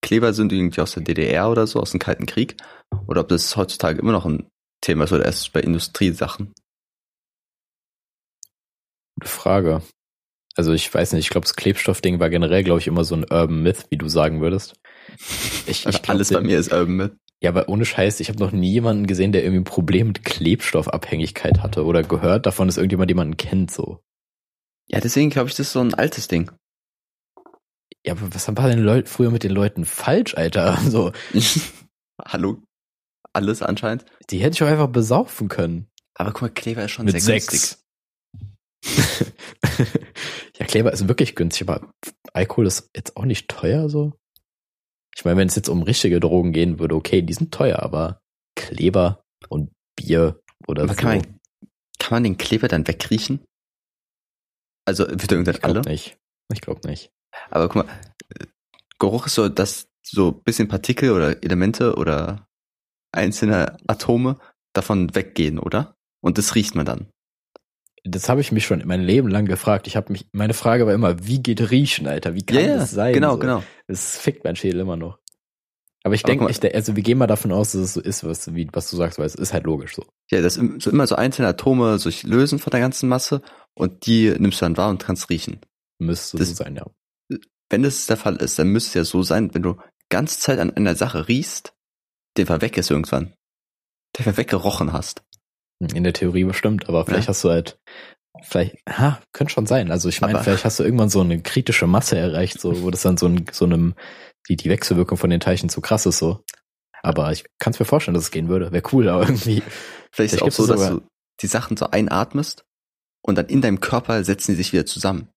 Kleber 0.02 0.32
sind, 0.32 0.52
irgendwie 0.52 0.80
aus 0.80 0.92
der 0.92 1.02
DDR 1.02 1.50
oder 1.50 1.66
so, 1.66 1.80
aus 1.80 1.90
dem 1.90 2.00
Kalten 2.00 2.26
Krieg, 2.26 2.56
oder 3.06 3.20
ob 3.22 3.28
das 3.28 3.56
heutzutage 3.56 3.98
immer 3.98 4.12
noch 4.12 4.24
ein 4.24 4.48
Thema 4.80 5.04
ist 5.04 5.12
oder 5.12 5.24
erst 5.24 5.52
bei 5.52 5.60
Industriesachen. 5.60 6.52
Gute 9.20 9.28
Frage. 9.28 9.82
Also 10.56 10.72
ich 10.72 10.92
weiß 10.92 11.12
nicht, 11.12 11.26
ich 11.26 11.30
glaube, 11.30 11.44
das 11.44 11.54
Klebstoffding 11.56 12.18
war 12.20 12.28
generell, 12.30 12.64
glaube 12.64 12.80
ich, 12.80 12.86
immer 12.86 13.04
so 13.04 13.14
ein 13.14 13.22
Urban 13.30 13.62
Myth, 13.62 13.86
wie 13.90 13.96
du 13.96 14.08
sagen 14.08 14.40
würdest. 14.40 14.74
Ich, 15.66 15.86
ich 15.86 16.02
glaub, 16.02 16.08
Alles 16.10 16.32
bei 16.32 16.40
mir 16.40 16.58
ist 16.58 16.72
Urban 16.72 16.96
Myth. 16.96 17.16
Ja, 17.42 17.50
aber 17.50 17.68
ohne 17.68 17.84
Scheiß, 17.86 18.20
ich 18.20 18.28
habe 18.28 18.38
noch 18.38 18.52
nie 18.52 18.72
jemanden 18.72 19.06
gesehen, 19.06 19.32
der 19.32 19.42
irgendwie 19.42 19.60
ein 19.60 19.64
Problem 19.64 20.08
mit 20.08 20.24
Klebstoffabhängigkeit 20.24 21.62
hatte 21.62 21.84
oder 21.84 22.02
gehört 22.02 22.46
davon, 22.46 22.68
dass 22.68 22.76
irgendjemand 22.76 23.10
jemanden 23.10 23.36
kennt 23.36 23.70
so. 23.70 24.00
Ja, 24.88 25.00
deswegen 25.00 25.30
glaube 25.30 25.48
ich, 25.48 25.54
das 25.54 25.68
ist 25.68 25.72
so 25.72 25.80
ein 25.80 25.94
altes 25.94 26.28
Ding. 26.28 26.50
Ja, 28.04 28.12
aber 28.14 28.34
was 28.34 28.48
war 28.48 28.68
denn 28.68 28.80
Leut 28.82 29.08
früher 29.08 29.30
mit 29.30 29.42
den 29.44 29.52
Leuten 29.52 29.84
falsch, 29.84 30.34
Alter? 30.34 30.78
So, 30.88 31.12
Hallo? 32.24 32.62
Alles 33.32 33.62
anscheinend. 33.62 34.04
die 34.30 34.38
hätte 34.38 34.54
ich 34.54 34.62
auch 34.62 34.66
einfach 34.66 34.88
besaufen 34.88 35.48
können. 35.48 35.86
Aber 36.14 36.32
guck 36.32 36.42
mal, 36.42 36.48
Kleber 36.50 36.84
ist 36.84 36.90
schon 36.90 37.04
Mit 37.06 37.12
sehr 37.12 37.20
sechs. 37.20 37.46
günstig. 37.46 37.78
ja, 40.58 40.66
Kleber 40.66 40.92
ist 40.92 41.08
wirklich 41.08 41.34
günstig, 41.34 41.68
aber 41.68 41.92
Alkohol 42.32 42.66
ist 42.66 42.90
jetzt 42.94 43.16
auch 43.16 43.24
nicht 43.24 43.48
teuer 43.48 43.88
so. 43.88 44.14
Ich 45.16 45.24
meine, 45.24 45.38
wenn 45.38 45.48
es 45.48 45.56
jetzt 45.56 45.68
um 45.68 45.82
richtige 45.82 46.20
Drogen 46.20 46.52
gehen 46.52 46.78
würde, 46.78 46.94
okay, 46.94 47.22
die 47.22 47.32
sind 47.34 47.52
teuer, 47.52 47.80
aber 47.80 48.20
Kleber 48.56 49.22
und 49.48 49.70
Bier 49.96 50.40
oder 50.66 50.84
Aber 50.84 50.94
so. 50.94 51.00
kann 51.00 51.18
man, 51.18 51.40
kann 51.98 52.16
man 52.16 52.24
den 52.24 52.38
Kleber 52.38 52.68
dann 52.68 52.86
wegriechen? 52.86 53.44
Also 54.86 55.06
wird 55.08 55.30
er 55.30 55.32
irgendwann 55.32 55.56
ich 55.56 55.64
alle? 55.64 55.80
nicht. 55.82 56.18
Ich 56.52 56.60
glaube 56.60 56.88
nicht. 56.88 57.10
Aber 57.50 57.68
guck 57.68 57.86
mal, 57.86 58.00
Geruch 58.98 59.26
ist 59.26 59.34
so, 59.34 59.48
dass 59.48 59.88
so 60.02 60.28
ein 60.28 60.42
bisschen 60.42 60.68
Partikel 60.68 61.10
oder 61.10 61.42
Elemente 61.42 61.96
oder 61.96 62.46
einzelne 63.12 63.76
Atome 63.86 64.38
davon 64.72 65.14
weggehen, 65.14 65.58
oder? 65.58 65.96
Und 66.22 66.38
das 66.38 66.54
riecht 66.54 66.74
man 66.74 66.86
dann. 66.86 67.10
Das 68.04 68.28
habe 68.28 68.40
ich 68.40 68.50
mich 68.52 68.64
schon 68.64 68.82
mein 68.86 69.02
Leben 69.02 69.28
lang 69.28 69.44
gefragt. 69.46 69.86
Ich 69.86 69.96
habe 69.96 70.12
mich, 70.12 70.26
meine 70.32 70.54
Frage 70.54 70.86
war 70.86 70.94
immer, 70.94 71.26
wie 71.26 71.42
geht 71.42 71.70
Riechen, 71.70 72.06
Alter? 72.06 72.34
Wie 72.34 72.42
kann 72.44 72.56
das 72.78 72.90
sein? 72.92 73.12
genau, 73.12 73.32
so? 73.34 73.38
genau. 73.40 73.62
Das 73.88 74.16
fickt 74.16 74.44
mein 74.44 74.56
Schädel 74.56 74.80
immer 74.80 74.96
noch. 74.96 75.18
Aber 76.02 76.14
ich 76.14 76.22
denke, 76.22 76.46
also 76.74 76.96
wir 76.96 77.02
gehen 77.02 77.18
mal 77.18 77.26
davon 77.26 77.52
aus, 77.52 77.72
dass 77.72 77.82
es 77.82 77.92
so 77.92 78.00
ist, 78.00 78.24
was, 78.24 78.54
wie, 78.54 78.66
was 78.72 78.88
du 78.90 78.96
sagst, 78.96 79.18
weil 79.18 79.26
es 79.26 79.34
ist 79.34 79.52
halt 79.52 79.64
logisch 79.64 79.94
so. 79.94 80.06
Ja, 80.30 80.40
dass 80.40 80.56
im- 80.56 80.80
so 80.80 80.90
immer 80.90 81.06
so 81.06 81.14
einzelne 81.14 81.48
Atome 81.48 81.98
sich 81.98 82.22
lösen 82.22 82.58
von 82.58 82.70
der 82.70 82.80
ganzen 82.80 83.06
Masse 83.10 83.42
und 83.74 84.06
die 84.06 84.30
nimmst 84.38 84.62
du 84.62 84.64
dann 84.64 84.78
wahr 84.78 84.88
und 84.88 85.02
kannst 85.04 85.28
riechen. 85.28 85.60
Müsste 85.98 86.38
Das- 86.38 86.48
so 86.48 86.54
sein, 86.54 86.76
ja. 86.76 86.86
Wenn 87.68 87.82
das 87.82 88.06
der 88.06 88.16
Fall 88.16 88.36
ist, 88.36 88.58
dann 88.58 88.68
müsste 88.68 88.88
es 88.88 88.94
ja 88.94 89.04
so 89.04 89.22
sein, 89.22 89.54
wenn 89.54 89.62
du 89.62 89.76
ganze 90.08 90.38
Zeit 90.40 90.58
an 90.58 90.70
einer 90.74 90.94
Sache 90.96 91.28
riechst, 91.28 91.74
der 92.38 92.48
war 92.48 92.62
weg 92.62 92.78
ist 92.78 92.90
irgendwann. 92.90 93.34
Der 94.18 94.24
war 94.26 94.36
weggerochen 94.38 94.92
hast. 94.94 95.22
In 95.80 96.04
der 96.04 96.12
Theorie 96.12 96.44
bestimmt, 96.44 96.88
aber 96.88 97.04
vielleicht 97.06 97.24
Ja. 97.24 97.28
hast 97.28 97.42
du 97.44 97.50
halt, 97.50 97.78
vielleicht, 98.42 98.76
ha, 98.88 99.20
könnte 99.32 99.52
schon 99.52 99.66
sein. 99.66 99.90
Also 99.90 100.08
ich 100.08 100.20
meine, 100.20 100.42
vielleicht 100.42 100.64
hast 100.64 100.78
du 100.78 100.84
irgendwann 100.84 101.08
so 101.08 101.20
eine 101.20 101.40
kritische 101.40 101.86
Masse 101.86 102.18
erreicht, 102.18 102.60
so, 102.60 102.82
wo 102.82 102.90
das 102.90 103.02
dann 103.02 103.16
so, 103.16 103.26
ein, 103.26 103.46
so 103.50 103.64
einem, 103.64 103.94
die, 104.48 104.56
die 104.56 104.68
Wechselwirkung 104.68 105.16
von 105.16 105.30
den 105.30 105.40
Teilchen 105.40 105.68
zu 105.70 105.80
krass 105.80 106.04
ist, 106.06 106.18
so. 106.18 106.44
Aber 107.02 107.32
ich 107.32 107.44
kann 107.58 107.72
es 107.72 107.78
mir 107.78 107.86
vorstellen, 107.86 108.14
dass 108.14 108.24
es 108.24 108.30
gehen 108.30 108.48
würde. 108.48 108.72
Wäre 108.72 108.82
cool, 108.92 109.08
aber 109.08 109.22
irgendwie. 109.22 109.62
Vielleicht 110.12 110.34
ist 110.34 110.42
es 110.42 110.42
auch 110.42 110.52
so, 110.52 110.66
dass 110.66 110.88
du 110.90 111.00
die 111.40 111.46
Sachen 111.46 111.78
so 111.78 111.86
einatmest 111.90 112.64
und 113.22 113.36
dann 113.38 113.46
in 113.46 113.62
deinem 113.62 113.80
Körper 113.80 114.22
setzen 114.24 114.52
die 114.52 114.56
sich 114.56 114.72
wieder 114.74 114.84
zusammen. 114.84 115.20
Und 115.20 115.28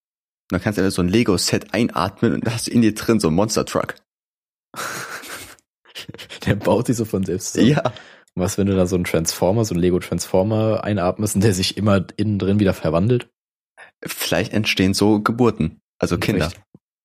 dann 0.51 0.61
kannst 0.61 0.77
du 0.77 0.81
einfach 0.83 0.93
so 0.95 1.01
ein 1.01 1.07
Lego-Set 1.07 1.73
einatmen 1.73 2.33
und 2.33 2.45
da 2.45 2.51
hast 2.51 2.67
du 2.67 2.71
in 2.71 2.81
dir 2.81 2.93
drin 2.93 3.21
so 3.21 3.29
ein 3.29 3.33
Monster-Truck. 3.33 3.95
Der 6.45 6.55
baut 6.55 6.87
sich 6.87 6.97
so 6.97 7.05
von 7.05 7.23
selbst 7.23 7.53
zusammen. 7.53 7.71
Ja. 7.71 7.93
Was, 8.35 8.57
wenn 8.57 8.67
du 8.67 8.75
da 8.75 8.85
so 8.87 8.95
einen 8.95 9.03
Transformer, 9.05 9.63
so 9.65 9.73
einen 9.75 9.81
Lego-Transformer 9.81 10.83
einatmest 10.83 11.35
und 11.35 11.43
der 11.43 11.53
sich 11.53 11.77
immer 11.77 12.05
innen 12.17 12.39
drin 12.39 12.59
wieder 12.59 12.73
verwandelt? 12.73 13.29
Vielleicht 14.05 14.53
entstehen 14.53 14.93
so 14.93 15.21
Geburten. 15.21 15.81
Also 15.99 16.17
Kinder. 16.17 16.49
Vielleicht- 16.49 16.63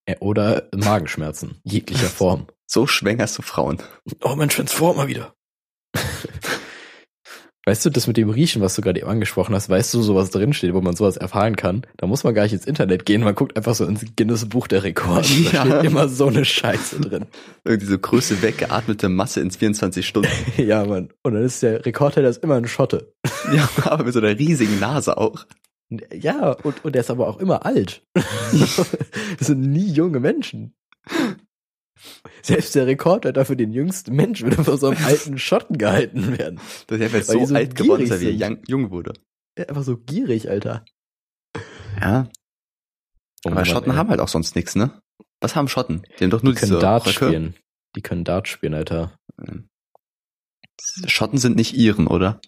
Ja, 0.09 0.15
Oder 0.21 0.67
Magenschmerzen, 0.75 1.59
jeglicher 1.63 2.07
Form. 2.09 2.47
So 2.65 2.87
schwängerst 2.87 3.37
du 3.37 3.41
Frauen. 3.43 3.77
Oh, 4.23 4.35
mein 4.35 4.49
Transformer 4.49 5.07
wieder. 5.07 5.33
Weißt 7.69 7.85
du, 7.85 7.91
das 7.91 8.07
mit 8.07 8.17
dem 8.17 8.31
Riechen, 8.31 8.63
was 8.63 8.73
du 8.73 8.81
gerade 8.81 8.99
eben 8.99 9.07
angesprochen 9.09 9.53
hast, 9.53 9.69
weißt 9.69 9.93
du, 9.93 10.01
sowas 10.01 10.31
drinsteht, 10.31 10.73
wo 10.73 10.81
man 10.81 10.95
sowas 10.95 11.17
erfahren 11.17 11.55
kann? 11.55 11.83
Da 11.97 12.07
muss 12.07 12.23
man 12.23 12.33
gar 12.33 12.41
nicht 12.41 12.53
ins 12.53 12.65
Internet 12.65 13.05
gehen, 13.05 13.21
man 13.23 13.35
guckt 13.35 13.55
einfach 13.55 13.75
so 13.75 13.85
ins 13.85 14.03
Guinness 14.15 14.49
Buch 14.49 14.65
der 14.67 14.83
Rekorde. 14.83 15.27
Da 15.51 15.65
Ja. 15.65 15.65
steht 15.67 15.83
immer 15.91 16.09
so 16.09 16.25
eine 16.25 16.45
Scheiße 16.45 16.99
drin. 16.99 17.27
Irgendwie 17.63 17.85
so 17.85 17.99
größte 17.99 18.41
weggeatmete 18.41 19.07
Masse 19.07 19.41
in 19.41 19.51
24 19.51 20.07
Stunden. 20.07 20.31
ja, 20.57 20.83
Mann. 20.83 21.09
Und 21.21 21.35
dann 21.35 21.43
ist 21.43 21.61
der 21.61 21.85
Rekordhalter 21.85 22.27
ist 22.27 22.43
immer 22.43 22.55
ein 22.55 22.67
Schotte. 22.67 23.13
ja, 23.53 23.69
aber 23.83 24.03
mit 24.03 24.13
so 24.13 24.19
einer 24.19 24.35
riesigen 24.39 24.79
Nase 24.79 25.15
auch. 25.19 25.45
Ja, 26.11 26.53
und, 26.63 26.83
und 26.83 26.95
der 26.95 27.01
ist 27.01 27.11
aber 27.11 27.27
auch 27.27 27.39
immer 27.39 27.67
alt. 27.67 28.01
das 28.15 29.47
sind 29.47 29.61
nie 29.61 29.91
junge 29.91 30.19
Menschen. 30.19 30.73
Selbst 32.41 32.75
der 32.75 32.87
Rekordhalter 32.87 33.45
für 33.45 33.55
den 33.57 33.71
jüngsten 33.71 34.15
Mensch 34.15 34.41
würde 34.41 34.63
von 34.63 34.77
so 34.77 34.87
einem 34.87 34.97
alten 35.05 35.37
Schotten 35.37 35.77
gehalten 35.77 36.37
werden. 36.37 36.59
Das 36.87 36.99
ist 36.99 37.03
einfach 37.03 37.27
Weil 37.29 37.39
so 37.39 37.45
so 37.45 37.55
alt 37.55 37.75
geworden, 37.75 38.05
gierig 38.05 38.09
dass 38.09 38.21
er 38.21 38.31
jung, 38.31 38.57
jung 38.67 38.91
wurde. 38.91 39.13
Ist 39.55 39.69
einfach 39.69 39.83
so 39.83 39.97
gierig, 39.97 40.49
Alter. 40.49 40.85
Ja. 41.99 42.29
Oh 43.45 43.49
aber 43.51 43.65
Schotten 43.65 43.91
ey. 43.91 43.97
haben 43.97 44.09
halt 44.09 44.19
auch 44.19 44.27
sonst 44.27 44.55
nichts, 44.55 44.75
ne? 44.75 45.01
Was 45.41 45.55
haben 45.55 45.67
Schotten? 45.67 46.03
Die 46.19 46.23
haben 46.23 46.31
doch 46.31 46.43
nur 46.43 46.53
Die 46.53 46.59
können 46.59 46.79
Dart 46.79 47.05
Röcke. 47.07 47.25
spielen. 47.27 47.55
Die 47.95 48.01
können 48.01 48.23
Dart 48.23 48.47
spielen, 48.47 48.73
Alter. 48.73 49.17
Schotten 51.07 51.37
sind 51.37 51.55
nicht 51.55 51.75
Iren, 51.75 52.07
oder? 52.07 52.39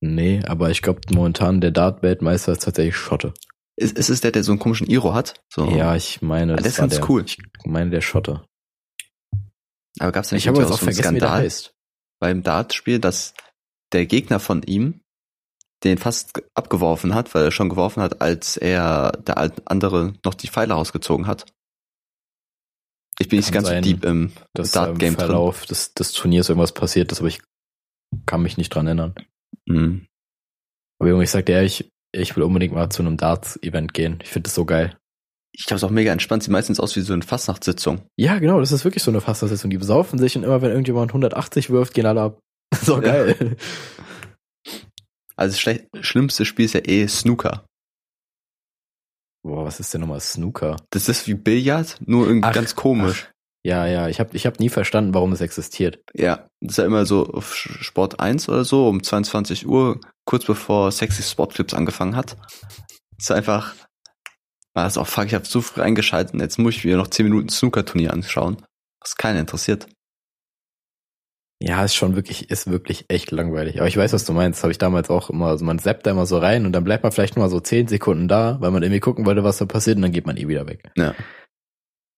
Nee, 0.00 0.42
aber 0.46 0.70
ich 0.70 0.82
glaube 0.82 1.00
momentan 1.12 1.60
der 1.60 1.70
Dart-Weltmeister 1.70 2.52
ist 2.52 2.62
tatsächlich 2.62 2.96
Schotte. 2.96 3.32
Ist, 3.76 3.96
ist 3.98 4.08
es 4.10 4.20
der, 4.20 4.30
der 4.32 4.44
so 4.44 4.52
einen 4.52 4.58
komischen 4.60 4.86
Iro 4.86 5.14
hat? 5.14 5.34
So. 5.52 5.68
Ja, 5.70 5.96
ich 5.96 6.22
meine, 6.22 6.52
Ah, 6.52 6.56
das 6.56 6.62
der 6.64 6.70
ist 6.70 6.76
ganz 6.78 6.94
der, 6.96 7.10
cool. 7.10 7.24
Ich 7.26 7.38
meine 7.64 7.90
der 7.90 8.00
Schotte. 8.02 8.44
Aber 10.00 10.12
gab 10.12 10.24
es 10.24 10.32
nicht 10.32 10.42
Ich 10.42 10.48
habe 10.48 10.58
jetzt 10.58 10.70
auch 10.70 10.78
so 10.78 10.86
einen 10.86 10.94
vergessen, 10.94 11.16
Skandal 11.16 11.42
heißt. 11.42 11.74
beim 12.20 12.42
Dartspiel, 12.42 12.98
dass 12.98 13.34
der 13.92 14.06
Gegner 14.06 14.40
von 14.40 14.62
ihm, 14.62 15.00
den 15.84 15.98
fast 15.98 16.42
abgeworfen 16.54 17.14
hat, 17.14 17.34
weil 17.34 17.44
er 17.44 17.50
schon 17.50 17.68
geworfen 17.68 18.02
hat, 18.02 18.20
als 18.22 18.56
er 18.56 19.12
der 19.12 19.38
andere 19.66 20.14
noch 20.24 20.34
die 20.34 20.48
Pfeile 20.48 20.74
rausgezogen 20.74 21.26
hat. 21.26 21.46
Ich 23.18 23.28
bin 23.28 23.38
nicht 23.38 23.52
Kann 23.52 23.62
ganz 23.62 23.68
sein, 23.68 23.84
so 23.84 23.90
deep 23.90 24.04
im 24.04 24.32
im 24.56 24.70
Dart-Game 24.70 25.14
drin. 25.14 25.26
Verlauf 25.26 25.66
des, 25.66 25.94
des 25.94 26.12
Turniers 26.12 26.48
irgendwas 26.48 26.72
passiert 26.72 27.12
ist, 27.12 27.20
aber 27.20 27.28
ich 27.28 27.40
kann 28.26 28.42
mich 28.42 28.56
nicht 28.56 28.74
dran 28.74 28.86
erinnern. 28.86 29.14
Mhm. 29.66 30.06
Aber 30.98 31.10
Junge, 31.10 31.24
ich 31.24 31.30
sag 31.30 31.46
dir 31.46 31.56
ehrlich, 31.56 31.90
ich 32.12 32.34
will 32.36 32.42
unbedingt 32.42 32.74
mal 32.74 32.90
zu 32.90 33.02
einem 33.02 33.16
Darts-Event 33.16 33.94
gehen. 33.94 34.18
Ich 34.22 34.30
finde 34.30 34.48
das 34.48 34.54
so 34.54 34.64
geil. 34.64 34.96
Ich 35.56 35.66
glaube, 35.66 35.76
es 35.76 35.82
ist 35.82 35.86
auch 35.86 35.90
mega 35.92 36.12
entspannt. 36.12 36.42
Sieht 36.42 36.50
meistens 36.52 36.80
aus 36.80 36.96
wie 36.96 37.00
so 37.00 37.12
eine 37.12 37.22
Fastnachtssitzung. 37.22 38.02
Ja, 38.16 38.38
genau, 38.40 38.58
das 38.58 38.72
ist 38.72 38.84
wirklich 38.84 39.04
so 39.04 39.10
eine 39.12 39.20
Fassnachtssitzung. 39.20 39.70
Die 39.70 39.78
besaufen 39.78 40.18
sich 40.18 40.36
und 40.36 40.42
immer 40.42 40.60
wenn 40.62 40.70
irgendjemand 40.70 41.10
180 41.10 41.70
wirft, 41.70 41.94
gehen 41.94 42.06
alle 42.06 42.22
ab. 42.22 42.40
So 42.82 42.96
Ja. 42.96 43.00
geil. 43.00 43.56
Also 45.36 45.56
das 45.56 46.06
schlimmste 46.06 46.44
Spiel 46.44 46.64
ist 46.64 46.74
ja 46.74 46.80
eh 46.84 47.06
Snooker. 47.06 47.64
Boah, 49.44 49.64
was 49.64 49.78
ist 49.78 49.92
denn 49.92 50.00
nochmal 50.00 50.20
Snooker? 50.20 50.76
Das 50.90 51.08
ist 51.08 51.28
wie 51.28 51.34
Billard, 51.34 51.98
nur 52.04 52.26
irgendwie 52.26 52.48
Ach, 52.48 52.54
ganz 52.54 52.74
komisch. 52.74 53.30
Ja, 53.66 53.86
ja, 53.86 54.08
ich 54.08 54.20
habe 54.20 54.36
ich 54.36 54.46
hab 54.46 54.60
nie 54.60 54.68
verstanden, 54.68 55.14
warum 55.14 55.32
es 55.32 55.40
existiert. 55.40 55.98
Ja, 56.14 56.48
das 56.60 56.72
ist 56.72 56.76
ja 56.78 56.84
immer 56.84 57.06
so 57.06 57.26
auf 57.26 57.54
Sport 57.54 58.20
1 58.20 58.48
oder 58.48 58.64
so, 58.64 58.88
um 58.88 59.02
22 59.02 59.66
Uhr, 59.66 60.00
kurz 60.24 60.44
bevor 60.44 60.90
Sexy 60.92 61.22
Sport 61.22 61.54
Clips 61.54 61.74
angefangen 61.74 62.16
hat. 62.16 62.36
Das 63.16 63.24
ist 63.26 63.30
einfach, 63.30 63.74
das 64.82 64.98
auch 64.98 65.06
fuck, 65.06 65.26
ich 65.26 65.34
habe 65.34 65.44
zu 65.44 65.60
früh 65.62 65.80
eingeschaltet 65.82 66.34
und 66.34 66.40
jetzt 66.40 66.58
muss 66.58 66.74
ich 66.74 66.84
mir 66.84 66.96
noch 66.96 67.06
10 67.06 67.26
Minuten 67.26 67.48
Snooker-Turnier 67.48 68.12
anschauen. 68.12 68.56
Was 69.00 69.16
keiner 69.16 69.38
interessiert. 69.40 69.86
Ja, 71.62 71.84
ist 71.84 71.94
schon 71.94 72.16
wirklich, 72.16 72.50
ist 72.50 72.70
wirklich 72.70 73.04
echt 73.08 73.30
langweilig. 73.30 73.78
Aber 73.78 73.86
ich 73.86 73.96
weiß, 73.96 74.12
was 74.12 74.24
du 74.24 74.32
meinst. 74.32 74.58
Das 74.58 74.64
habe 74.64 74.72
ich 74.72 74.78
damals 74.78 75.08
auch 75.08 75.30
immer. 75.30 75.46
Also 75.46 75.64
man 75.64 75.78
zappt 75.78 76.06
da 76.06 76.10
immer 76.10 76.26
so 76.26 76.38
rein 76.38 76.66
und 76.66 76.72
dann 76.72 76.84
bleibt 76.84 77.04
man 77.04 77.12
vielleicht 77.12 77.36
nur 77.36 77.44
mal 77.44 77.50
so 77.50 77.60
10 77.60 77.86
Sekunden 77.86 78.28
da, 78.28 78.60
weil 78.60 78.70
man 78.70 78.82
irgendwie 78.82 79.00
gucken 79.00 79.24
wollte, 79.24 79.44
was 79.44 79.58
da 79.58 79.64
passiert 79.66 79.96
und 79.96 80.02
dann 80.02 80.12
geht 80.12 80.26
man 80.26 80.36
eh 80.36 80.48
wieder 80.48 80.66
weg. 80.66 80.90
Ja. 80.96 81.14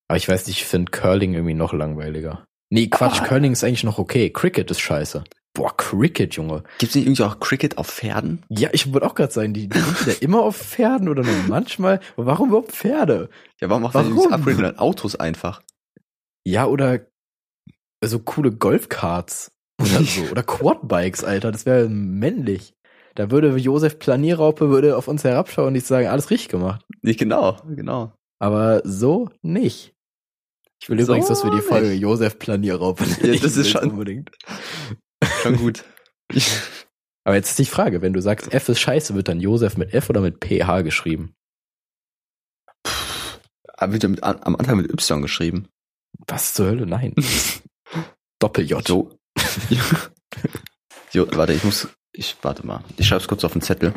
Aber 0.08 0.16
ich 0.16 0.28
weiß 0.28 0.46
nicht, 0.46 0.60
ich 0.60 0.64
finde 0.66 0.90
Curling 0.90 1.34
irgendwie 1.34 1.54
noch 1.54 1.72
langweiliger. 1.72 2.44
Nee, 2.70 2.88
Quatsch, 2.88 3.20
Ah. 3.20 3.24
Curling 3.26 3.52
ist 3.52 3.62
eigentlich 3.62 3.84
noch 3.84 3.98
okay. 3.98 4.30
Cricket 4.30 4.70
ist 4.70 4.80
scheiße. 4.80 5.24
Boah, 5.56 5.74
Cricket, 5.76 6.34
Junge. 6.34 6.62
Gibt's 6.78 6.94
nicht 6.94 7.06
irgendwie 7.06 7.22
auch 7.22 7.40
Cricket 7.40 7.78
auf 7.78 7.88
Pferden? 7.88 8.42
Ja, 8.48 8.68
ich 8.72 8.92
wollte 8.92 9.06
auch 9.06 9.14
gerade 9.14 9.32
sagen, 9.32 9.54
die, 9.54 9.68
die 9.68 9.78
sind 9.78 10.06
ja 10.06 10.12
immer 10.20 10.42
auf 10.42 10.56
Pferden 10.56 11.08
oder 11.08 11.22
nur 11.22 11.34
manchmal. 11.48 12.00
Warum 12.16 12.48
überhaupt 12.50 12.72
Pferde? 12.72 13.30
Ja, 13.60 13.68
warum 13.70 13.82
macht 13.84 13.94
man 13.94 14.04
Warum? 14.04 14.16
dieses 14.18 14.32
Upgrade 14.32 14.56
mit 14.62 14.78
Autos 14.78 15.16
einfach? 15.16 15.62
Ja, 16.44 16.66
oder 16.66 17.06
so 18.04 18.18
coole 18.18 18.52
Golfkarts 18.52 19.50
oder 19.80 20.02
so. 20.04 20.22
oder 20.30 20.42
Quadbikes, 20.42 21.24
Alter. 21.24 21.50
Das 21.52 21.64
wäre 21.66 21.88
männlich. 21.88 22.74
Da 23.14 23.30
würde 23.30 23.56
Josef 23.56 23.98
Planierraupe 23.98 24.68
würde 24.68 24.96
auf 24.96 25.08
uns 25.08 25.24
herabschauen 25.24 25.68
und 25.68 25.72
nicht 25.72 25.86
sagen, 25.86 26.06
alles 26.08 26.28
richtig 26.30 26.50
gemacht. 26.50 26.84
Nicht 27.00 27.18
genau, 27.18 27.56
genau. 27.66 28.12
Aber 28.38 28.82
so 28.84 29.30
nicht. 29.40 29.94
Ich 30.82 30.90
will 30.90 30.98
So 31.00 31.04
übrigens, 31.12 31.28
dass 31.28 31.42
wir 31.42 31.50
die 31.50 31.62
Folge 31.62 31.88
nicht. 31.88 32.00
Josef 32.02 32.38
Planierraupe 32.38 33.02
Ja, 33.22 33.32
das 33.40 33.56
ist 33.56 33.56
nennen, 33.56 33.64
schon- 33.70 33.90
unbedingt. 33.92 34.30
Schon 35.46 35.56
gut. 35.58 35.84
Aber 37.24 37.34
jetzt 37.34 37.50
ist 37.50 37.58
die 37.58 37.64
Frage, 37.64 38.02
wenn 38.02 38.12
du 38.12 38.20
sagst, 38.20 38.52
F 38.52 38.68
ist 38.68 38.80
scheiße, 38.80 39.14
wird 39.14 39.28
dann 39.28 39.40
Josef 39.40 39.76
mit 39.76 39.92
F 39.92 40.08
oder 40.10 40.20
mit 40.20 40.44
PH 40.44 40.82
geschrieben? 40.82 41.34
Aber 43.78 43.92
wird 43.92 44.08
mit, 44.08 44.22
am 44.22 44.56
Anfang 44.56 44.76
mit 44.76 44.90
Y 44.90 45.22
geschrieben. 45.22 45.68
Was 46.26 46.54
zur 46.54 46.66
Hölle? 46.66 46.86
Nein. 46.86 47.14
Doppel-J. 48.38 48.86
So. 48.86 49.18
jo, 51.12 51.26
warte, 51.32 51.52
ich 51.52 51.64
muss, 51.64 51.88
ich, 52.12 52.36
warte 52.42 52.66
mal. 52.66 52.82
Ich 52.96 53.08
schreib's 53.08 53.28
kurz 53.28 53.44
auf 53.44 53.52
den 53.52 53.62
Zettel. 53.62 53.92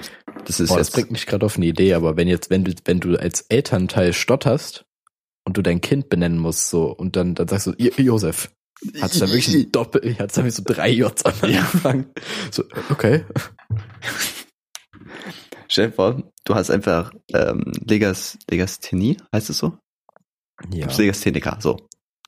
Das 0.46 0.60
ist 0.60 0.70
Boah, 0.70 0.78
das 0.78 0.92
bringt 0.92 1.12
mich 1.12 1.26
gerade 1.26 1.46
auf 1.46 1.56
eine 1.58 1.66
Idee, 1.68 1.94
aber 1.94 2.18
wenn 2.18 2.28
jetzt, 2.28 2.50
wenn 2.50 2.64
du, 2.64 2.74
wenn 2.86 3.00
du 3.00 3.16
als 3.18 3.42
Elternteil 3.42 4.14
stotterst 4.14 4.86
und 5.46 5.56
du 5.58 5.62
dein 5.62 5.82
Kind 5.82 6.10
benennen 6.10 6.40
musst, 6.40 6.70
so, 6.70 6.92
und 6.92 7.16
dann, 7.16 7.36
dann 7.36 7.48
sagst 7.48 7.68
du, 7.68 7.74
"Jo- 7.78 7.92
Josef, 8.82 9.02
hat's 9.02 9.20
da 9.20 9.28
wirklich 9.28 9.56
ein 9.56 9.72
Doppel, 9.72 10.18
hat's 10.20 10.36
da 10.36 10.42
wirklich 10.42 10.56
so 10.56 10.64
drei 10.66 10.90
J's 10.90 11.24
am 11.24 11.34
Anfang? 11.42 12.14
So, 12.52 12.64
okay. 12.90 13.26
Stell 15.68 15.90
dir 15.90 15.94
vor, 15.94 16.24
du 16.46 16.56
hast 16.56 16.72
einfach, 16.72 17.14
ähm, 17.34 17.72
Legas, 17.86 18.38
Legasthenie, 18.50 19.18
heißt 19.34 19.50
es 19.50 19.58
so? 19.58 19.78
Ja. 20.72 20.82
Du 20.82 20.88
bist 20.88 21.00
Legastheniker, 21.00 21.58
so. 21.62 21.78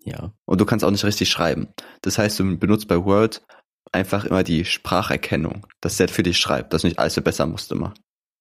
Ja. 0.03 0.33
Und 0.45 0.61
du 0.61 0.65
kannst 0.65 0.83
auch 0.85 0.91
nicht 0.91 1.05
richtig 1.05 1.29
schreiben. 1.29 1.69
Das 2.01 2.17
heißt, 2.17 2.39
du 2.39 2.57
benutzt 2.57 2.87
bei 2.87 3.03
Word 3.03 3.43
einfach 3.91 4.25
immer 4.25 4.43
die 4.43 4.65
Spracherkennung, 4.65 5.67
dass 5.81 5.97
der 5.97 6.07
für 6.07 6.23
dich 6.23 6.37
schreibt, 6.37 6.73
dass 6.73 6.81
du 6.81 6.87
nicht 6.87 6.99
alles 6.99 7.13
verbessern 7.13 7.51
musst 7.51 7.71
immer. 7.71 7.93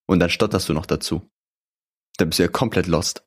Und 0.06 0.20
dann 0.20 0.30
stotterst 0.30 0.68
du 0.68 0.72
noch 0.72 0.86
dazu. 0.86 1.28
Dann 2.16 2.28
bist 2.28 2.38
du 2.38 2.44
ja 2.44 2.48
komplett 2.48 2.86
lost. 2.86 3.24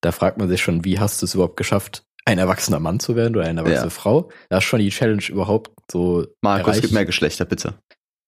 Da 0.00 0.12
fragt 0.12 0.38
man 0.38 0.48
sich 0.48 0.62
schon, 0.62 0.84
wie 0.84 0.98
hast 0.98 1.22
du 1.22 1.26
es 1.26 1.34
überhaupt 1.34 1.56
geschafft, 1.56 2.04
ein 2.24 2.38
erwachsener 2.38 2.80
Mann 2.80 3.00
zu 3.00 3.16
werden 3.16 3.36
oder 3.36 3.46
eine 3.46 3.60
erwachsene 3.60 3.86
Ja. 3.86 3.90
Frau? 3.90 4.30
Das 4.48 4.64
ist 4.64 4.68
schon 4.68 4.80
die 4.80 4.90
Challenge 4.90 5.22
überhaupt 5.28 5.72
so. 5.90 6.26
Markus, 6.40 6.68
erreicht. 6.68 6.82
gib 6.82 6.92
mehr 6.92 7.04
Geschlechter, 7.04 7.44
bitte. 7.44 7.78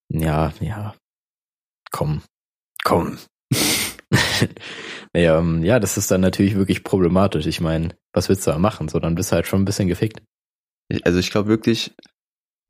Ja, 0.09 0.53
ja. 0.61 0.95
Komm. 1.91 2.23
Komm. 2.85 3.19
naja, 5.13 5.39
ähm, 5.39 5.65
ja, 5.65 5.81
das 5.81 5.97
ist 5.97 6.11
dann 6.11 6.21
natürlich 6.21 6.57
wirklich 6.57 6.85
problematisch. 6.85 7.47
Ich 7.47 7.61
meine, 7.61 7.97
was 8.13 8.29
willst 8.29 8.47
du 8.47 8.51
da 8.51 8.59
machen? 8.59 8.89
So, 8.89 8.99
dann 9.01 9.15
bist 9.15 9.33
du 9.33 9.37
halt 9.37 9.47
schon 9.47 9.63
ein 9.63 9.65
bisschen 9.65 9.89
gefickt. 9.89 10.23
Also 11.03 11.19
ich 11.19 11.31
glaube 11.31 11.49
wirklich, 11.49 11.95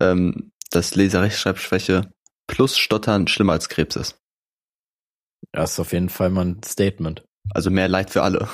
ähm, 0.01 0.53
dass 0.71 0.95
Leserechtschreibschwäche 0.95 2.11
plus 2.47 2.79
Stottern 2.79 3.27
schlimmer 3.29 3.53
als 3.53 3.69
Krebs 3.69 3.97
ist. 3.97 4.19
Das 5.53 5.73
ist 5.73 5.81
auf 5.81 5.93
jeden 5.93 6.09
Fall 6.09 6.31
mal 6.31 6.45
ein 6.47 6.63
Statement. 6.65 7.25
Also 7.51 7.71
mehr 7.71 7.89
Leid 7.89 8.11
für 8.11 8.23
alle. 8.23 8.49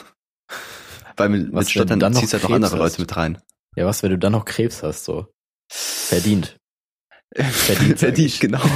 Weil 1.16 1.28
mit, 1.28 1.52
Was, 1.52 1.64
mit 1.64 1.70
Stottern 1.70 2.00
du 2.00 2.04
dann 2.04 2.14
ziehst 2.14 2.32
halt 2.32 2.42
noch 2.44 2.50
andere 2.50 2.72
hast? 2.72 2.78
Leute 2.78 3.00
mit 3.00 3.16
rein. 3.16 3.38
Ja, 3.76 3.86
was, 3.86 4.02
wenn 4.02 4.10
du 4.10 4.18
dann 4.18 4.32
noch 4.32 4.44
Krebs 4.44 4.82
hast, 4.82 5.04
so. 5.04 5.26
Verdient. 5.70 6.56
Verdient, 7.34 7.98
Verdient, 7.98 8.40
genau. 8.40 8.60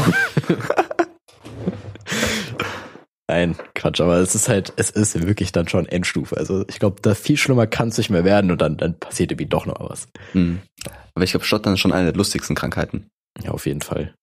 Nein, 3.28 3.56
Quatsch, 3.74 4.00
aber 4.00 4.18
es 4.18 4.34
ist 4.36 4.48
halt, 4.48 4.72
es 4.76 4.90
ist 4.90 5.20
wirklich 5.26 5.50
dann 5.50 5.66
schon 5.68 5.86
Endstufe. 5.86 6.36
Also 6.36 6.64
ich 6.68 6.78
glaube, 6.78 7.02
da 7.02 7.14
viel 7.14 7.36
schlimmer 7.36 7.66
kann 7.66 7.88
es 7.88 7.98
nicht 7.98 8.08
mehr 8.08 8.24
werden 8.24 8.52
und 8.52 8.60
dann, 8.60 8.76
dann 8.76 8.98
passiert 8.98 9.32
irgendwie 9.32 9.48
doch 9.48 9.66
noch 9.66 9.80
was. 9.80 10.06
Hm. 10.32 10.60
Aber 11.14 11.24
ich 11.24 11.32
glaube, 11.32 11.44
Stottern 11.44 11.74
ist 11.74 11.80
schon 11.80 11.92
eine 11.92 12.06
der 12.06 12.14
lustigsten 12.16 12.54
Krankheiten. 12.54 13.08
Ja, 13.42 13.50
auf 13.50 13.66
jeden 13.66 13.80
Fall. 13.82 14.14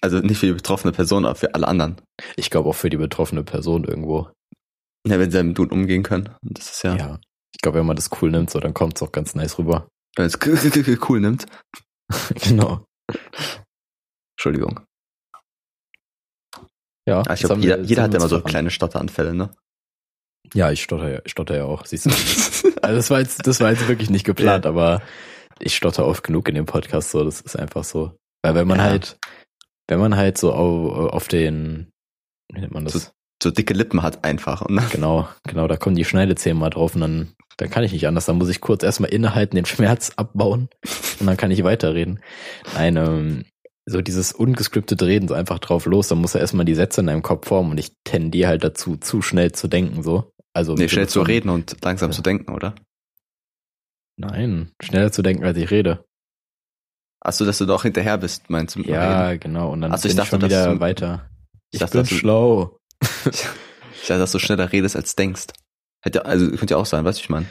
Also 0.00 0.18
nicht 0.18 0.38
für 0.38 0.46
die 0.46 0.52
betroffene 0.52 0.92
Person, 0.92 1.24
aber 1.24 1.34
für 1.34 1.54
alle 1.54 1.66
anderen. 1.66 2.00
Ich 2.36 2.50
glaube 2.50 2.68
auch 2.68 2.74
für 2.74 2.88
die 2.90 2.96
betroffene 2.96 3.42
Person 3.42 3.84
irgendwo. 3.84 4.30
Ja, 5.06 5.18
wenn 5.18 5.30
sie 5.30 5.38
damit 5.38 5.56
gut 5.56 5.72
umgehen 5.72 6.04
können. 6.04 6.30
Das 6.42 6.70
ist 6.70 6.84
ja, 6.84 6.96
Ja. 6.96 7.20
Ich 7.54 7.60
glaube, 7.62 7.78
wenn 7.78 7.86
man 7.86 7.96
das 7.96 8.10
cool 8.20 8.30
nimmt, 8.30 8.50
so, 8.50 8.58
dann 8.60 8.74
kommt 8.74 8.96
es 8.96 9.02
auch 9.02 9.12
ganz 9.12 9.34
nice 9.34 9.58
rüber. 9.58 9.88
wenn 10.16 10.26
es 10.26 10.38
cool 10.42 11.20
nimmt. 11.20 11.46
genau. 12.42 12.84
Entschuldigung. 14.36 14.80
Ja, 17.08 17.22
Ah, 17.26 17.34
ich 17.34 17.40
glaube, 17.40 17.54
haben 17.54 17.62
wir- 17.62 17.70
jeder, 17.76 17.82
jeder 17.82 18.02
hat 18.04 18.14
immer 18.14 18.28
so 18.28 18.40
kleine 18.40 18.70
Stotteranfälle, 18.70 19.34
ne? 19.34 19.54
Ja, 20.54 20.70
ich 20.70 20.82
stotter 20.82 21.08
ja, 21.08 21.20
ich 21.24 21.32
stotter 21.32 21.56
ja 21.56 21.64
auch, 21.64 21.86
siehst 21.86 22.06
du. 22.06 22.10
also 22.82 22.96
das 22.96 23.10
war 23.10 23.20
jetzt, 23.20 23.46
das 23.46 23.60
war 23.60 23.70
jetzt 23.70 23.88
wirklich 23.88 24.10
nicht 24.10 24.24
geplant, 24.24 24.66
aber 24.66 25.02
ich 25.60 25.76
stotter 25.76 26.06
oft 26.06 26.22
genug 26.24 26.48
in 26.48 26.54
dem 26.54 26.66
Podcast, 26.66 27.10
so, 27.10 27.24
das 27.24 27.40
ist 27.40 27.56
einfach 27.56 27.84
so. 27.84 28.16
Weil 28.42 28.54
wenn 28.54 28.66
man 28.68 28.78
Ja. 28.78 28.84
halt, 28.84 29.18
wenn 29.88 29.98
man 30.00 30.16
halt 30.16 30.38
so 30.38 30.52
auf, 30.52 31.12
auf 31.12 31.28
den, 31.28 31.90
wie 32.52 32.60
nennt 32.60 32.72
man 32.72 32.84
das? 32.84 33.12
So- 33.42 33.50
dicke 33.50 33.74
Lippen 33.74 34.02
hat 34.02 34.24
einfach. 34.24 34.62
Und 34.62 34.76
dann, 34.76 34.88
Genau, 34.90 35.28
genau, 35.44 35.66
da 35.68 35.76
kommen 35.76 35.96
die 35.96 36.04
Schneidezähne 36.04 36.54
mal 36.58 36.70
drauf 36.70 36.94
und 36.94 37.00
dann, 37.00 37.32
dann 37.56 37.70
kann 37.70 37.84
ich 37.84 37.92
nicht 37.92 38.06
anders. 38.06 38.26
Dann 38.26 38.36
muss 38.38 38.48
ich 38.48 38.60
kurz 38.60 38.82
erstmal 38.82 39.10
innehalten, 39.10 39.56
den 39.56 39.64
Schmerz 39.66 40.10
abbauen 40.16 40.68
und 41.20 41.26
dann 41.26 41.36
kann 41.36 41.50
ich 41.50 41.64
weiterreden. 41.64 42.20
Nein, 42.74 42.96
ähm, 42.96 43.44
so 43.84 44.00
dieses 44.00 44.32
ungescriptete 44.32 45.06
Reden 45.06 45.26
so 45.26 45.34
einfach 45.34 45.58
drauf 45.58 45.86
los, 45.86 46.06
dann 46.08 46.18
muss 46.18 46.34
er 46.36 46.40
erstmal 46.40 46.64
die 46.64 46.74
Sätze 46.76 47.00
in 47.00 47.08
deinem 47.08 47.22
Kopf 47.22 47.48
formen 47.48 47.72
und 47.72 47.78
ich 47.78 47.92
tendiere 48.04 48.48
halt 48.48 48.62
dazu, 48.62 48.96
zu 48.96 49.22
schnell 49.22 49.50
zu 49.52 49.66
denken, 49.66 50.02
so. 50.04 50.32
Also, 50.54 50.74
nee, 50.74 50.88
schnell 50.88 51.08
zu 51.08 51.22
reden 51.22 51.48
und 51.48 51.76
langsam 51.82 52.10
Ja. 52.10 52.16
zu 52.16 52.22
denken, 52.22 52.52
oder? 52.52 52.74
Nein, 54.18 54.70
schneller 54.82 55.10
zu 55.10 55.22
denken, 55.22 55.44
als 55.44 55.56
ich 55.56 55.70
rede. 55.70 56.04
Ach 57.24 57.32
so, 57.32 57.44
dass 57.44 57.58
du 57.58 57.66
doch 57.66 57.82
hinterher 57.82 58.18
bist, 58.18 58.50
meinst 58.50 58.76
du? 58.76 58.82
Ja, 58.82 59.28
Reden? 59.28 59.40
genau. 59.40 59.70
Und 59.72 59.80
dann 59.80 59.92
Ach 59.92 59.98
so, 59.98 60.02
bin 60.02 60.10
ich 60.10 60.12
ich, 60.12 60.16
dachte, 60.18 60.30
schon 60.30 60.40
dass 60.40 60.50
wieder 60.50 60.74
du- 60.74 60.80
weiter. 60.80 61.28
Ich, 61.70 61.74
ich 61.74 61.80
dachte, 61.80 61.98
bin 61.98 62.06
schlau. 62.06 62.76
Ich 64.02 64.08
dachte, 64.08 64.18
dass 64.18 64.32
du 64.32 64.40
schneller 64.40 64.72
redest 64.72 64.96
als 64.96 65.14
denkst. 65.14 65.46
Hätte, 66.02 66.26
also, 66.26 66.50
könnte 66.50 66.74
ja 66.74 66.78
auch 66.78 66.86
sein, 66.86 67.04
weißt 67.04 67.20
du, 67.20 67.22
ich 67.22 67.30
meine. 67.30 67.46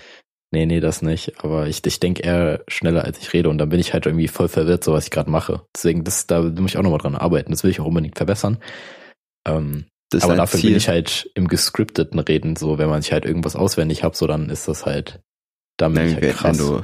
Nee, 0.54 0.66
nee, 0.66 0.82
das 0.82 1.02
nicht. 1.02 1.42
Aber 1.42 1.68
ich, 1.68 1.86
ich 1.86 2.00
denke 2.02 2.24
eher 2.24 2.62
schneller, 2.68 3.06
als 3.06 3.20
ich 3.20 3.32
rede. 3.32 3.48
Und 3.48 3.58
dann 3.58 3.70
bin 3.70 3.80
ich 3.80 3.94
halt 3.94 4.06
irgendwie 4.06 4.28
voll 4.28 4.50
verwirrt, 4.50 4.84
so 4.84 4.92
was 4.92 5.06
ich 5.06 5.12
gerade 5.12 5.32
mache. 5.32 5.62
Deswegen, 5.74 6.04
das, 6.04 6.28
da 6.28 6.42
muss 6.42 6.72
ich 6.72 6.78
auch 6.78 6.84
nochmal 6.84 7.00
dran 7.00 7.16
arbeiten. 7.16 7.52
Das 7.52 7.64
will 7.64 7.72
ich 7.72 7.80
auch 7.80 7.86
unbedingt 7.86 8.18
verbessern. 8.18 8.58
Ähm, 9.48 9.86
aber 10.20 10.36
dafür 10.36 10.60
Ziel. 10.60 10.72
bin 10.72 10.78
ich 10.78 10.90
halt 10.90 11.32
im 11.36 11.48
gescripteten 11.48 12.20
Reden 12.20 12.58
so, 12.58 12.78
wenn 12.78 12.90
man 12.90 13.02
sich 13.02 13.14
halt 13.14 13.26
irgendwas 13.26 13.56
auswendig 13.56 14.04
hat, 14.04 14.18
so 14.18 14.28
dann 14.28 14.50
ist 14.50 14.68
das 14.68 14.86
halt, 14.86 15.22
dann 15.78 15.94
bin 15.94 16.08
ich 16.08 16.16
halt 16.16 16.36
krass. 16.36 16.60
wenn 16.60 16.66
du, 16.68 16.84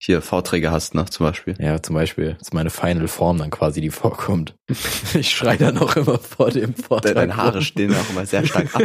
hier 0.00 0.22
Vorträge 0.22 0.70
hast, 0.70 0.94
ne, 0.94 1.04
zum 1.06 1.26
Beispiel. 1.26 1.56
Ja, 1.58 1.82
zum 1.82 1.94
Beispiel 1.94 2.36
ist 2.40 2.54
meine 2.54 2.70
Final 2.70 3.08
Form 3.08 3.38
dann 3.38 3.50
quasi, 3.50 3.80
die 3.80 3.90
vorkommt. 3.90 4.54
Ich 5.14 5.30
schrei 5.30 5.56
dann 5.56 5.78
auch 5.78 5.96
immer 5.96 6.18
vor 6.18 6.50
dem 6.50 6.74
Vortrag. 6.74 7.14
Deine 7.14 7.36
Haare 7.36 7.62
stehen 7.62 7.94
auch 7.94 8.10
immer 8.10 8.26
sehr 8.26 8.46
stark 8.46 8.74
ab. 8.74 8.82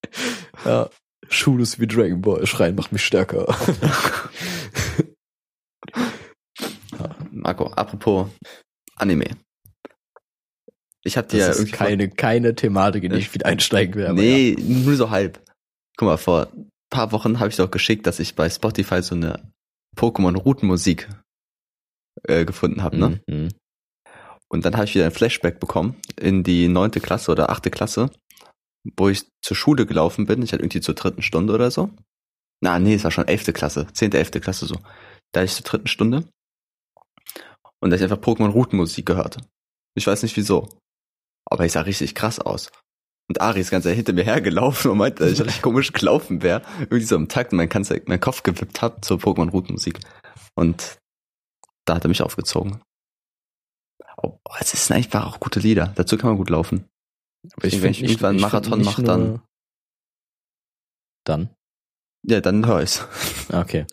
ja. 0.64 0.88
Schule 1.28 1.62
ist 1.62 1.78
wie 1.78 1.86
Dragon 1.86 2.20
Ball, 2.20 2.44
schreien 2.46 2.74
macht 2.74 2.90
mich 2.90 3.04
stärker. 3.04 3.46
Marco, 7.30 7.68
apropos 7.68 8.28
Anime. 8.96 9.36
Ich 11.04 11.16
hab 11.16 11.28
dir 11.28 11.38
Das 11.38 11.46
ja 11.46 11.54
irgendwie 11.54 11.76
keine, 11.76 12.10
keine 12.10 12.54
Thematik, 12.56 13.04
in 13.04 13.12
die 13.12 13.18
ich 13.18 13.32
wieder 13.32 13.46
einsteigen 13.46 13.94
werde. 13.94 14.10
aber 14.10 14.20
Nee, 14.20 14.56
nur 14.58 14.96
so 14.96 15.10
halb. 15.10 15.40
Guck 15.96 16.06
mal, 16.06 16.16
vor 16.18 16.48
ein 16.52 16.68
paar 16.90 17.12
Wochen 17.12 17.38
habe 17.38 17.48
ich 17.48 17.56
doch 17.56 17.70
geschickt, 17.70 18.06
dass 18.06 18.18
ich 18.18 18.34
bei 18.34 18.50
Spotify 18.50 19.02
so 19.02 19.14
eine 19.14 19.52
Pokémon-Routenmusik 19.96 21.08
äh, 22.24 22.44
gefunden 22.44 22.82
habe, 22.82 22.96
ne? 22.96 23.20
Mhm. 23.26 23.48
Und 24.48 24.64
dann 24.64 24.74
habe 24.74 24.84
ich 24.84 24.94
wieder 24.94 25.06
ein 25.06 25.12
Flashback 25.12 25.60
bekommen 25.60 25.96
in 26.18 26.42
die 26.42 26.68
neunte 26.68 27.00
Klasse 27.00 27.30
oder 27.30 27.50
achte 27.50 27.70
Klasse, 27.70 28.10
wo 28.96 29.08
ich 29.08 29.28
zur 29.42 29.56
Schule 29.56 29.86
gelaufen 29.86 30.26
bin. 30.26 30.42
Ich 30.42 30.52
hatte 30.52 30.62
irgendwie 30.62 30.80
zur 30.80 30.94
dritten 30.94 31.22
Stunde 31.22 31.54
oder 31.54 31.70
so. 31.70 31.90
Na, 32.60 32.78
nee, 32.78 32.94
es 32.94 33.04
war 33.04 33.10
schon 33.10 33.28
elfte 33.28 33.52
Klasse, 33.52 33.86
zehnte, 33.92 34.18
elfte 34.18 34.40
Klasse 34.40 34.66
so. 34.66 34.76
Da 35.32 35.42
ich 35.42 35.54
zur 35.54 35.64
dritten 35.64 35.86
Stunde. 35.86 36.28
Und 37.80 37.90
da 37.90 37.96
ich 37.96 38.02
einfach 38.02 38.18
Pokémon-Routenmusik 38.18 39.06
gehört. 39.06 39.38
Ich 39.96 40.06
weiß 40.06 40.22
nicht 40.22 40.36
wieso. 40.36 40.68
Aber 41.48 41.64
ich 41.64 41.72
sah 41.72 41.82
richtig 41.82 42.14
krass 42.14 42.38
aus. 42.38 42.70
Und 43.30 43.40
Ari 43.40 43.60
ist 43.60 43.70
ganz 43.70 43.86
hinter 43.86 44.12
mir 44.12 44.24
hergelaufen 44.24 44.90
und 44.90 44.98
meinte, 44.98 45.22
dass 45.22 45.34
ich 45.34 45.40
richtig 45.40 45.62
komisch 45.62 45.92
gelaufen 45.92 46.42
wäre. 46.42 46.62
Irgendwie 46.80 47.04
so 47.04 47.14
im 47.14 47.28
Takt 47.28 47.52
und 47.52 47.58
mein, 47.58 47.68
ganzer, 47.68 47.96
mein 48.06 48.18
Kopf 48.18 48.42
gewippt 48.42 48.82
hat 48.82 49.04
zur 49.04 49.18
Pokémon-Routenmusik. 49.18 50.00
Und 50.56 50.98
da 51.84 51.94
hat 51.94 52.04
er 52.04 52.08
mich 52.08 52.22
aufgezogen. 52.22 52.80
Oh, 54.20 54.36
es 54.58 54.72
sind 54.72 54.96
einfach 54.96 55.26
auch 55.28 55.38
gute 55.38 55.60
Lieder. 55.60 55.92
Dazu 55.94 56.18
kann 56.18 56.30
man 56.30 56.38
gut 56.38 56.50
laufen. 56.50 56.86
Aber 57.54 57.66
ich 57.66 57.74
Wenn 57.74 57.94
finde 57.94 57.98
ich 57.98 58.02
irgendwann 58.02 58.30
einen 58.30 58.40
Marathon 58.40 58.82
mache, 58.82 59.02
dann- 59.04 59.42
Dann? 61.24 61.50
Ja, 62.26 62.40
dann 62.40 62.66
hör 62.66 62.82
ich's. 62.82 63.06
Okay. 63.52 63.86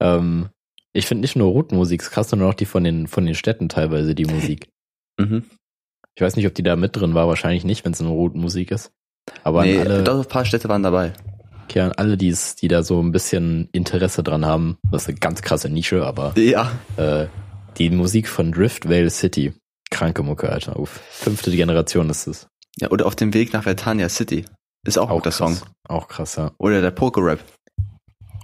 Ähm, 0.00 0.50
ich 0.92 1.06
finde 1.06 1.22
nicht 1.22 1.34
nur 1.34 1.48
Routenmusik 1.50 2.02
ist 2.02 2.10
krass, 2.12 2.30
sondern 2.30 2.48
auch 2.50 2.54
die 2.54 2.66
von 2.66 2.84
den, 2.84 3.08
von 3.08 3.26
den 3.26 3.34
Städten 3.34 3.68
teilweise, 3.68 4.14
die 4.14 4.26
Musik. 4.26 4.68
Mhm. 5.18 5.44
Ich 6.16 6.22
weiß 6.22 6.34
nicht, 6.36 6.46
ob 6.46 6.54
die 6.54 6.62
da 6.62 6.76
mit 6.76 6.96
drin 6.96 7.14
war, 7.14 7.28
wahrscheinlich 7.28 7.64
nicht, 7.64 7.84
wenn 7.84 7.92
es 7.92 8.00
eine 8.00 8.08
Routenmusik 8.10 8.70
ist. 8.70 8.90
Aber 9.44 9.62
nee, 9.64 9.78
alle, 9.78 10.02
doch, 10.02 10.20
ein 10.20 10.24
paar 10.28 10.44
Städte 10.44 10.68
waren 10.68 10.82
dabei. 10.82 11.12
okay, 11.64 11.80
an 11.80 11.92
alle 11.92 12.16
die's, 12.16 12.56
die 12.56 12.68
da 12.68 12.82
so 12.82 13.00
ein 13.02 13.12
bisschen 13.12 13.68
Interesse 13.72 14.22
dran 14.22 14.46
haben, 14.46 14.78
das 14.90 15.02
ist 15.02 15.08
eine 15.08 15.18
ganz 15.18 15.42
krasse 15.42 15.68
Nische, 15.68 16.04
aber 16.06 16.32
Ja. 16.38 16.72
äh, 16.96 17.26
die 17.76 17.90
Musik 17.90 18.28
von 18.28 18.50
Drift 18.52 18.88
Vale 18.88 19.10
City. 19.10 19.52
Kranke 19.90 20.22
Mucke, 20.22 20.48
Alter. 20.50 20.76
Auf 20.76 20.88
fünfte 21.10 21.50
Generation 21.50 22.08
ist 22.10 22.26
es. 22.26 22.48
Ja, 22.78 22.90
oder 22.90 23.06
auf 23.06 23.14
dem 23.14 23.34
Weg 23.34 23.52
nach 23.52 23.64
Vertania 23.64 24.08
City. 24.08 24.44
Ist 24.86 24.98
auch, 24.98 25.08
guter 25.10 25.24
krass. 25.24 25.36
Song. 25.36 25.56
Auch 25.88 26.08
krass, 26.08 26.36
ja. 26.36 26.52
Oder 26.58 26.80
der 26.80 26.94
Poké-Rap. 26.94 27.40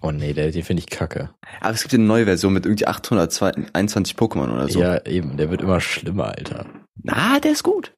Oh 0.02 0.10
nee, 0.10 0.32
der, 0.32 0.50
den 0.50 0.62
finde 0.64 0.80
ich 0.80 0.90
kacke. 0.90 1.30
Aber 1.60 1.72
es 1.74 1.82
gibt 1.82 1.94
eine 1.94 2.04
neue 2.04 2.24
Version 2.24 2.52
mit 2.52 2.66
irgendwie 2.66 2.86
821 2.86 4.16
Pokémon 4.16 4.52
oder 4.52 4.68
so. 4.68 4.80
Ja, 4.80 5.04
eben, 5.06 5.36
der 5.36 5.48
wird 5.50 5.62
immer 5.62 5.80
schlimmer, 5.80 6.26
Alter. 6.36 6.66
Na, 7.02 7.40
der 7.40 7.52
ist 7.52 7.62
gut. 7.62 7.94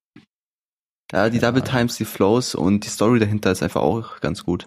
Ja, 1.12 1.28
die 1.30 1.38
Ja. 1.38 1.50
Double 1.50 1.62
Times, 1.62 1.96
die 1.96 2.04
Flows 2.04 2.54
und 2.54 2.84
die 2.84 2.88
Story 2.88 3.18
dahinter 3.18 3.52
ist 3.52 3.62
einfach 3.62 3.82
auch 3.82 4.20
ganz 4.20 4.44
gut. 4.44 4.66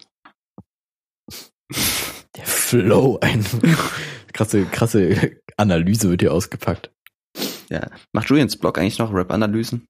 Der 2.36 2.46
Flow, 2.46 3.18
ein 3.22 3.46
krasse, 4.34 4.66
krasse 4.66 5.42
Analyse 5.58 6.10
wird 6.10 6.22
hier 6.22 6.34
ausgepackt. 6.34 6.92
Ja. 7.70 7.90
Macht 8.14 8.30
Julians 8.30 8.58
Blog 8.58 8.78
eigentlich 8.78 9.00
noch 9.00 9.14
Rap-Analysen? 9.14 9.86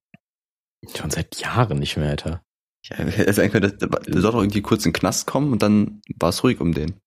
Schon 0.96 1.10
seit 1.10 1.36
Jahren 1.36 1.78
nicht 1.78 1.96
mehr, 1.96 2.10
Alter. 2.10 2.42
Ja, 2.84 3.32
sein 3.32 3.50
können, 3.50 3.76
der, 3.78 3.88
der 3.88 4.20
soll 4.20 4.32
doch 4.32 4.40
irgendwie 4.40 4.62
kurz 4.62 4.84
in 4.86 4.92
den 4.92 4.98
Knast 4.98 5.26
kommen 5.26 5.52
und 5.52 5.62
dann 5.62 6.00
war 6.18 6.30
es 6.30 6.42
ruhig 6.42 6.60
um 6.60 6.72
den. 6.72 6.98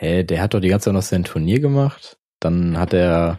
Hä, 0.00 0.24
der 0.24 0.42
hat 0.42 0.54
doch 0.54 0.60
die 0.60 0.68
ganze 0.68 0.86
Zeit 0.86 0.94
noch 0.94 1.02
sein 1.02 1.24
Turnier 1.24 1.60
gemacht. 1.60 2.18
Dann 2.40 2.76
hat 2.76 2.92
er, 2.92 3.38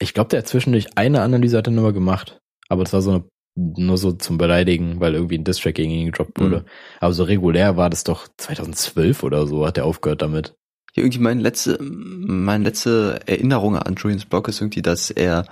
ich 0.00 0.14
glaube, 0.14 0.28
der 0.30 0.40
hat 0.40 0.48
zwischendurch 0.48 0.96
eine 0.96 1.22
Analyse 1.22 1.58
hat 1.58 1.68
er 1.68 1.72
nur 1.72 1.84
mal 1.84 1.92
gemacht. 1.92 2.38
Aber 2.68 2.82
das 2.84 2.92
war 2.92 3.02
so 3.02 3.10
eine, 3.10 3.24
nur 3.56 3.98
so 3.98 4.12
zum 4.12 4.38
Beleidigen, 4.38 4.98
weil 5.00 5.14
irgendwie 5.14 5.36
ein 5.38 5.44
Distrack 5.44 5.74
gegen 5.74 5.90
ihn 5.90 6.06
gedroppt 6.06 6.40
wurde. 6.40 6.60
Mhm. 6.60 6.64
Aber 7.00 7.12
so 7.12 7.24
regulär 7.24 7.76
war 7.76 7.90
das 7.90 8.04
doch 8.04 8.28
2012 8.38 9.22
oder 9.22 9.46
so, 9.46 9.66
hat 9.66 9.76
er 9.78 9.84
aufgehört 9.84 10.22
damit. 10.22 10.54
Ja, 10.94 11.02
irgendwie 11.04 11.18
meine 11.20 11.40
letzte, 11.42 11.78
meine 11.80 12.64
letzte 12.64 13.20
Erinnerung 13.26 13.76
an 13.76 13.94
Julians 13.96 14.24
Blog 14.24 14.48
ist 14.48 14.60
irgendwie, 14.60 14.82
dass 14.82 15.10
er 15.10 15.44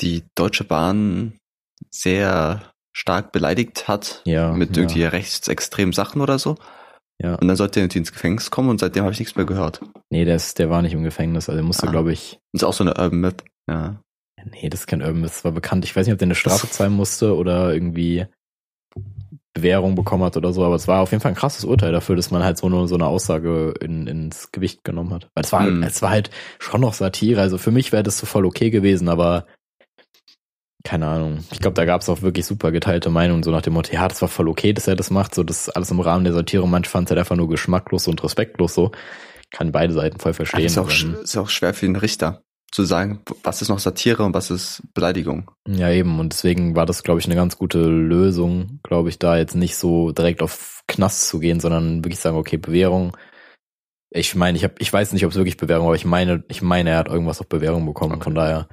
die 0.00 0.24
Deutsche 0.34 0.64
Bahn 0.64 1.38
sehr 1.90 2.70
stark 2.94 3.32
beleidigt 3.32 3.88
hat 3.88 4.22
Ja. 4.26 4.52
mit 4.52 4.76
ja, 4.76 4.82
irgendwie 4.82 5.04
rechtsextremen 5.04 5.92
Sachen 5.92 6.20
oder 6.20 6.38
so. 6.38 6.56
Ja. 7.18 7.36
Und 7.36 7.46
dann 7.48 7.56
sollte 7.56 7.78
er 7.80 7.84
irgendwie 7.84 7.98
ins 8.00 8.12
Gefängnis 8.12 8.50
kommen 8.50 8.68
und 8.68 8.80
seitdem 8.80 9.04
habe 9.04 9.12
ich 9.12 9.18
nichts 9.20 9.36
mehr 9.36 9.46
gehört. 9.46 9.80
Nee, 10.10 10.24
der, 10.24 10.36
ist, 10.36 10.58
der 10.58 10.70
war 10.70 10.82
nicht 10.82 10.92
im 10.92 11.02
Gefängnis. 11.04 11.48
Also 11.48 11.60
er 11.60 11.64
musste, 11.64 11.86
Ah. 11.88 11.90
glaube 11.90 12.12
ich, 12.12 12.38
Das 12.52 12.62
ist 12.62 12.64
auch 12.64 12.72
so 12.72 12.84
eine 12.84 12.94
Urban 12.94 13.20
Myth. 13.20 13.44
Ja. 13.68 14.00
Nee, 14.50 14.68
das 14.68 14.80
ist 14.80 14.86
kein 14.86 15.02
Urban 15.02 15.20
Myth, 15.20 15.30
das 15.30 15.44
war 15.44 15.52
bekannt. 15.52 15.84
Ich 15.84 15.94
weiß 15.94 16.06
nicht, 16.06 16.12
ob 16.12 16.18
der 16.18 16.26
eine 16.26 16.34
Strafe 16.34 16.68
zahlen 16.68 16.92
musste 16.92 17.36
oder 17.36 17.72
irgendwie 17.72 18.26
Bewährung 19.54 19.94
bekommen 19.94 20.24
hat 20.24 20.36
oder 20.36 20.52
so, 20.52 20.64
aber 20.64 20.74
es 20.74 20.88
war 20.88 21.00
auf 21.00 21.10
jeden 21.12 21.20
Fall 21.20 21.32
ein 21.32 21.36
krasses 21.36 21.64
Urteil 21.64 21.92
dafür, 21.92 22.16
dass 22.16 22.30
man 22.30 22.42
halt 22.42 22.56
so 22.58 22.66
eine, 22.66 22.88
so 22.88 22.94
eine 22.94 23.06
Aussage 23.06 23.74
in, 23.80 24.06
ins 24.06 24.50
Gewicht 24.50 24.82
genommen 24.82 25.12
hat. 25.12 25.28
Weil 25.34 25.44
es 25.44 25.52
war, 25.52 25.60
Mhm. 25.60 25.82
halt, 25.84 25.92
es 25.92 26.02
war 26.02 26.10
halt 26.10 26.30
schon 26.58 26.80
noch 26.80 26.94
Satire. 26.94 27.40
Also 27.40 27.58
für 27.58 27.70
mich 27.70 27.92
wäre 27.92 28.02
das 28.02 28.18
so 28.18 28.26
voll 28.26 28.46
okay 28.46 28.70
gewesen, 28.70 29.08
aber 29.08 29.46
keine 30.84 31.06
Ahnung. 31.06 31.44
Ich 31.52 31.60
glaube, 31.60 31.74
da 31.74 31.84
gab 31.84 32.00
es 32.00 32.08
auch 32.08 32.22
wirklich 32.22 32.44
super 32.46 32.72
geteilte 32.72 33.10
Meinungen, 33.10 33.42
so 33.44 33.50
nach 33.52 33.62
dem 33.62 33.74
Motto, 33.74 33.92
ja, 33.92 34.08
das 34.08 34.20
war 34.22 34.28
voll 34.28 34.48
okay, 34.48 34.72
dass 34.72 34.88
er 34.88 34.96
das 34.96 35.10
macht, 35.10 35.34
so 35.34 35.44
das 35.44 35.68
ist 35.68 35.76
alles 35.76 35.90
im 35.92 36.00
Rahmen 36.00 36.24
der 36.24 36.32
Satire. 36.32 36.66
Manch 36.66 36.88
fand 36.88 37.06
es 37.06 37.10
halt 37.12 37.20
einfach 37.20 37.36
nur 37.36 37.48
geschmacklos 37.48 38.08
und 38.08 38.24
respektlos 38.24 38.74
so. 38.74 38.90
Kann 39.50 39.70
beide 39.70 39.92
Seiten 39.92 40.18
voll 40.18 40.30
Aber 40.30 40.34
verstehen. 40.36 40.64
ist 40.64 40.78
auch, 40.78 40.84
aber- 40.84 40.92
sch- 40.92 41.20
ist 41.22 41.36
auch 41.36 41.48
schwer 41.50 41.74
für 41.74 41.86
den 41.86 41.96
Richter 41.96 42.42
zu 42.72 42.84
sagen, 42.84 43.20
was 43.44 43.60
ist 43.62 43.68
noch 43.68 43.78
Satire 43.78 44.24
und 44.24 44.34
was 44.34 44.50
ist 44.50 44.82
Beleidigung. 44.94 45.50
Ja, 45.68 45.90
eben. 45.90 46.18
Und 46.18 46.32
deswegen 46.32 46.74
war 46.74 46.86
das, 46.86 47.02
glaube 47.02 47.20
ich, 47.20 47.26
eine 47.26 47.34
ganz 47.34 47.58
gute 47.58 47.84
Lösung, 47.84 48.80
glaube 48.82 49.10
ich, 49.10 49.18
da 49.18 49.36
jetzt 49.36 49.54
nicht 49.54 49.76
so 49.76 50.10
direkt 50.12 50.42
auf 50.42 50.82
Knast 50.88 51.28
zu 51.28 51.38
gehen, 51.38 51.60
sondern 51.60 52.02
wirklich 52.02 52.18
sagen, 52.18 52.36
okay, 52.36 52.56
Bewährung. 52.56 53.16
Ich 54.10 54.34
meine, 54.34 54.56
ich 54.56 54.64
habe, 54.64 54.74
ich 54.78 54.92
weiß 54.92 55.12
nicht, 55.12 55.24
ob 55.24 55.30
es 55.32 55.36
wirklich 55.36 55.58
Bewährung, 55.58 55.86
aber 55.86 55.96
ich 55.96 56.04
meine, 56.04 56.44
ich 56.48 56.62
meine, 56.62 56.90
er 56.90 56.98
hat 56.98 57.08
irgendwas 57.08 57.40
auf 57.40 57.48
Bewährung 57.48 57.84
bekommen. 57.86 58.14
Okay. 58.14 58.24
Von 58.24 58.34
daher, 58.34 58.68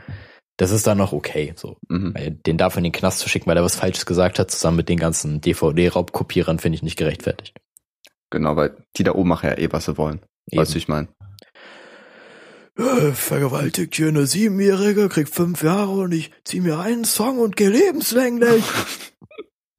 das 0.58 0.72
ist 0.72 0.88
dann 0.88 0.98
noch 0.98 1.12
okay. 1.14 1.54
So, 1.56 1.78
Mhm. 1.90 2.42
den 2.46 2.58
dafür 2.58 2.80
in 2.80 2.86
den 2.86 2.94
Knast 2.94 3.20
zu 3.20 3.30
schicken, 3.30 3.48
weil 3.48 3.58
er 3.58 3.64
was 3.64 3.76
Falsches 3.76 4.06
gesagt 4.06 4.40
hat, 4.40 4.50
zusammen 4.50 4.78
mit 4.78 4.90
den 4.90 5.00
ganzen 5.00 5.42
DVD-Raubkopierern, 5.42 6.60
finde 6.60 6.78
ich 6.78 6.84
nicht 6.84 6.98
gerechtfertigt. 6.98 7.58
Genau, 8.30 8.56
weil 8.56 8.78
die 8.98 9.04
da 9.04 9.14
oben 9.14 9.30
machen 9.30 9.50
ja 9.50 9.58
eh, 9.58 9.72
was 9.72 9.86
sie 9.86 9.98
wollen. 9.98 10.22
Weißt 10.52 10.74
du, 10.74 10.78
ich 10.78 10.88
meine? 10.88 11.08
Äh, 12.80 13.12
Vergewaltigt 13.12 13.96
hier 13.96 14.08
eine 14.08 14.26
Siebenjährige, 14.26 15.10
kriegt 15.10 15.34
fünf 15.34 15.64
Jahre 15.64 15.92
und 15.92 16.14
ich 16.14 16.32
zieh 16.46 16.62
mir 16.62 16.80
einen 16.80 17.04
Song 17.04 17.40
und 17.40 17.58
geh 17.58 17.68
lebenslänglich. 17.68 18.64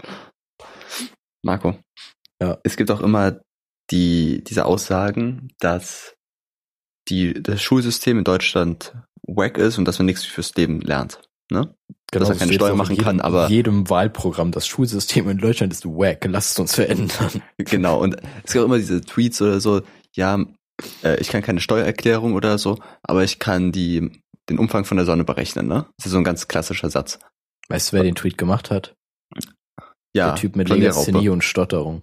Marco. 1.43 1.79
Ja. 2.43 2.59
Es 2.63 2.77
gibt 2.77 2.91
auch 2.91 3.01
immer 3.01 3.41
die, 3.91 4.45
diese 4.45 4.67
Aussagen, 4.67 5.49
dass 5.61 6.15
die, 7.09 7.43
das 7.43 7.63
Schulsystem 7.63 8.19
in 8.19 8.25
Deutschland 8.25 8.95
wack 9.27 9.57
ist 9.57 9.79
und 9.79 9.87
dass 9.87 9.99
man 9.99 10.07
nichts 10.07 10.25
fürs 10.27 10.55
Leben 10.55 10.83
lernt. 10.83 11.23
Ne? 11.51 11.75
Dass 12.13 12.25
er 12.25 12.29
das 12.29 12.39
keine 12.39 12.53
Steuer 12.53 12.75
machen 12.75 12.93
jedem, 12.93 13.05
kann, 13.05 13.21
aber- 13.21 13.49
jedem 13.49 13.89
Wahlprogramm, 13.89 14.53
das 14.53 14.67
Schulsystem 14.67 15.29
in 15.31 15.39
Deutschland 15.39 15.73
ist 15.73 15.87
wack, 15.87 16.27
lasst 16.27 16.53
es 16.53 16.59
uns 16.59 16.75
verändern. 16.75 17.43
Genau, 17.57 18.01
und 18.01 18.17
es 18.45 18.53
gibt 18.53 18.63
auch 18.63 18.67
immer 18.67 18.79
diese 18.79 19.01
Tweets 19.01 19.41
oder 19.41 19.61
so, 19.61 19.81
ja, 20.15 20.45
äh, 21.03 21.21
ich 21.21 21.29
kann 21.29 21.43
keine 21.43 21.61
Steuererklärung 21.61 22.35
oder 22.35 22.59
so, 22.59 22.79
aber 23.03 23.25
ich 23.25 23.39
kann 23.39 23.73
die, 23.73 24.23
den 24.49 24.59
Umfang 24.59 24.85
von 24.85 24.97
der 24.97 25.07
Sonne 25.07 25.25
berechnen, 25.25 25.67
ne? 25.67 25.87
Das 25.97 26.07
ist 26.07 26.13
so 26.13 26.19
ein 26.19 26.25
ganz 26.25 26.49
klassischer 26.49 26.91
Satz. 26.91 27.19
Weißt 27.69 27.93
du, 27.93 27.97
wer 27.97 28.03
den 28.03 28.15
Tweet 28.15 28.37
gemacht 28.39 28.71
hat? 28.71 28.95
Ja, 30.15 30.27
Der 30.31 30.35
Typ 30.37 30.57
mit. 30.57 30.69
Legasthenie 30.69 31.29
und 31.29 31.45
Stotterung. 31.45 32.03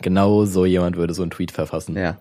Genau 0.00 0.44
so 0.44 0.64
jemand 0.66 0.96
würde 0.96 1.14
so 1.14 1.22
einen 1.22 1.30
Tweet 1.30 1.52
verfassen. 1.52 1.96
Ja. 1.96 2.20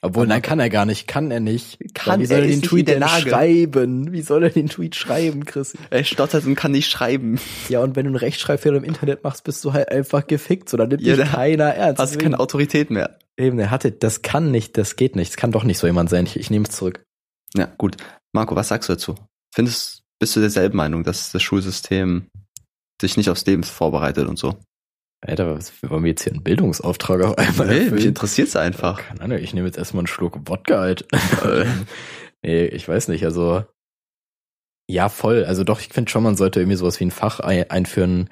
Obwohl, 0.00 0.22
Aber- 0.24 0.34
nein, 0.34 0.42
kann 0.42 0.60
er 0.60 0.70
gar 0.70 0.86
nicht, 0.86 1.08
kann 1.08 1.30
er 1.32 1.40
nicht. 1.40 1.78
Kann 1.94 2.20
Wie 2.20 2.26
soll 2.26 2.38
er 2.38 2.46
den 2.46 2.62
Tweet 2.62 2.86
der 2.86 2.94
denn 2.96 3.00
Lage. 3.08 3.30
schreiben? 3.30 4.12
Wie 4.12 4.22
soll 4.22 4.44
er 4.44 4.50
den 4.50 4.68
Tweet 4.68 4.94
schreiben, 4.94 5.44
Chris? 5.44 5.76
Er 5.90 6.04
stottert 6.04 6.44
und 6.46 6.54
kann 6.54 6.70
nicht 6.70 6.88
schreiben. 6.88 7.40
Ja, 7.68 7.80
und 7.80 7.96
wenn 7.96 8.04
du 8.04 8.10
einen 8.10 8.16
Rechtschreibfehler 8.16 8.76
im 8.76 8.84
Internet 8.84 9.24
machst, 9.24 9.42
bist 9.42 9.64
du 9.64 9.72
halt 9.72 9.88
einfach 9.90 10.26
gefickt, 10.26 10.68
so 10.68 10.76
dann 10.76 10.88
nimmt 10.90 11.02
Ja, 11.02 11.16
dich 11.16 11.24
keiner 11.30 11.74
ernst. 11.74 12.00
Hast 12.00 12.10
Deswegen- 12.12 12.22
keine 12.30 12.38
Autorität 12.40 12.90
mehr. 12.90 13.18
Eben, 13.36 13.58
er 13.58 13.70
hatte, 13.70 13.90
das 13.90 14.22
kann 14.22 14.50
nicht, 14.52 14.76
das 14.78 14.94
geht 14.96 15.16
nicht, 15.16 15.30
es 15.30 15.36
kann 15.36 15.50
doch 15.52 15.64
nicht 15.64 15.78
so 15.78 15.86
jemand 15.88 16.10
sein. 16.10 16.26
Ich, 16.26 16.36
ich 16.38 16.50
nehme 16.50 16.64
es 16.68 16.74
zurück. 16.76 17.02
Ja, 17.54 17.66
gut. 17.78 17.96
Marco, 18.32 18.54
was 18.54 18.68
sagst 18.68 18.88
du 18.88 18.92
dazu? 18.92 19.14
Findest, 19.54 20.02
bist 20.20 20.36
du 20.36 20.40
derselben 20.40 20.76
Meinung, 20.76 21.02
dass 21.02 21.32
das 21.32 21.42
Schulsystem 21.42 22.26
sich 23.00 23.16
nicht 23.16 23.30
aufs 23.30 23.46
Leben 23.46 23.62
vorbereitet 23.64 24.28
und 24.28 24.38
so? 24.38 24.56
Alter, 25.20 25.56
was 25.56 25.72
wollen 25.82 26.04
wir 26.04 26.10
jetzt 26.10 26.22
hier 26.22 26.32
einen 26.32 26.44
Bildungsauftrag 26.44 27.22
auf 27.22 27.38
einmal 27.38 27.66
Nee, 27.66 27.90
mich 27.90 28.06
interessiert's 28.06 28.54
einfach. 28.54 29.02
Keine 29.02 29.20
Ahnung, 29.20 29.38
ich 29.38 29.52
nehme 29.52 29.66
jetzt 29.66 29.78
erstmal 29.78 30.02
einen 30.02 30.06
Schluck 30.06 30.38
Wodka 30.48 30.78
halt. 30.78 31.06
nee, 32.42 32.66
ich 32.66 32.88
weiß 32.88 33.08
nicht, 33.08 33.24
also 33.24 33.64
ja, 34.90 35.08
voll. 35.08 35.44
Also 35.44 35.64
doch, 35.64 35.80
ich 35.80 35.88
finde 35.88 36.10
schon, 36.10 36.22
man 36.22 36.36
sollte 36.36 36.60
irgendwie 36.60 36.76
sowas 36.76 36.98
wie 36.98 37.04
ein 37.04 37.10
Fach 37.10 37.40
ein 37.40 37.70
einführen. 37.70 38.30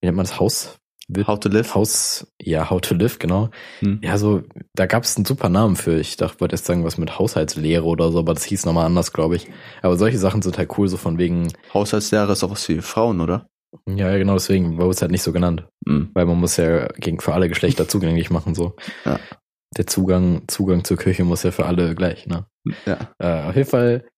Wie 0.00 0.06
nennt 0.06 0.16
man 0.16 0.24
das? 0.24 0.38
Haus? 0.38 0.78
How 1.26 1.40
to 1.40 1.48
live. 1.48 1.74
Haus, 1.74 2.32
ja, 2.40 2.70
How 2.70 2.80
to 2.80 2.94
Live, 2.94 3.18
genau. 3.18 3.50
Hm. 3.80 4.00
Ja, 4.00 4.16
so, 4.16 4.42
da 4.74 4.86
gab 4.86 5.02
es 5.02 5.16
einen 5.16 5.24
super 5.24 5.48
Namen 5.48 5.74
für. 5.74 5.98
Ich 5.98 6.16
dachte, 6.16 6.40
wollte 6.40 6.54
jetzt 6.54 6.66
sagen, 6.66 6.84
was 6.84 6.98
mit 6.98 7.18
Haushaltslehre 7.18 7.84
oder 7.84 8.12
so, 8.12 8.20
aber 8.20 8.34
das 8.34 8.44
hieß 8.44 8.64
nochmal 8.64 8.86
anders, 8.86 9.12
glaube 9.12 9.34
ich. 9.34 9.48
Aber 9.82 9.96
solche 9.96 10.18
Sachen 10.18 10.40
sind 10.42 10.56
halt 10.56 10.78
cool, 10.78 10.86
so 10.86 10.96
von 10.96 11.18
wegen, 11.18 11.52
Haushaltslehre 11.74 12.30
ist 12.30 12.44
auch 12.44 12.50
was 12.50 12.64
für 12.64 12.80
Frauen, 12.82 13.20
oder? 13.20 13.48
ja, 13.88 14.16
genau 14.18 14.34
deswegen 14.34 14.78
wurde 14.78 14.90
es 14.90 15.02
halt 15.02 15.10
nicht 15.10 15.22
so 15.22 15.32
genannt. 15.32 15.66
Hm. 15.86 16.10
Weil 16.14 16.26
man 16.26 16.38
muss 16.38 16.56
ja 16.56 16.88
gegen 16.88 17.20
für 17.20 17.34
alle 17.34 17.48
Geschlechter 17.48 17.88
zugänglich 17.88 18.30
machen, 18.30 18.54
so. 18.54 18.76
Ja. 19.04 19.18
Der 19.76 19.86
Zugang, 19.86 20.42
Zugang 20.48 20.84
zur 20.84 20.96
Küche 20.96 21.24
muss 21.24 21.42
ja 21.42 21.52
für 21.52 21.66
alle 21.66 21.94
gleich, 21.94 22.26
ne? 22.26 22.46
Ja. 22.86 23.12
Äh, 23.18 23.48
auf 23.48 23.56
jeden 23.56 23.68
Fall, 23.68 24.08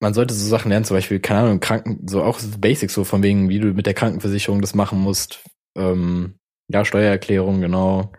man 0.00 0.14
sollte 0.14 0.34
so 0.34 0.46
Sachen 0.46 0.70
lernen, 0.70 0.84
zum 0.84 0.96
Beispiel, 0.96 1.20
keine 1.20 1.40
Ahnung, 1.40 1.60
Kranken, 1.60 2.06
so 2.06 2.22
auch 2.22 2.40
Basics, 2.58 2.94
so 2.94 3.04
von 3.04 3.22
wegen, 3.22 3.48
wie 3.48 3.58
du 3.58 3.74
mit 3.74 3.86
der 3.86 3.94
Krankenversicherung 3.94 4.60
das 4.60 4.74
machen 4.74 5.00
musst. 5.00 5.44
Ähm, 5.76 6.38
ja, 6.68 6.84
Steuererklärung, 6.84 7.60
genau. 7.60 8.12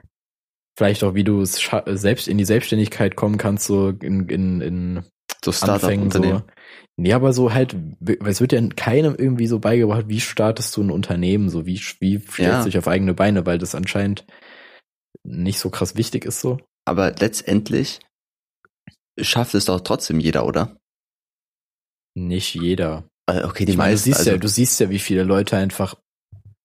Vielleicht 0.78 1.04
auch, 1.04 1.16
wie 1.16 1.24
du 1.24 1.42
es 1.42 1.62
selbst 1.86 2.28
in 2.28 2.38
die 2.38 2.46
Selbstständigkeit 2.46 3.16
kommen 3.16 3.38
kannst, 3.38 3.66
so 3.66 3.90
in, 3.90 4.28
in, 4.30 4.62
in 4.62 5.06
So 5.44 5.52
Anfängen 5.52 6.12
so. 6.12 6.20
Startup-Unternehmen. 6.20 6.44
Nee, 6.98 7.14
aber 7.14 7.34
so 7.34 7.54
halt, 7.54 7.76
weil 8.00 8.18
es 8.28 8.42
wird 8.42 8.52
ja 8.52 8.62
keinem 8.76 9.16
irgendwie 9.18 9.48
so 9.48 9.60
beigebracht, 9.60 10.08
wie 10.08 10.20
startest 10.20 10.76
du 10.78 10.84
ein 10.84 10.92
Unternehmen, 10.92 11.50
so 11.50 11.66
wie, 11.66 11.80
wie 12.00 12.20
stellst 12.20 12.38
Ja. 12.40 12.60
du 12.60 12.66
dich 12.70 12.78
auf 12.78 12.88
eigene 12.88 13.14
Beine, 13.14 13.46
weil 13.46 13.58
das 13.58 13.74
anscheinend 13.74 14.26
nicht 15.24 15.60
so 15.60 15.70
krass 15.70 15.96
wichtig 15.96 16.26
ist 16.26 16.42
so. 16.42 16.60
Aber 16.86 17.12
letztendlich 17.12 18.00
schafft 19.20 19.56
es 19.56 19.66
doch 19.66 19.80
trotzdem 19.82 20.20
jeder, 20.20 20.46
oder? 20.46 20.78
Nicht 22.16 22.56
jeder. 22.56 23.06
Äh, 23.30 23.44
Okay, 23.44 23.66
die 23.66 23.72
Ich 23.72 23.78
meine, 23.78 23.92
du 23.92 23.96
meisten. 23.96 24.06
siehst 24.06 24.20
also, 24.20 24.32
ja, 24.32 24.38
du 24.38 24.48
siehst 24.48 24.80
ja, 24.80 24.90
wie 24.90 25.00
viele 25.00 25.24
Leute 25.24 25.58
einfach 25.58 25.96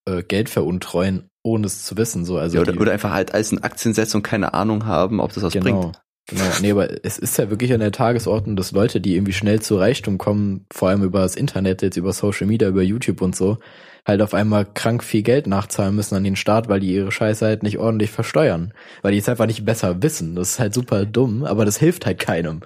äh, 0.08 0.22
Geld 0.22 0.48
veruntreuen, 0.48 1.28
ohne 1.44 1.66
es 1.66 1.84
zu 1.84 1.96
wissen. 1.96 2.24
So, 2.24 2.38
also 2.38 2.56
ja, 2.56 2.62
oder, 2.62 2.72
die, 2.72 2.78
oder 2.78 2.92
einfach 2.92 3.12
halt 3.12 3.32
alles 3.32 3.52
in 3.52 3.62
Aktien 3.62 3.94
setzen 3.94 4.18
und 4.18 4.22
keine 4.22 4.54
Ahnung 4.54 4.86
haben, 4.86 5.20
ob 5.20 5.32
das 5.32 5.42
was 5.42 5.52
genau, 5.52 5.80
bringt. 5.80 6.02
Genau. 6.26 6.44
Nee, 6.60 6.70
aber 6.72 7.04
es 7.04 7.18
ist 7.18 7.36
ja 7.38 7.50
wirklich 7.50 7.72
an 7.72 7.80
der 7.80 7.92
Tagesordnung, 7.92 8.56
dass 8.56 8.72
Leute, 8.72 9.00
die 9.00 9.14
irgendwie 9.14 9.32
schnell 9.32 9.60
zu 9.60 9.76
Reichtum 9.76 10.18
kommen, 10.18 10.66
vor 10.72 10.88
allem 10.88 11.02
über 11.02 11.20
das 11.20 11.36
Internet, 11.36 11.82
jetzt 11.82 11.96
über 11.96 12.12
Social 12.12 12.46
Media, 12.46 12.68
über 12.68 12.82
YouTube 12.82 13.20
und 13.22 13.34
so, 13.36 13.58
halt 14.06 14.22
auf 14.22 14.34
einmal 14.34 14.64
krank 14.64 15.02
viel 15.02 15.22
Geld 15.22 15.46
nachzahlen 15.46 15.94
müssen 15.96 16.14
an 16.14 16.24
den 16.24 16.36
Staat, 16.36 16.68
weil 16.68 16.80
die 16.80 16.92
ihre 16.94 17.10
Scheiße 17.10 17.44
halt 17.44 17.62
nicht 17.62 17.78
ordentlich 17.78 18.10
versteuern. 18.10 18.72
Weil 19.02 19.12
die 19.12 19.18
es 19.18 19.28
einfach 19.28 19.46
nicht 19.46 19.64
besser 19.64 20.02
wissen. 20.02 20.36
Das 20.36 20.50
ist 20.50 20.58
halt 20.60 20.74
super 20.74 21.04
dumm, 21.06 21.44
aber 21.44 21.64
das 21.64 21.78
hilft 21.78 22.06
halt 22.06 22.18
keinem. 22.20 22.60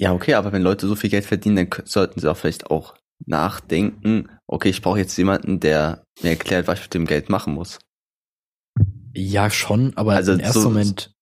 Ja, 0.00 0.12
okay, 0.12 0.34
aber 0.34 0.50
wenn 0.52 0.62
Leute 0.62 0.88
so 0.88 0.96
viel 0.96 1.10
Geld 1.10 1.24
verdienen, 1.24 1.56
dann 1.56 1.68
sollten 1.84 2.18
sie 2.18 2.28
auch 2.28 2.36
vielleicht 2.36 2.70
auch 2.70 2.94
nachdenken, 3.26 4.28
okay, 4.48 4.68
ich 4.70 4.82
brauche 4.82 4.98
jetzt 4.98 5.16
jemanden, 5.16 5.60
der 5.60 6.02
mir 6.22 6.30
erklärt, 6.30 6.66
was 6.66 6.80
ich 6.80 6.86
mit 6.86 6.94
dem 6.94 7.06
Geld 7.06 7.28
machen 7.28 7.54
muss. 7.54 7.78
Ja, 9.14 9.48
schon, 9.50 9.92
aber 9.96 10.14
Also 10.14 10.32
im 10.32 10.40
ersten 10.40 10.60
so- 10.60 10.68
Moment, 10.68 11.13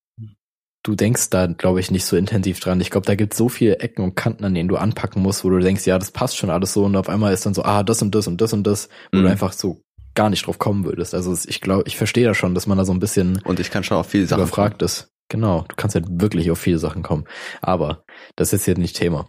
du 0.82 0.94
denkst 0.94 1.30
da, 1.30 1.46
glaube 1.46 1.80
ich, 1.80 1.90
nicht 1.90 2.04
so 2.04 2.16
intensiv 2.16 2.60
dran. 2.60 2.80
Ich 2.80 2.90
glaube, 2.90 3.06
da 3.06 3.14
gibt 3.14 3.34
es 3.34 3.38
so 3.38 3.48
viele 3.48 3.78
Ecken 3.78 4.02
und 4.02 4.16
Kanten, 4.16 4.44
an 4.44 4.54
denen 4.54 4.68
du 4.68 4.76
anpacken 4.76 5.22
musst, 5.22 5.44
wo 5.44 5.50
du 5.50 5.58
denkst, 5.60 5.86
ja, 5.86 5.98
das 5.98 6.10
passt 6.10 6.36
schon 6.36 6.50
alles 6.50 6.72
so 6.72 6.84
und 6.84 6.96
auf 6.96 7.08
einmal 7.08 7.32
ist 7.32 7.46
dann 7.46 7.54
so, 7.54 7.62
ah, 7.64 7.82
das 7.82 8.02
und 8.02 8.14
das 8.14 8.26
und 8.26 8.40
das 8.40 8.52
und 8.52 8.66
das, 8.66 8.88
wo 9.12 9.18
Mhm. 9.18 9.22
du 9.24 9.30
einfach 9.30 9.52
so 9.52 9.82
gar 10.14 10.28
nicht 10.28 10.46
drauf 10.46 10.58
kommen 10.58 10.84
würdest. 10.84 11.14
Also 11.14 11.36
ich 11.46 11.60
glaube, 11.60 11.84
ich 11.86 11.96
verstehe 11.96 12.26
da 12.26 12.34
schon, 12.34 12.54
dass 12.54 12.66
man 12.66 12.78
da 12.78 12.84
so 12.84 12.92
ein 12.92 13.00
bisschen 13.00 13.40
Und 13.44 13.60
ich 13.60 13.70
kann 13.70 13.84
schon 13.84 13.96
auf 13.96 14.08
viele 14.08 14.26
Sachen 14.26 14.42
überfragt 14.42 14.82
ist. 14.82 15.08
Genau, 15.28 15.64
du 15.68 15.76
kannst 15.76 15.94
halt 15.94 16.06
wirklich 16.08 16.50
auf 16.50 16.58
viele 16.58 16.78
Sachen 16.78 17.02
kommen. 17.02 17.24
Aber 17.62 18.04
das 18.36 18.52
ist 18.52 18.66
jetzt 18.66 18.78
nicht 18.78 18.96
Thema. 18.96 19.28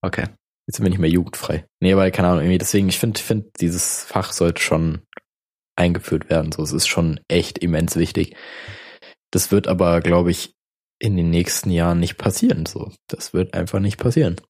Okay. 0.00 0.26
Jetzt 0.66 0.76
sind 0.76 0.84
wir 0.86 0.90
nicht 0.90 1.00
mehr 1.00 1.10
jugendfrei. 1.10 1.66
Nee, 1.80 1.92
aber 1.92 2.10
keine 2.12 2.28
Ahnung, 2.28 2.42
irgendwie 2.42 2.58
deswegen, 2.58 2.88
ich 2.88 2.98
finde, 2.98 3.20
finde, 3.20 3.50
dieses 3.60 4.04
Fach 4.04 4.32
sollte 4.32 4.62
schon 4.62 5.02
eingeführt 5.76 6.30
werden. 6.30 6.52
So, 6.52 6.62
es 6.62 6.72
ist 6.72 6.86
schon 6.86 7.20
echt 7.28 7.58
immens 7.58 7.96
wichtig. 7.96 8.34
Das 9.30 9.50
wird 9.50 9.66
aber, 9.66 10.00
glaube 10.00 10.30
ich, 10.30 10.54
in 11.02 11.16
den 11.16 11.30
nächsten 11.30 11.70
Jahren 11.70 11.98
nicht 11.98 12.16
passieren. 12.16 12.64
So, 12.64 12.92
das 13.08 13.34
wird 13.34 13.54
einfach 13.54 13.80
nicht 13.80 13.98
passieren. 13.98 14.40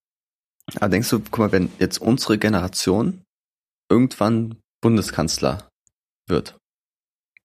Aber 0.75 0.89
denkst 0.89 1.09
du, 1.09 1.19
guck 1.19 1.39
mal, 1.39 1.51
wenn 1.51 1.71
jetzt 1.79 1.97
unsere 1.97 2.37
Generation 2.37 3.23
irgendwann 3.89 4.61
Bundeskanzler 4.81 5.67
wird, 6.27 6.55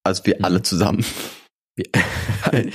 also 0.05 0.25
wir 0.27 0.37
Mhm. 0.39 0.45
alle 0.45 0.63
zusammen, 0.63 1.05
ein, 2.53 2.73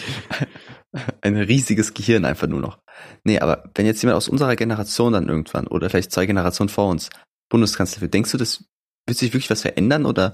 ein 1.22 1.38
riesiges 1.38 1.94
Gehirn 1.94 2.26
einfach 2.26 2.48
nur 2.48 2.62
noch. 2.62 2.80
Nee, 3.24 3.40
aber 3.40 3.70
wenn 3.76 3.86
jetzt 3.86 4.02
jemand 4.02 4.18
aus 4.18 4.28
unserer 4.28 4.56
Generation 4.56 5.14
dann 5.14 5.30
irgendwann 5.30 5.68
oder 5.68 5.90
vielleicht 5.90 6.12
zwei 6.12 6.26
Generationen 6.26 6.70
vor 6.70 6.90
uns 6.90 7.10
Bundeskanzler 7.50 8.02
wird, 8.02 8.14
denkst 8.14 8.32
du, 8.32 8.38
das 8.38 8.66
wird 9.08 9.18
sich 9.18 9.34
wirklich 9.34 9.52
was 9.52 9.62
verändern 9.62 10.06
oder 10.08 10.32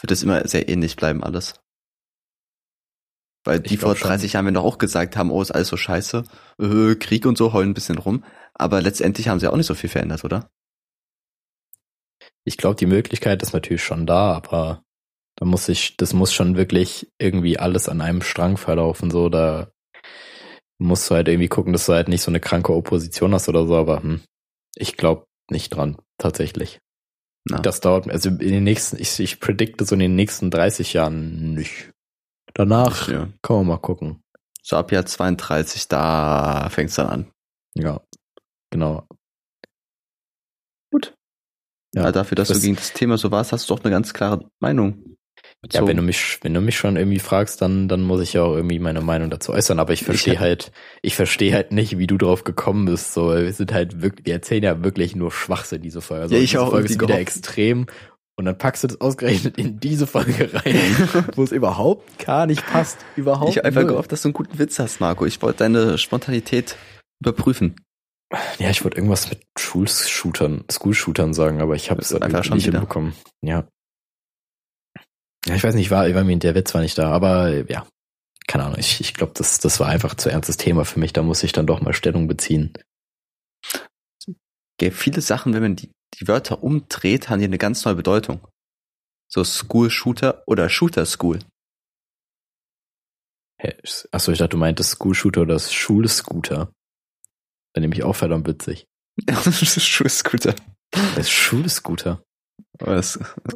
wird 0.00 0.10
das 0.10 0.22
immer 0.22 0.46
sehr 0.46 0.68
ähnlich 0.68 0.96
bleiben 0.96 1.22
alles? 1.24 1.54
Weil 3.44 3.60
die 3.60 3.76
vor 3.76 3.90
glaub 3.90 3.98
schon. 3.98 4.08
30 4.08 4.32
Jahren, 4.34 4.46
wenn 4.46 4.54
doch 4.54 4.64
auch 4.64 4.78
gesagt 4.78 5.16
haben, 5.16 5.30
oh, 5.30 5.42
ist 5.42 5.50
alles 5.50 5.68
so 5.68 5.76
scheiße, 5.76 6.24
äh, 6.60 6.94
Krieg 6.94 7.26
und 7.26 7.36
so, 7.36 7.52
heulen 7.52 7.70
ein 7.70 7.74
bisschen 7.74 7.98
rum, 7.98 8.24
aber 8.54 8.80
letztendlich 8.80 9.28
haben 9.28 9.40
sie 9.40 9.48
auch 9.48 9.56
nicht 9.56 9.66
so 9.66 9.74
viel 9.74 9.90
verändert, 9.90 10.24
oder? 10.24 10.50
Ich 12.44 12.56
glaube, 12.56 12.76
die 12.76 12.86
Möglichkeit 12.86 13.42
ist 13.42 13.52
natürlich 13.52 13.82
schon 13.82 14.06
da, 14.06 14.32
aber 14.32 14.82
da 15.36 15.46
muss 15.46 15.68
ich, 15.68 15.96
das 15.96 16.12
muss 16.12 16.32
schon 16.32 16.56
wirklich 16.56 17.10
irgendwie 17.18 17.58
alles 17.58 17.88
an 17.88 18.00
einem 18.00 18.22
Strang 18.22 18.56
verlaufen. 18.56 19.10
So, 19.10 19.28
da 19.28 19.70
musst 20.78 21.10
du 21.10 21.14
halt 21.14 21.28
irgendwie 21.28 21.48
gucken, 21.48 21.72
dass 21.72 21.86
du 21.86 21.92
halt 21.92 22.08
nicht 22.08 22.22
so 22.22 22.30
eine 22.30 22.40
kranke 22.40 22.74
Opposition 22.74 23.34
hast 23.34 23.48
oder 23.48 23.66
so, 23.66 23.76
aber 23.76 24.02
hm, 24.02 24.20
ich 24.76 24.96
glaube 24.96 25.26
nicht 25.50 25.70
dran, 25.70 25.96
tatsächlich. 26.18 26.80
Na. 27.44 27.58
Das 27.58 27.80
dauert, 27.80 28.08
also 28.08 28.28
in 28.28 28.38
den 28.38 28.64
nächsten, 28.64 29.00
ich, 29.00 29.18
ich 29.18 29.40
predikte 29.40 29.84
so 29.84 29.94
in 29.94 30.00
den 30.00 30.14
nächsten 30.14 30.50
30 30.50 30.92
Jahren 30.92 31.54
nicht. 31.54 31.90
Danach 32.54 33.08
Ja. 33.08 33.28
kann 33.42 33.56
man 33.56 33.66
mal 33.66 33.76
gucken. 33.78 34.22
So 34.62 34.76
ab 34.76 34.92
Jahr 34.92 35.06
32, 35.06 35.88
da 35.88 36.68
fängt's 36.70 36.94
dann 36.94 37.06
an. 37.08 37.30
Ja, 37.74 38.00
genau. 38.70 39.06
Gut. 40.92 41.14
Ja, 41.94 42.12
dafür, 42.12 42.36
dass 42.36 42.48
das- 42.48 42.58
du 42.58 42.62
gegen 42.64 42.76
das 42.76 42.92
Thema 42.92 43.18
so 43.18 43.30
warst, 43.30 43.52
hast 43.52 43.68
du 43.68 43.74
doch 43.74 43.82
eine 43.84 43.90
ganz 43.90 44.12
klare 44.14 44.48
Meinung. 44.60 45.04
Ja, 45.64 45.68
bezogen. 45.68 45.88
wenn 45.88 45.96
du 45.96 46.02
mich, 46.02 46.38
wenn 46.42 46.54
du 46.54 46.60
mich 46.60 46.76
schon 46.76 46.96
irgendwie 46.96 47.18
fragst, 47.18 47.62
dann, 47.62 47.88
dann 47.88 48.02
muss 48.02 48.20
ich 48.20 48.32
ja 48.32 48.42
auch 48.42 48.54
irgendwie 48.54 48.78
meine 48.80 49.00
Meinung 49.00 49.30
dazu 49.30 49.52
äußern. 49.52 49.78
Aber 49.78 49.92
ich 49.92 50.04
verstehe 50.04 50.34
Ja. 50.34 50.40
halt, 50.40 50.72
ich 51.02 51.14
verstehe 51.14 51.52
halt 51.54 51.72
nicht, 51.72 51.98
wie 51.98 52.06
du 52.06 52.16
drauf 52.18 52.44
gekommen 52.44 52.84
bist. 52.86 53.12
So, 53.14 53.28
wir 53.30 53.52
sind 53.52 53.72
halt 53.72 54.02
wirklich, 54.02 54.26
wir 54.26 54.34
erzählen 54.34 54.62
ja 54.62 54.82
wirklich 54.84 55.14
nur 55.16 55.30
Schwachsinn 55.30 55.82
diese 55.82 56.00
Folge. 56.00 56.22
Also 56.24 56.34
Ja, 56.36 56.40
ich 56.42 56.50
diese 56.50 56.62
auch 56.62 56.70
Folge 56.70 56.86
ist 56.86 56.94
wieder 56.94 57.06
gehofft. 57.06 57.20
extrem. 57.22 57.86
Und 58.36 58.46
dann 58.46 58.56
packst 58.56 58.82
du 58.82 58.88
das 58.88 59.00
ausgerechnet 59.00 59.58
in 59.58 59.78
diese 59.78 60.06
Folge 60.06 60.52
rein, 60.54 60.74
wo 61.36 61.42
es 61.42 61.52
überhaupt 61.52 62.18
gar 62.24 62.46
nicht 62.46 62.64
passt. 62.66 62.98
Überhaupt 63.14 63.50
ich 63.50 63.58
habe 63.58 63.68
einfach 63.68 63.86
gehofft, 63.86 64.10
dass 64.10 64.22
du 64.22 64.28
einen 64.28 64.34
guten 64.34 64.58
Witz 64.58 64.78
hast, 64.78 65.00
Marco. 65.00 65.26
Ich 65.26 65.42
wollte 65.42 65.58
deine 65.58 65.98
Spontanität 65.98 66.76
überprüfen. 67.20 67.76
Ja, 68.58 68.70
ich 68.70 68.82
wollte 68.82 68.96
irgendwas 68.96 69.28
mit 69.28 69.42
Schulshootern, 69.58 70.64
School-Shootern 70.70 71.34
sagen, 71.34 71.60
aber 71.60 71.74
ich 71.74 71.90
habe 71.90 72.00
es 72.00 72.10
ist 72.10 72.22
einfach 72.22 72.44
schon 72.44 72.56
nicht 72.56 72.66
wieder. 72.66 72.78
hinbekommen. 72.78 73.12
Ja. 73.42 73.68
Ja, 75.46 75.54
ich 75.54 75.64
weiß 75.64 75.74
nicht, 75.74 75.90
war, 75.90 76.12
war 76.14 76.24
mir 76.24 76.38
der 76.38 76.54
Witz 76.54 76.72
war 76.72 76.80
nicht 76.80 76.96
da, 76.96 77.10
aber 77.10 77.68
ja, 77.70 77.86
keine 78.46 78.64
Ahnung. 78.64 78.78
Ich, 78.78 79.00
ich 79.00 79.12
glaube, 79.12 79.32
das, 79.36 79.58
das 79.58 79.80
war 79.80 79.88
einfach 79.88 80.14
zu 80.14 80.30
ernstes 80.30 80.56
Thema 80.56 80.84
für 80.84 81.00
mich. 81.00 81.12
Da 81.12 81.22
muss 81.22 81.42
ich 81.42 81.52
dann 81.52 81.66
doch 81.66 81.80
mal 81.80 81.92
Stellung 81.92 82.28
beziehen. 82.28 82.72
Gell, 84.78 84.90
viele 84.90 85.20
Sachen, 85.20 85.52
wenn 85.52 85.62
man 85.62 85.76
die, 85.76 85.90
die 86.14 86.28
Wörter 86.28 86.62
umdreht, 86.62 87.28
haben 87.28 87.38
die 87.38 87.46
eine 87.46 87.58
ganz 87.58 87.84
neue 87.84 87.94
Bedeutung. 87.96 88.46
So 89.28 89.44
School 89.44 89.90
Shooter 89.90 90.42
oder 90.46 90.68
Shooter 90.68 91.06
School. 91.06 91.38
Hä, 93.62 93.76
Achso, 94.10 94.32
ich 94.32 94.38
dachte, 94.38 94.50
du 94.50 94.56
meintest 94.56 94.90
School-Shooter 94.90 95.42
oder 95.42 95.54
das 95.54 95.72
Schulscooter. 95.72 96.72
Wäre 97.72 97.80
nämlich 97.80 98.02
auch 98.02 98.16
verdammt 98.16 98.48
witzig. 98.48 98.88
Schul 99.30 100.08
Scooter. 100.08 100.56
Das 100.90 101.30
Schulscooter. 101.30 102.24
Oder, 102.80 103.04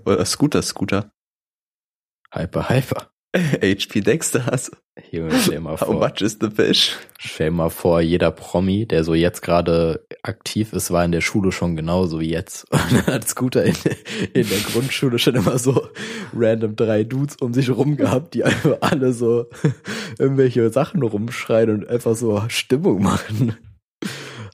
oder 0.04 0.24
Scooter 0.24 0.62
Scooter. 0.62 1.10
Hyper, 2.32 2.68
hyper. 2.68 3.10
HP 3.38 4.00
Dexter. 4.00 4.44
Also, 4.50 4.72
Junge, 5.10 5.38
stell 5.38 5.60
mal 5.60 5.76
how 5.80 5.92
much 5.92 6.20
is 6.20 6.38
the 6.40 6.50
fish? 6.50 6.96
Stell 7.18 7.50
mal 7.50 7.70
vor, 7.70 8.00
jeder 8.00 8.30
Promi, 8.30 8.86
der 8.86 9.04
so 9.04 9.14
jetzt 9.14 9.42
gerade 9.42 10.06
aktiv 10.22 10.72
ist, 10.72 10.90
war 10.90 11.04
in 11.04 11.12
der 11.12 11.20
Schule 11.20 11.52
schon 11.52 11.76
genauso 11.76 12.20
wie 12.20 12.30
jetzt. 12.30 12.66
Und 12.70 12.92
dann 12.92 13.06
hat 13.06 13.28
Scooter 13.28 13.64
in, 13.64 13.74
in 14.32 14.48
der 14.48 14.60
Grundschule 14.60 15.18
schon 15.18 15.34
immer 15.34 15.58
so 15.58 15.88
random 16.34 16.76
drei 16.76 17.04
Dudes 17.04 17.36
um 17.36 17.52
sich 17.52 17.70
rum 17.70 17.96
gehabt, 17.96 18.34
die 18.34 18.44
einfach 18.44 18.78
alle 18.80 19.12
so 19.12 19.46
irgendwelche 20.18 20.70
Sachen 20.70 21.02
rumschreien 21.02 21.70
und 21.70 21.88
einfach 21.88 22.16
so 22.16 22.42
Stimmung 22.48 23.02
machen. 23.02 23.56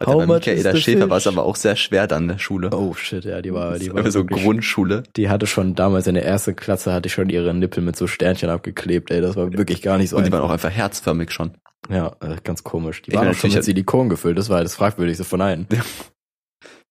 Bei 0.05 0.13
How 0.13 0.19
der 0.19 0.27
much 0.27 0.47
Michaela 0.47 0.77
Schäfer 0.77 1.11
war 1.11 1.17
es 1.19 1.27
aber 1.27 1.45
auch 1.45 1.57
sehr 1.57 1.77
schwer 1.77 2.07
dann 2.07 2.25
in 2.25 2.29
der 2.29 2.39
Schule. 2.39 2.71
Oh 2.73 2.95
shit, 2.95 3.25
ja, 3.25 3.41
die 3.43 3.53
war, 3.53 3.79
die 3.79 3.89
Das 3.89 3.95
war 4.05 4.11
so 4.11 4.25
Grundschule. 4.25 5.03
Die 5.17 5.29
hatte 5.29 5.47
schon 5.47 5.75
damals 5.75 6.07
in 6.07 6.15
der 6.15 6.25
ersten 6.25 6.57
Klasse 6.57 6.93
hatte 6.93 7.07
ich 7.07 7.13
schon 7.13 7.31
ihre 7.31 7.55
Nippel 7.55 7.83
mit 7.83 7.97
so 7.97 8.07
Sternchen 8.07 8.51
abgeklebt, 8.51 9.11
ey, 9.11 9.21
das 9.21 9.37
war 9.37 9.53
wirklich 9.53 9.83
gar 9.83 9.99
nicht 9.99 10.11
so 10.11 10.17
Und 10.17 10.23
die 10.25 10.27
einfach. 10.27 10.41
waren 10.41 10.49
auch 10.49 10.53
einfach 10.53 10.71
herzförmig 10.71 11.31
schon. 11.31 11.53
Ja, 11.91 12.15
äh, 12.21 12.37
ganz 12.45 12.63
komisch. 12.65 13.03
Die 13.03 13.11
Ich 13.11 13.17
waren 13.17 13.29
auch 13.29 13.35
schon 13.35 13.53
mit 13.53 13.65
Silikon 13.65 14.09
gefüllt, 14.09 14.39
das 14.39 14.49
war 14.49 14.57
halt 14.57 14.67
das 14.67 14.75
Fragwürdigste 14.77 15.25
von 15.25 15.41
allen. 15.41 15.67
Das 15.69 15.85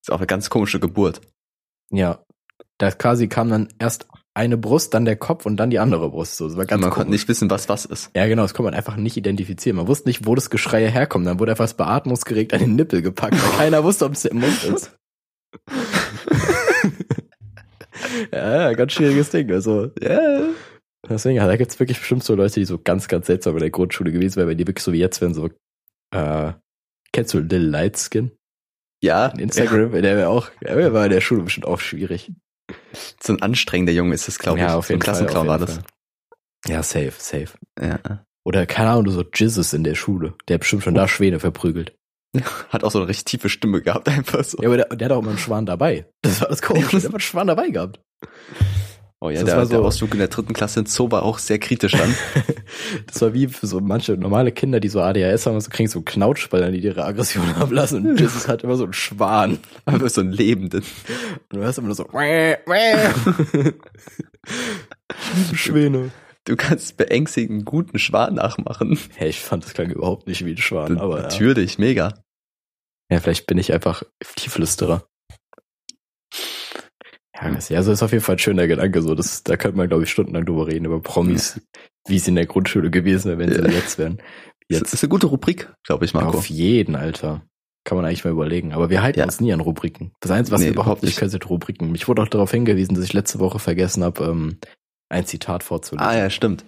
ist 0.04 0.12
auch 0.12 0.18
eine 0.18 0.28
ganz 0.28 0.50
komische 0.50 0.80
Geburt. 0.80 1.22
Ja. 1.92 2.20
Da 2.78 2.92
quasi 2.92 3.28
kam 3.28 3.50
dann 3.50 3.68
erst 3.80 4.08
eine 4.34 4.58
Brust, 4.58 4.94
dann 4.94 5.06
der 5.06 5.18
Kopf 5.18 5.46
und 5.46 5.58
dann 5.58 5.70
die 5.70 5.80
andere 5.80 6.10
Brust. 6.10 6.38
So, 6.38 6.48
das 6.48 6.56
war 6.58 6.66
ganz 6.66 6.82
man 6.82 6.90
komisch. 6.90 6.96
konnte 6.96 7.12
nicht 7.12 7.28
wissen, 7.28 7.50
was 7.50 7.68
was 7.68 7.86
ist. 7.86 8.12
Ja, 8.16 8.28
genau, 8.28 8.44
das 8.44 8.54
konnte 8.54 8.72
man 8.72 8.78
einfach 8.78 8.96
nicht 8.96 9.18
identifizieren. 9.18 9.76
Man 9.78 9.88
wusste 9.88 10.08
nicht, 10.08 10.26
wo 10.26 10.36
das 10.36 10.50
Geschrei 10.50 10.90
herkommt. 10.90 11.28
Dann 11.28 11.40
wurde 11.40 11.52
einfach 11.52 11.66
das 11.66 11.76
Beatmungsgerät 11.76 12.54
an 12.54 12.60
den 12.60 12.76
Nippel 12.76 13.02
gepackt, 13.02 13.34
weil 13.34 13.58
keiner 13.58 13.84
wusste, 13.84 14.06
ob 14.06 14.14
es 14.14 14.26
im 14.26 14.40
Mund 14.40 14.64
ist. 14.64 14.98
ja, 18.32 18.62
ja, 18.62 18.74
ganz 18.74 18.94
schwieriges 18.94 19.30
Ding. 19.32 19.52
Also, 19.52 19.92
ja. 20.02 20.46
Deswegen, 21.10 21.36
ja, 21.36 21.48
da 21.48 21.58
gibt's 21.58 21.80
wirklich 21.80 22.00
bestimmt 22.00 22.24
so 22.24 22.36
Leute, 22.36 22.60
die 22.60 22.66
so 22.66 22.78
ganz, 22.78 23.08
ganz 23.08 23.28
seltsam 23.28 23.54
in 23.56 23.60
der 23.60 23.72
Grundschule 23.72 24.12
gewesen 24.12 24.38
wären, 24.38 24.48
weil 24.48 24.56
die 24.56 24.68
wirklich 24.68 24.84
so 24.84 24.94
wie 24.94 25.00
jetzt 25.00 25.20
wären, 25.20 25.34
so, 25.34 25.50
äh, 26.16 26.54
kennst 27.12 27.34
du 27.34 27.40
Lil 27.40 27.68
Lightskin? 27.70 28.32
Ja, 29.04 29.28
Instagram, 29.28 29.92
der 29.94 30.16
wäre 30.16 30.30
auch, 30.30 30.50
der 30.62 30.94
war 30.94 31.06
in 31.06 31.12
der 31.12 31.22
Schule 31.22 31.44
bestimmt 31.44 31.66
auch 31.66 31.80
schwierig. 31.80 32.32
So 33.22 33.34
ein 33.34 33.42
anstrengender 33.42 33.94
Junge 33.94 34.14
ist 34.14 34.28
das, 34.28 34.40
glaube 34.40 34.60
ich. 34.60 34.64
ja, 34.64 34.76
auf 34.76 34.88
so 34.88 34.94
jeden 34.94 35.02
Fall. 35.02 35.14
Klassenclown 35.14 35.48
war 35.48 35.60
das. 35.60 35.76
Fall. 35.76 35.84
Ja, 36.68 36.84
safe, 36.84 37.14
safe. 37.18 37.50
Ja. 37.80 38.26
Oder 38.44 38.66
keine 38.66 38.90
Ahnung, 38.90 39.12
so 39.12 39.24
Jizzes 39.34 39.74
in 39.74 39.84
der 39.84 39.96
Schule. 39.96 40.34
Der 40.48 40.56
hat 40.56 40.62
bestimmt 40.62 40.84
schon 40.84 40.96
da 40.96 41.08
Schwäne 41.08 41.40
verprügelt. 41.40 41.96
Hat 42.70 42.86
auch 42.86 42.92
so 42.92 43.00
eine 43.00 43.10
richtig 43.10 43.26
tiefe 43.26 43.50
Stimme 43.50 43.82
gehabt, 43.82 44.08
einfach 44.08 44.44
so. 44.46 44.58
Ja, 44.62 44.70
aber 44.70 44.78
der, 44.78 44.86
der 44.86 45.06
hat 45.06 45.12
auch 45.12 45.20
immer 45.20 45.32
einen 45.32 45.38
Schwan 45.38 45.66
dabei. 45.66 46.06
Das 46.22 46.40
war 46.40 46.48
das 46.48 46.62
Komische. 46.62 46.92
Der 46.92 47.04
hat 47.04 47.14
einen 47.14 47.20
Schwan 47.20 47.48
dabei 47.48 47.70
gehabt. 47.70 48.00
Oh 49.24 49.30
ja, 49.30 49.42
Das 49.42 49.46
der, 49.50 49.58
war 49.58 49.66
so- 49.68 49.72
der 49.74 49.82
Ausflug 49.82 50.14
in 50.14 50.18
der 50.20 50.30
dritten 50.30 50.54
Klasse 50.54 50.80
in 50.80 50.88
Zoo 50.88 51.12
war 51.12 51.22
auch 51.24 51.38
sehr 51.38 51.60
kritisch 51.60 51.92
dann. 51.94 52.14
Das 53.06 53.22
war 53.22 53.34
wie 53.34 53.48
für 53.48 53.68
so 53.68 53.80
manche 53.82 54.14
normale 54.14 54.52
Kinder, 54.52 54.80
die 54.80 54.88
so 54.88 55.02
ADHS 55.02 55.46
haben, 55.46 55.60
so 55.62 55.70
kriegen 55.70 55.90
so 55.90 56.02
Knautschballern, 56.02 56.72
die 56.74 56.80
ihre 56.80 57.04
Aggression 57.06 57.44
ablassen. 57.60 58.08
Und 58.08 58.20
Jesus 58.20 58.48
hat 58.48 58.64
immer 58.64 58.76
so 58.78 58.86
einen 58.86 58.94
Schwan. 58.94 59.60
Aber 59.86 60.10
so 60.10 60.22
einen 60.22 60.32
Lebenden. 60.32 60.82
Und 60.82 61.58
du 61.58 61.60
hörst 61.60 61.78
immer 61.78 61.88
nur 61.88 61.96
so, 61.96 62.08
Schwäne. 65.54 66.12
Du 66.46 66.56
kannst 66.56 66.98
beängstigend 66.98 67.66
guten 67.66 68.00
Schwan 68.00 68.36
nachmachen. 68.36 68.98
Hey, 69.16 69.30
ich 69.30 69.42
fand 69.42 69.64
das 69.64 69.74
klang 69.74 69.92
überhaupt 69.92 70.28
nicht 70.28 70.44
wie 70.46 70.52
ein 70.54 70.58
Schwan, 70.58 70.98
aber 70.98 71.18
ja. 71.18 71.22
Natürlich, 71.24 71.78
mega. 71.78 72.14
ja, 73.12 73.20
vielleicht 73.20 73.46
bin 73.46 73.58
ich 73.60 73.72
einfach 73.74 74.02
Tiefflüsterer. 74.38 75.06
Ja, 77.42 77.78
also 77.78 77.92
ist 77.92 78.04
auf 78.04 78.12
jeden 78.12 78.24
Fall 78.24 78.36
ein 78.36 78.40
schöner 78.40 78.68
Gedanke, 78.68 79.02
so, 79.02 79.16
das, 79.16 79.44
da 79.44 79.58
könnte 79.58 79.78
man, 79.78 79.88
glaube 79.88 80.04
ich, 80.04 80.12
stundenlang 80.12 80.46
drüber 80.46 80.68
reden, 80.68 80.86
über 80.86 81.02
Promis, 81.02 81.60
wie 82.08 82.20
sie 82.20 82.30
in 82.30 82.36
der 82.36 82.46
Grundschule 82.46 82.90
gewesen 82.92 83.30
wären, 83.30 83.40
wenn 83.40 83.52
sie 83.54 83.62
Ja. 83.62 83.68
jetzt 83.78 83.98
wären. 83.98 84.18
Das 84.70 84.80
Jetzt 84.80 84.94
ist 84.94 85.04
eine 85.04 85.10
gute 85.10 85.28
Rubrik, 85.28 85.72
glaube 85.86 86.06
ich, 86.06 86.14
Marco. 86.14 86.38
Auf 86.38 86.50
jeden, 86.50 86.96
Alter. 86.96 87.42
Kann 87.84 87.98
man 87.98 88.06
eigentlich 88.06 88.24
mal 88.24 88.30
überlegen. 88.32 88.74
Aber 88.74 88.90
wir 88.92 89.02
halten 89.02 89.20
Ja. 89.20 89.26
uns 89.26 89.42
nie 89.42 89.52
an 89.52 89.60
Rubriken. 89.60 90.12
Das 90.22 90.30
Einzige, 90.32 90.54
was 90.54 90.62
Nee, 90.62 90.68
wir 90.68 90.74
überhaupt 90.74 91.02
nicht 91.04 91.18
können, 91.18 91.32
sind 91.32 91.50
Rubriken. 91.50 91.92
Mich 91.92 92.08
wurde 92.08 92.22
auch 92.22 92.28
darauf 92.28 92.52
hingewiesen, 92.52 92.94
dass 92.96 93.04
ich 93.04 93.14
letzte 93.14 93.40
Woche 93.40 93.58
vergessen 93.60 94.04
habe, 94.04 94.24
ähm, 94.24 94.60
ein 95.10 95.26
Zitat 95.26 95.64
vorzulesen. 95.64 96.08
Ah 96.08 96.16
ja, 96.16 96.30
stimmt. 96.30 96.64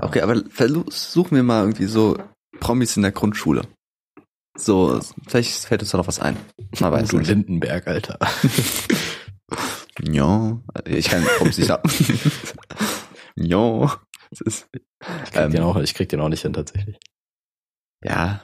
Okay, 0.00 0.22
aber 0.22 0.42
versuchen 0.48 1.36
wir 1.36 1.42
mal 1.42 1.60
irgendwie 1.60 1.84
so 1.84 2.16
Promis 2.58 2.96
in 2.96 3.02
der 3.02 3.12
Grundschule. 3.12 3.62
So, 4.58 4.98
vielleicht 5.28 5.66
fällt 5.66 5.82
uns 5.82 5.90
da 5.90 5.98
noch 5.98 6.08
was 6.08 6.18
ein. 6.20 6.36
Man 6.80 6.90
weiß 6.90 7.08
du 7.10 7.18
nicht. 7.18 7.28
Lindenberg, 7.28 7.86
Alter. 7.86 8.18
Ja, 10.02 10.60
ich 10.86 11.08
kann 11.08 11.24
Promis 11.38 11.58
nicht 11.58 11.66
sagen. 11.68 11.88
Ja, 13.36 14.00
ist, 14.30 14.68
Ich 14.72 14.80
krieg, 15.32 15.36
Ähm. 15.36 15.50
den 15.52 15.62
auch, 15.62 15.76
ich 15.76 15.94
krieg 15.94 16.08
den 16.08 16.20
auch 16.20 16.28
nicht 16.28 16.42
hin, 16.42 16.52
tatsächlich. 16.52 16.98
ja. 18.04 18.42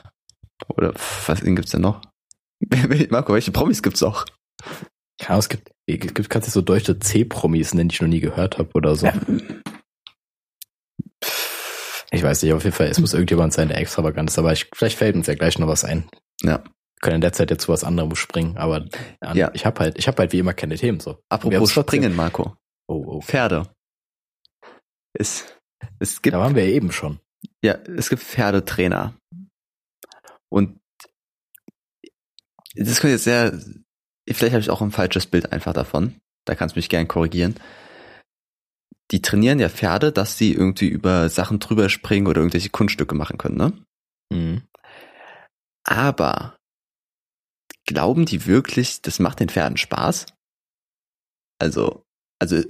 Oder 0.69 0.95
was 1.27 1.41
gibt's 1.43 1.73
denn 1.73 1.83
noch? 1.83 2.01
Marco, 3.11 3.35
welche 3.35 3.53
Promis 3.53 3.83
gibt's 3.83 4.01
noch? 4.01 4.25
Keine 5.19 5.29
Ahnung, 5.31 5.41
es 5.41 5.49
gibt, 5.51 5.71
es 5.87 5.99
gibt 6.15 6.31
kannst 6.31 6.49
du 6.49 6.53
so 6.53 6.63
deutsche 6.63 6.99
C-Promis 6.99 7.75
nennen, 7.75 7.91
die 7.91 7.95
ich 7.95 8.01
noch 8.01 8.09
nie 8.09 8.21
gehört 8.21 8.57
habe 8.59 8.71
oder 8.75 8.97
so. 8.97 9.11
Ich 12.11 12.23
weiß 12.23 12.43
nicht, 12.43 12.53
auf 12.55 12.65
jeden 12.65 12.75
Fall, 12.75 12.87
es 12.87 12.99
muss 13.01 13.13
irgendjemand 13.15 13.53
sein, 13.53 13.69
der 13.69 13.79
extravagant 13.79 14.31
ist, 14.31 14.39
aber 14.39 14.53
ich, 14.53 14.67
vielleicht 14.73 14.97
fällt 14.97 15.17
uns 15.17 15.27
ja 15.27 15.35
gleich 15.35 15.59
noch 15.59 15.69
was 15.69 15.85
ein. 15.85 16.09
Ja. 16.43 16.63
Können 17.01 17.16
in 17.16 17.20
der 17.20 17.32
Zeit 17.32 17.51
jetzt 17.51 17.62
zu 17.64 17.72
was 17.72 17.84
anderem 17.84 18.14
springen, 18.16 18.57
aber 18.57 18.86
an, 19.20 19.36
Ja. 19.36 19.51
ich 19.55 19.66
habe 19.66 19.80
halt, 19.80 19.99
ich 19.99 20.09
habe 20.09 20.18
halt 20.18 20.32
wie 20.32 20.38
immer 20.38 20.55
keine 20.55 20.76
Themen 20.76 20.99
so. 21.01 21.18
Apropos 21.28 21.72
Springen, 21.72 22.16
Marco. 22.16 22.57
Oh, 22.88 23.05
oh. 23.07 23.20
Pferde. 23.20 23.68
Es, 25.12 25.44
es 25.99 26.22
gibt 26.22 26.34
Da 26.34 26.40
waren 26.40 26.55
wir 26.55 26.66
ja 26.68 26.74
eben 26.74 26.92
schon. 26.92 27.20
Ja, 27.62 27.74
es 27.74 28.09
gibt 28.09 28.22
Pferdetrainer. 28.22 29.14
Und 30.49 30.78
das 32.74 33.01
könnte 33.01 33.12
jetzt 33.14 33.24
sehr, 33.24 33.59
vielleicht 34.30 34.53
habe 34.53 34.61
ich 34.61 34.70
auch 34.70 34.82
ein 34.82 34.90
falsches 34.90 35.26
Bild 35.26 35.53
einfach 35.53 35.72
davon. 35.72 36.16
Da 36.47 36.55
kannst 36.55 36.76
du 36.76 36.78
mich 36.78 36.88
gern 36.88 37.09
korrigieren. 37.09 37.57
Die 39.11 39.22
trainieren 39.22 39.59
ja 39.59 39.68
Pferde, 39.68 40.12
dass 40.12 40.36
sie 40.36 40.53
irgendwie 40.53 40.88
über 40.88 41.28
Sachen 41.28 41.59
drüber 41.59 41.88
springen 41.88 42.26
oder 42.26 42.40
irgendwelche 42.40 42.70
Kunststücke 42.70 43.14
machen 43.14 43.38
können, 43.38 43.57
ne? 43.57 43.72
Mhm. 44.32 44.62
Aber 45.84 46.56
glauben 47.87 48.26
die 48.26 48.47
wirklich, 48.47 49.03
das 49.03 49.18
macht 49.18 49.41
den 49.41 49.49
Pferden 49.49 49.76
Spaß? 49.76 50.26
Also, 51.59 52.05
also 52.39 52.62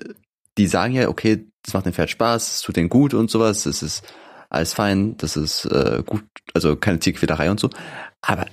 die 0.58 0.66
sagen 0.66 0.94
ja, 0.94 1.08
okay, 1.08 1.46
das 1.62 1.74
macht 1.74 1.86
den 1.86 1.92
Pferd 1.92 2.10
Spaß, 2.10 2.54
es 2.54 2.62
tut 2.62 2.76
denen 2.76 2.88
gut 2.88 3.14
und 3.14 3.30
sowas, 3.30 3.64
das 3.64 3.82
ist 3.82 4.04
alles 4.48 4.72
fein, 4.72 5.16
das 5.16 5.36
ist 5.36 5.64
äh, 5.66 6.02
gut, 6.06 6.24
also 6.54 6.76
keine 6.76 6.98
Tierquälerei 6.98 7.50
und 7.50 7.58
so. 7.58 7.68
Aber 8.22 8.46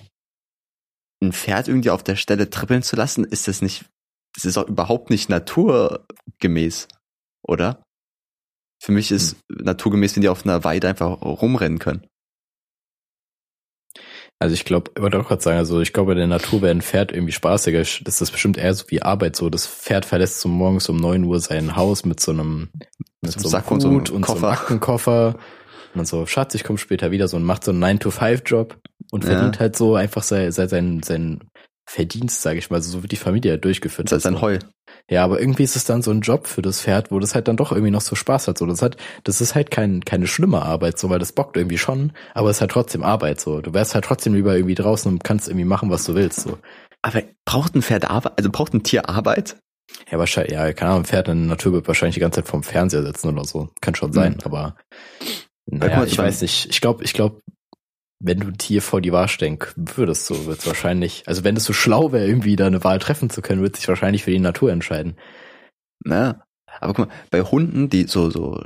ein 1.22 1.32
Pferd 1.32 1.68
irgendwie 1.68 1.91
auf 1.91 2.03
der 2.03 2.16
Stelle 2.16 2.49
trippeln 2.49 2.84
zu 2.84 2.95
lassen, 2.95 3.24
ist 3.24 3.47
das 3.47 3.61
nicht, 3.61 3.86
das 4.34 4.45
ist 4.45 4.57
auch 4.57 4.68
überhaupt 4.68 5.09
nicht 5.09 5.30
naturgemäß, 5.30 6.88
oder? 7.43 7.84
Für 8.82 8.91
mich 8.91 9.11
ist 9.11 9.38
naturgemäß, 9.47 10.16
wenn 10.16 10.24
die 10.24 10.30
auf 10.30 10.45
einer 10.45 10.64
Weide 10.64 10.89
einfach 10.89 11.22
rumrennen 11.22 11.80
können. 11.80 12.05
Also 14.44 14.56
ich 14.56 14.66
glaube, 14.66 14.91
ich 14.94 15.02
wollte 15.02 15.18
auch 15.18 15.26
gerade 15.30 15.41
sagen, 15.41 15.58
also 15.58 15.80
ich 15.80 15.94
glaube, 15.94 16.12
in 16.12 16.18
der 16.18 16.28
Natur 16.28 16.62
wäre 16.62 16.72
ein 16.72 16.82
Pferd 16.82 17.14
irgendwie 17.14 17.32
spaßiger. 17.32 17.80
Das 17.80 18.00
ist 18.00 18.20
das 18.20 18.30
bestimmt 18.30 18.58
eher 18.58 18.74
so 18.74 18.84
wie 18.89 19.02
Arbeit. 19.02 19.38
So, 19.38 19.50
das 19.50 19.66
Pferd 19.66 20.04
verlässt 20.04 20.41
so 20.41 20.50
morgens 20.50 20.89
um 20.89 20.98
neun 20.98 21.24
Uhr 21.24 21.39
sein 21.39 21.78
Haus 21.78 22.04
mit 22.04 22.20
so 22.20 22.34
einem, 22.34 22.68
mit 23.22 23.32
so 23.32 23.39
einem 23.39 23.50
Sack 23.50 23.72
und 23.72 23.80
so 23.80 23.88
einem 23.88 24.02
Hut 24.02 24.10
und 24.10 24.26
so 24.26 24.34
einem 24.34 24.41
Koffer. 24.41 24.52
Aktenkoffer. 24.52 25.28
Und 25.94 25.96
dann 25.96 26.06
so, 26.06 26.26
Schatz, 26.26 26.56
ich 26.56 26.66
komme 26.66 26.78
später 26.78 27.12
wieder 27.12 27.30
so 27.30 27.38
und 27.38 27.44
macht 27.44 27.64
so 27.64 27.72
einen 27.72 27.82
9-to-5-Job 27.82 28.78
und 29.12 29.24
Ja. 29.24 29.30
verdient 29.30 29.62
halt 29.62 29.78
so 29.78 29.96
einfach 29.96 30.24
sein, 30.24 30.52
sein, 30.52 30.68
sein, 30.68 31.02
sein 31.04 31.44
Verdienst, 31.89 32.41
sage 32.41 32.60
ich 32.60 32.70
mal. 32.70 32.76
Also 32.78 32.91
so 32.91 33.02
wird 33.02 33.14
die 33.14 33.16
Familie 33.16 33.52
halt 33.52 33.64
durchgeführt. 33.64 34.12
Das 34.12 34.18
ist 34.18 34.26
ein 34.26 34.34
so. 34.36 34.41
Heu. 34.41 34.60
Ja, 35.12 35.24
aber 35.26 35.39
irgendwie 35.39 35.64
ist 35.64 35.76
es 35.76 35.84
dann 35.84 36.01
so 36.01 36.12
ein 36.12 36.22
Job 36.22 36.47
für 36.47 36.62
das 36.62 36.82
Pferd, 36.82 37.12
wo 37.12 37.20
das 37.20 37.36
halt 37.36 37.47
dann 37.47 37.58
doch 37.58 37.72
irgendwie 37.72 37.91
noch 37.91 38.01
so 38.01 38.16
Spaß 38.16 38.47
hat. 38.47 38.58
So, 38.58 38.66
das 38.66 38.82
hat, 38.82 38.95
das 39.26 39.41
ist 39.41 39.54
halt 39.54 39.70
kein, 39.70 40.06
keine 40.06 40.28
schlimme 40.28 40.62
Arbeit, 40.62 40.97
so, 40.97 41.10
weil 41.10 41.20
das 41.20 41.34
bockt 41.34 41.58
irgendwie 41.58 41.78
schon, 41.78 42.14
aber 42.34 42.49
es 42.49 42.58
ist 42.58 42.62
halt 42.62 42.72
trotzdem 42.72 43.04
Arbeit, 43.04 43.41
so. 43.41 43.62
Du 43.62 43.74
wärst 43.74 43.95
halt 43.95 44.06
trotzdem 44.06 44.34
lieber 44.34 44.56
irgendwie 44.56 44.76
draußen 44.76 45.12
und 45.12 45.24
kannst 45.24 45.49
irgendwie 45.49 45.66
machen, 45.66 45.89
was 45.89 46.06
du 46.06 46.16
willst, 46.16 46.41
so. 46.41 46.58
Aber 47.01 47.22
braucht 47.43 47.76
ein 47.76 47.82
Pferd 47.82 48.10
Arbeit, 48.10 48.34
also 48.38 48.49
braucht 48.49 48.74
ein 48.74 48.84
Tier 48.84 49.10
Arbeit? 49.10 49.58
Ja, 50.10 50.18
wahrscheinlich, 50.20 50.54
ja, 50.54 50.72
keine 50.72 50.91
Ahnung, 50.91 51.04
ein 51.04 51.06
Pferd 51.06 51.28
in 51.28 51.39
der 51.41 51.49
Natur 51.49 51.74
wird 51.74 51.88
wahrscheinlich 51.88 52.16
die 52.16 52.22
ganze 52.22 52.41
Zeit 52.41 52.49
vorm 52.49 52.64
Fernseher 52.64 53.04
sitzen 53.04 53.28
oder 53.28 53.43
so. 53.43 53.70
Kann 53.82 53.95
schon 53.95 54.14
sein, 54.14 54.38
aber, 54.43 54.78
guck 55.70 55.80
naja, 55.80 56.04
ich 56.06 56.18
weiß 56.18 56.41
nicht. 56.41 56.70
Ich 56.70 56.80
glaube, 56.80 57.04
ich 57.04 57.14
glaube, 57.14 57.41
wenn 58.24 58.39
du 58.39 58.47
ein 58.47 58.57
Tier 58.57 58.82
vor 58.82 59.01
die 59.01 59.11
Wahl 59.11 59.28
stellen 59.28 59.59
würdest, 59.76 60.26
so 60.26 60.45
wird's 60.45 60.65
wahrscheinlich, 60.65 61.24
also 61.28 61.43
wenn 61.43 61.57
es 61.57 61.65
so 61.65 61.74
schlau 61.74 62.11
wäre, 62.11 62.26
irgendwie 62.26 62.55
da 62.55 62.65
eine 62.65 62.84
Wahl 62.84 62.99
treffen 62.99 63.30
zu 63.30 63.41
können, 63.41 63.61
wird 63.61 63.76
sich 63.76 63.88
wahrscheinlich 63.88 64.24
für 64.24 64.32
die 64.32 64.39
Natur 64.39 64.71
entscheiden. 64.71 65.17
Ne? 66.05 66.41
Aber 66.80 66.93
guck 66.93 67.07
mal, 67.07 67.15
bei 67.30 67.41
Hunden, 67.41 67.89
die 67.89 68.03
so, 68.07 68.30
so, 68.30 68.63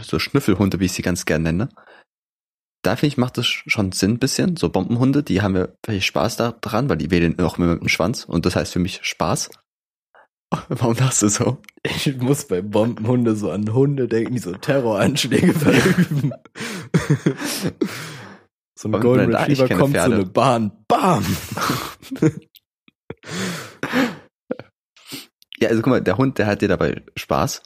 so 0.00 0.18
Schnüffelhunde, 0.18 0.80
wie 0.80 0.86
ich 0.86 0.92
sie 0.92 1.02
ganz 1.02 1.24
gern 1.24 1.42
nenne, 1.42 1.68
da 2.82 2.96
finde 2.96 3.08
ich, 3.08 3.18
macht 3.18 3.38
das 3.38 3.46
schon 3.46 3.92
Sinn 3.92 4.12
ein 4.12 4.18
bisschen. 4.18 4.56
So 4.56 4.68
Bombenhunde, 4.68 5.22
die 5.22 5.42
haben 5.42 5.56
ja 5.56 5.68
vielleicht 5.84 6.06
Spaß 6.06 6.36
da 6.36 6.52
dran, 6.52 6.88
weil 6.88 6.96
die 6.96 7.10
wedeln 7.10 7.38
auch 7.40 7.58
immer 7.58 7.68
mit 7.68 7.80
dem 7.80 7.88
Schwanz 7.88 8.24
und 8.24 8.46
das 8.46 8.56
heißt 8.56 8.72
für 8.72 8.78
mich 8.78 9.00
Spaß. 9.02 9.50
Warum 10.68 10.96
lachst 10.96 11.22
du 11.22 11.28
so? 11.28 11.58
Ich 11.82 12.16
muss 12.18 12.46
bei 12.46 12.62
Bombenhunde 12.62 13.34
so 13.34 13.50
an 13.50 13.72
Hunde 13.72 14.06
denken, 14.08 14.34
die 14.34 14.40
so 14.40 14.52
Terroranschläge 14.52 15.52
verüben. 15.54 16.32
so 18.82 18.88
ein 18.88 19.00
Golden 19.00 19.34
Retriever 19.34 19.68
kommt 19.68 19.94
so 19.94 20.00
Pferde. 20.00 20.14
eine 20.14 20.26
Bahn, 20.26 20.72
bam! 20.88 21.24
Ja, 25.62 25.68
also 25.68 25.80
guck 25.80 25.90
mal, 25.92 26.00
der 26.02 26.18
Hund, 26.18 26.38
der 26.38 26.48
hat 26.48 26.60
dir 26.60 26.66
dabei 26.66 27.02
Spaß. 27.16 27.62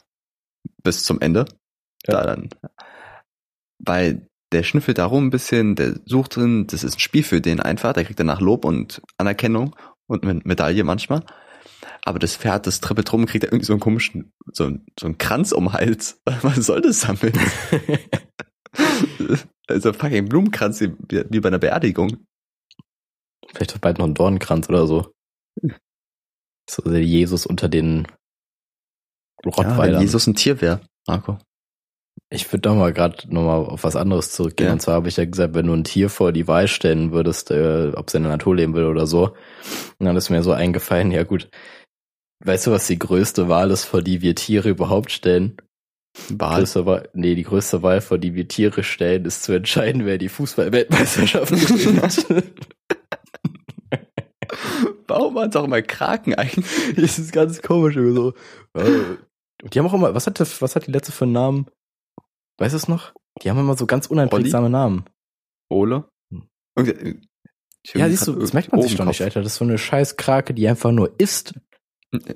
Bis 0.83 1.03
zum 1.03 1.19
Ende. 1.19 1.45
Ja. 2.05 2.13
Da 2.13 2.27
dann. 2.27 2.49
Weil 3.79 4.27
der 4.51 4.61
schnüffelt 4.61 4.99
da 4.99 5.05
rum 5.07 5.25
ein 5.25 5.29
bisschen, 5.31 5.75
der 5.75 5.99
sucht 6.05 6.35
drin, 6.35 6.67
das 6.67 6.83
ist 6.83 6.97
ein 6.97 6.99
Spiel 6.99 7.23
für 7.23 7.41
den 7.41 7.59
einfach, 7.59 7.93
der 7.93 8.05
kriegt 8.05 8.19
danach 8.19 8.39
Lob 8.39 8.65
und 8.65 9.01
Anerkennung 9.17 9.75
und 10.05 10.23
eine 10.23 10.41
Medaille 10.43 10.83
manchmal. 10.83 11.23
Aber 12.05 12.19
das 12.19 12.35
Pferd, 12.35 12.67
das 12.67 12.81
trippelt 12.81 13.11
rum, 13.11 13.25
kriegt 13.25 13.43
er 13.43 13.51
irgendwie 13.51 13.65
so 13.65 13.73
einen 13.73 13.79
komischen, 13.79 14.31
so, 14.53 14.71
so 14.97 15.07
einen 15.07 15.17
Kranz 15.17 15.51
um 15.51 15.65
den 15.65 15.73
Hals. 15.73 16.21
Was 16.43 16.67
soll 16.67 16.81
das 16.81 16.99
damit? 16.99 17.35
also 19.67 19.93
fucking 19.93 20.29
Blumenkranz 20.29 20.81
wie, 20.81 20.93
wie 21.09 21.39
bei 21.39 21.47
einer 21.47 21.59
Beerdigung. 21.59 22.25
Vielleicht 23.53 23.75
auch 23.75 23.79
bald 23.79 23.97
noch 23.97 24.05
ein 24.05 24.13
Dornenkranz 24.13 24.69
oder 24.69 24.87
so. 24.87 25.11
So 26.69 26.81
der 26.81 27.01
Jesus 27.01 27.45
unter 27.45 27.69
den 27.69 28.07
Rottweilern. 29.45 29.93
Ja, 29.93 30.01
Jesus 30.01 30.27
ein 30.27 30.35
Tier 30.35 30.59
wäre, 30.59 30.81
Marco. 31.07 31.37
Ich 32.29 32.51
würde 32.51 32.61
doch 32.61 32.75
mal 32.75 32.91
gerade 32.91 33.33
nochmal 33.33 33.65
auf 33.65 33.85
was 33.85 33.95
anderes 33.95 34.31
zurückgehen. 34.31 34.67
Ja. 34.67 34.73
Und 34.73 34.81
zwar 34.81 34.95
habe 34.95 35.07
ich 35.07 35.15
ja 35.15 35.23
gesagt, 35.23 35.53
wenn 35.53 35.67
du 35.67 35.73
ein 35.73 35.85
Tier 35.85 36.09
vor 36.09 36.33
die 36.33 36.47
Wahl 36.47 36.67
stellen 36.67 37.13
würdest, 37.13 37.51
äh, 37.51 37.93
ob 37.95 38.09
es 38.09 38.15
in 38.15 38.23
der 38.23 38.33
Natur 38.33 38.57
leben 38.57 38.73
will 38.73 38.83
oder 38.83 39.07
so, 39.07 39.33
und 39.97 40.05
dann 40.05 40.17
ist 40.17 40.29
mir 40.29 40.43
so 40.43 40.51
eingefallen, 40.51 41.11
ja 41.11 41.23
gut, 41.23 41.49
weißt 42.43 42.67
du, 42.67 42.71
was 42.71 42.87
die 42.87 42.99
größte 42.99 43.47
Wahl 43.47 43.71
ist, 43.71 43.85
vor 43.85 44.01
die 44.01 44.21
wir 44.21 44.35
Tiere 44.35 44.69
überhaupt 44.69 45.11
stellen? 45.11 45.57
Größte 46.37 46.85
Wahl, 46.85 47.09
nee, 47.13 47.35
die 47.35 47.43
größte 47.43 47.83
Wahl, 47.83 48.01
vor 48.01 48.17
die 48.17 48.33
wir 48.33 48.47
Tiere 48.47 48.83
stellen, 48.83 49.25
ist 49.25 49.43
zu 49.43 49.53
entscheiden, 49.53 50.05
wer 50.05 50.17
die 50.17 50.29
Fußball-Weltmeisterschaft 50.29 51.51
gewinnt. 52.29 52.67
Warum 55.07 55.35
waren 55.35 55.49
es 55.49 55.55
auch 55.55 55.63
immer 55.63 55.81
Kraken 55.81 56.35
eigentlich? 56.35 56.95
Das 56.95 57.19
ist 57.19 57.31
ganz 57.31 57.61
komisch. 57.61 57.95
So. 57.95 58.33
Die 58.75 59.79
haben 59.79 59.87
auch 59.87 59.93
immer, 59.93 60.13
was 60.13 60.27
hat, 60.27 60.39
was 60.39 60.75
hat 60.75 60.87
die 60.87 60.91
letzte 60.91 61.11
für 61.11 61.25
einen 61.25 61.33
Namen? 61.33 61.67
Weißt 62.57 62.73
du 62.73 62.77
es 62.77 62.87
noch? 62.87 63.13
Die 63.41 63.49
haben 63.49 63.59
immer 63.59 63.77
so 63.77 63.85
ganz 63.85 64.07
uneinprägsame 64.07 64.69
Namen. 64.69 65.05
Ole? 65.69 66.05
Okay. 66.75 67.21
Ja, 67.93 68.09
siehst 68.09 68.27
du, 68.27 68.33
das 68.33 68.53
merkt 68.53 68.71
man 68.71 68.81
sich 68.81 68.95
doch 68.95 69.05
nicht, 69.05 69.21
Alter. 69.21 69.41
Das 69.41 69.53
ist 69.53 69.59
so 69.59 69.65
eine 69.65 69.77
scheiß 69.77 70.17
Krake, 70.17 70.53
die 70.53 70.67
einfach 70.67 70.91
nur 70.91 71.19
isst. 71.19 71.53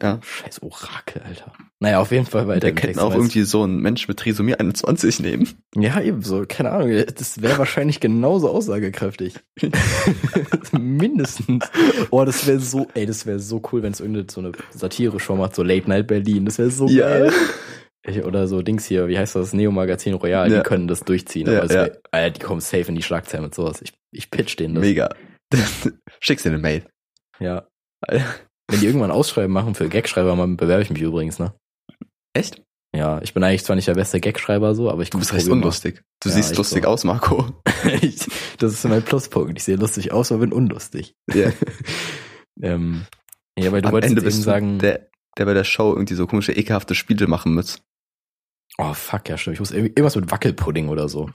Ja. 0.02 0.20
Scheiß 0.22 0.62
Orakel, 0.64 1.22
Alter. 1.22 1.54
Naja, 1.80 2.00
auf 2.00 2.12
jeden 2.12 2.26
Fall 2.26 2.48
weiter. 2.48 2.68
Wir 2.68 2.76
könnten 2.76 3.00
auch 3.00 3.14
irgendwie 3.14 3.44
so 3.44 3.64
einen 3.64 3.80
Mensch 3.80 4.08
mit 4.08 4.20
Trisomie 4.20 4.56
21 4.56 5.22
nehmen. 5.22 5.48
Ja, 5.76 6.02
ebenso. 6.02 6.46
Keine 6.48 6.72
Ahnung. 6.72 7.06
Das 7.16 7.42
wäre 7.42 7.58
wahrscheinlich 7.58 8.02
genauso 8.02 8.50
aussagekräftig. 8.50 9.36
Mindestens. 10.74 11.70
Oh, 12.10 12.26
das 12.26 12.46
wäre 12.48 12.60
so, 12.60 12.88
ey, 12.94 13.06
das 13.06 13.26
wäre 13.26 13.40
so 13.40 13.62
cool, 13.72 13.82
wenn 13.82 13.94
es 13.94 14.02
irgendeine 14.02 14.28
so 14.30 14.42
eine 14.42 14.52
Satire 14.72 15.20
schon 15.20 15.38
macht, 15.38 15.56
so 15.56 15.64
Late 15.64 15.88
Night 15.88 16.08
Berlin. 16.08 16.46
Das 16.46 16.58
wäre 16.58 16.70
so 16.70 16.88
ja. 16.88 17.08
geil. 17.08 17.32
Ich, 18.04 18.24
oder 18.24 18.48
so 18.48 18.62
Dings 18.62 18.86
hier, 18.86 19.08
wie 19.08 19.18
heißt 19.18 19.36
das? 19.36 19.54
Neo 19.54 19.72
Magazin 19.72 20.16
Royal, 20.16 20.52
ja. 20.52 20.58
die 20.58 20.64
können 20.64 20.88
das 20.88 21.02
durchziehen. 21.02 21.48
Ja, 21.48 21.62
aber 21.62 21.74
ja. 21.74 21.86
Wär, 21.86 22.02
Alter, 22.12 22.32
die 22.32 22.40
kommen 22.40 22.60
safe 22.60 22.90
in 22.90 22.96
die 22.96 23.04
Schlagzeilen 23.04 23.46
mit 23.46 23.56
sowas. 23.56 23.82
Ich, 23.82 23.94
ich 24.12 24.30
pitch 24.32 24.60
denen 24.60 24.76
das. 24.76 24.84
Mega. 24.84 25.16
Schickst 26.20 26.46
dir 26.46 26.50
eine 26.50 26.58
Mail. 26.58 26.84
Ja. 27.40 27.68
Wenn 28.72 28.80
die 28.80 28.86
irgendwann 28.86 29.12
Ausschreiben 29.12 29.52
machen 29.52 29.76
für 29.76 29.90
Gagschreiber, 29.90 30.36
dann 30.36 30.58
bewerbe 30.58 30.82
ich 30.82 30.90
mich 30.90 31.02
übrigens, 31.02 31.40
ne? 31.40 31.54
Echt? 32.34 32.62
Ja, 32.96 33.22
ich 33.22 33.34
bin 33.34 33.44
eigentlich 33.44 33.64
zwar 33.64 33.76
nicht 33.76 33.88
der 33.88 33.94
beste 33.94 34.20
Gagschreiber 34.20 34.76
so, 34.76 34.90
aber 34.90 35.02
ich 35.02 35.10
Du 35.10 35.20
bist 35.20 35.34
recht 35.34 35.48
unlustig. 35.48 36.04
Du 36.22 36.30
ja, 36.30 36.36
siehst 36.36 36.58
lustig 36.58 36.84
so. 36.84 36.90
aus, 36.90 37.04
Marco. 37.04 37.54
ich, 38.02 38.28
das 38.58 38.74
ist 38.74 38.84
mein 38.86 39.04
Pluspunkt. 39.04 39.58
Ich 39.58 39.64
sehe 39.64 39.78
lustig 39.78 40.12
aus, 40.12 40.32
aber 40.32 40.42
bin 40.42 40.54
unlustig. 40.54 41.16
Ja. 41.34 41.52
ähm, 42.62 43.06
ja, 43.58 43.72
weil 43.72 43.82
du 43.82 43.88
Am 43.88 43.94
wolltest 43.94 44.18
Ende 44.18 44.22
eben 44.30 44.42
sagen. 44.42 44.80
Der, 44.80 45.10
der 45.38 45.46
bei 45.46 45.54
der 45.54 45.64
Show 45.64 45.94
irgendwie 45.94 46.16
so 46.16 46.28
komische, 46.28 46.52
ekelhafte 46.52 46.96
Spiele 46.96 47.28
machen 47.28 47.56
muss. 47.56 47.82
Oh 48.78 48.94
fuck, 48.94 49.30
ja 49.30 49.38
stimmt. 49.38 49.56
Ich 49.56 49.60
muss 49.60 49.72
irgendwas 49.72 50.16
mit 50.16 50.32
Wackelpudding 50.32 50.90
oder 50.90 51.08
so. 51.08 51.30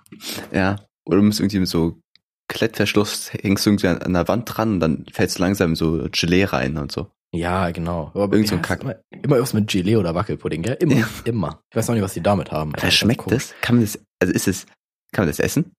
Ja. 0.52 0.76
Oder 1.06 1.18
du 1.18 1.22
musst 1.22 1.40
irgendwie 1.40 1.60
mit 1.60 1.68
so 1.68 2.00
Klettverschluss 2.48 3.32
hängst 3.32 3.66
du 3.66 3.70
irgendwie 3.70 3.88
an 3.88 4.12
der 4.12 4.28
Wand 4.28 4.44
dran 4.46 4.74
und 4.74 4.80
dann 4.80 5.06
fällst 5.12 5.38
du 5.38 5.42
langsam 5.42 5.74
so 5.74 6.06
Gelee 6.12 6.44
rein 6.44 6.76
und 6.76 6.92
so. 6.92 7.10
Ja, 7.36 7.70
genau. 7.70 8.10
Aber 8.14 8.32
Irgend 8.34 8.48
so 8.48 8.56
ein 8.56 8.62
Kack. 8.62 8.82
Immer, 8.82 8.96
immer 9.10 9.40
was 9.40 9.52
mit 9.52 9.68
Gelee 9.68 9.96
oder 9.96 10.14
Wackelpudding, 10.14 10.62
gell? 10.62 10.76
Immer, 10.80 10.94
ja. 10.94 11.08
immer. 11.24 11.62
Ich 11.70 11.76
weiß 11.76 11.90
auch 11.90 11.94
nicht, 11.94 12.02
was 12.02 12.14
die 12.14 12.22
damit 12.22 12.50
haben. 12.50 12.74
Aber 12.74 12.90
schmeckt 12.90 13.30
das? 13.30 13.54
Kann 13.60 13.76
man 13.76 13.84
das, 13.84 13.98
also 14.20 14.32
ist 14.32 14.48
es, 14.48 14.66
kann 15.12 15.24
man 15.24 15.28
das 15.28 15.38
essen? 15.38 15.72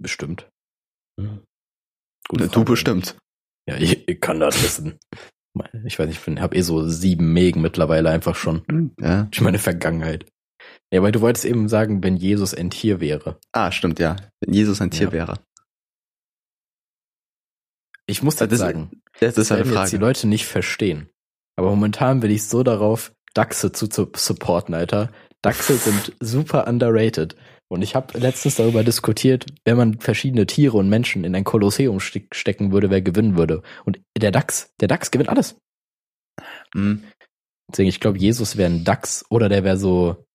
Bestimmt. 0.00 0.48
Mhm. 1.18 1.40
Gute 2.28 2.48
du 2.48 2.64
bestimmt. 2.64 3.16
Ja, 3.68 3.76
ich, 3.76 4.08
ich, 4.08 4.20
kann 4.20 4.40
das 4.40 4.62
essen. 4.64 4.98
Ich 5.84 5.98
weiß 5.98 6.06
nicht, 6.06 6.26
ich 6.26 6.40
habe 6.40 6.56
eh 6.56 6.62
so 6.62 6.88
sieben 6.88 7.32
Mägen 7.32 7.60
mittlerweile 7.60 8.10
einfach 8.10 8.36
schon. 8.36 8.92
Ja. 9.00 9.24
Durch 9.24 9.40
meine 9.40 9.58
Vergangenheit. 9.58 10.26
Ja, 10.92 11.02
weil 11.02 11.12
du 11.12 11.20
wolltest 11.20 11.44
eben 11.44 11.68
sagen, 11.68 12.02
wenn 12.02 12.16
Jesus 12.16 12.54
ein 12.54 12.70
Tier 12.70 13.00
wäre. 13.00 13.38
Ah, 13.52 13.72
stimmt, 13.72 13.98
ja. 13.98 14.16
Wenn 14.40 14.54
Jesus 14.54 14.80
ein 14.80 14.90
Tier 14.90 15.08
ja. 15.08 15.12
wäre. 15.12 15.34
Ich 18.10 18.22
muss 18.22 18.38
jetzt 18.40 18.56
sagen, 18.56 18.90
das, 19.20 19.34
das 19.34 19.50
werden 19.50 19.72
jetzt 19.72 19.92
die 19.92 19.96
Leute 19.96 20.26
nicht 20.26 20.46
verstehen. 20.46 21.08
Aber 21.56 21.70
momentan 21.70 22.20
bin 22.20 22.30
ich 22.30 22.44
so 22.44 22.62
darauf, 22.62 23.12
Dachse 23.34 23.70
zu, 23.70 23.86
zu 23.86 24.10
supporten, 24.14 24.74
Alter. 24.74 25.10
Dachse 25.42 25.76
sind 25.76 26.12
super 26.20 26.66
underrated. 26.66 27.36
Und 27.68 27.82
ich 27.82 27.94
habe 27.94 28.18
letztens 28.18 28.56
darüber 28.56 28.82
diskutiert, 28.82 29.46
wenn 29.64 29.76
man 29.76 30.00
verschiedene 30.00 30.46
Tiere 30.46 30.76
und 30.76 30.88
Menschen 30.88 31.22
in 31.22 31.36
ein 31.36 31.44
Kolosseum 31.44 32.00
stecken 32.00 32.72
würde, 32.72 32.90
wer 32.90 33.00
gewinnen 33.00 33.36
würde. 33.36 33.62
Und 33.84 34.00
der 34.16 34.32
Dachs, 34.32 34.74
der 34.80 34.88
Dachs 34.88 35.12
gewinnt 35.12 35.28
alles. 35.28 35.56
Mhm. 36.74 37.04
Deswegen, 37.70 37.88
ich 37.88 38.00
glaube, 38.00 38.18
Jesus 38.18 38.56
wäre 38.56 38.70
ein 38.70 38.84
Dachs 38.84 39.24
oder 39.30 39.48
der 39.48 39.62
wäre 39.62 39.76
so 39.76 40.26